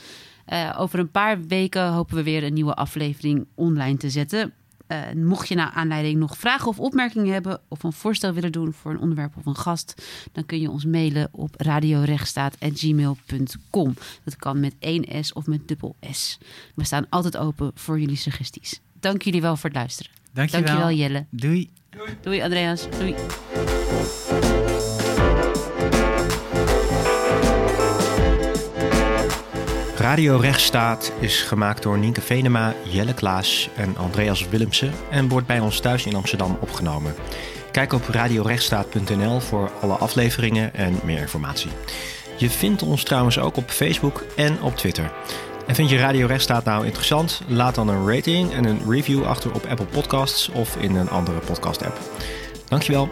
Uh, 0.53 0.75
over 0.77 0.99
een 0.99 1.11
paar 1.11 1.45
weken 1.45 1.91
hopen 1.91 2.15
we 2.15 2.23
weer 2.23 2.43
een 2.43 2.53
nieuwe 2.53 2.75
aflevering 2.75 3.45
online 3.55 3.97
te 3.97 4.09
zetten. 4.09 4.53
Uh, 4.87 4.97
mocht 5.15 5.47
je 5.47 5.55
naar 5.55 5.71
aanleiding 5.71 6.19
nog 6.19 6.37
vragen 6.37 6.67
of 6.67 6.79
opmerkingen 6.79 7.33
hebben 7.33 7.59
of 7.67 7.83
een 7.83 7.93
voorstel 7.93 8.33
willen 8.33 8.51
doen 8.51 8.73
voor 8.73 8.91
een 8.91 8.99
onderwerp 8.99 9.37
of 9.37 9.45
een 9.45 9.55
gast, 9.55 10.03
dan 10.31 10.45
kun 10.45 10.59
je 10.59 10.69
ons 10.69 10.85
mailen 10.85 11.29
op 11.31 11.53
radiorechtstaat.gmail.com. 11.57 13.93
Dat 14.23 14.35
kan 14.35 14.59
met 14.59 14.75
één 14.79 15.25
S 15.25 15.33
of 15.33 15.45
met 15.45 15.67
dubbel 15.67 15.95
S. 16.11 16.37
We 16.75 16.85
staan 16.85 17.05
altijd 17.09 17.37
open 17.37 17.71
voor 17.75 17.99
jullie 17.99 18.15
suggesties. 18.15 18.81
Dank 18.99 19.21
jullie 19.21 19.41
wel 19.41 19.55
voor 19.55 19.69
het 19.69 19.77
luisteren. 19.77 20.11
Dankjewel, 20.33 20.65
Dankjewel 20.65 20.95
Jelle. 20.95 21.25
Doei. 21.29 21.69
Doei. 21.89 22.17
Doei 22.21 22.41
Andreas. 22.41 22.87
Doei. 22.89 23.15
Radio 30.07 30.37
Rechtsstaat 30.37 31.11
is 31.19 31.41
gemaakt 31.41 31.83
door 31.83 31.97
Nienke 31.97 32.21
Venema, 32.21 32.73
Jelle 32.83 33.13
Klaas 33.13 33.69
en 33.75 33.97
Andreas 33.97 34.49
Willemsen 34.49 34.93
en 35.09 35.27
wordt 35.27 35.47
bij 35.47 35.59
ons 35.59 35.79
thuis 35.79 36.05
in 36.05 36.15
Amsterdam 36.15 36.57
opgenomen. 36.61 37.15
Kijk 37.71 37.93
op 37.93 38.07
radiorechtsstaat.nl 38.07 39.39
voor 39.39 39.71
alle 39.81 39.93
afleveringen 39.93 40.73
en 40.73 40.99
meer 41.03 41.19
informatie. 41.19 41.71
Je 42.37 42.49
vindt 42.49 42.83
ons 42.83 43.03
trouwens 43.03 43.39
ook 43.39 43.57
op 43.57 43.69
Facebook 43.69 44.25
en 44.35 44.61
op 44.61 44.75
Twitter. 44.75 45.11
En 45.65 45.75
vind 45.75 45.89
je 45.89 45.97
Radio 45.97 46.27
Rechtsstaat 46.27 46.63
nou 46.63 46.85
interessant? 46.85 47.41
Laat 47.47 47.75
dan 47.75 47.87
een 47.87 48.09
rating 48.09 48.53
en 48.53 48.65
een 48.65 48.81
review 48.89 49.25
achter 49.25 49.53
op 49.53 49.65
Apple 49.65 49.85
Podcasts 49.85 50.49
of 50.49 50.75
in 50.75 50.95
een 50.95 51.09
andere 51.09 51.39
podcast 51.39 51.85
app. 51.85 51.99
Dankjewel. 52.67 53.09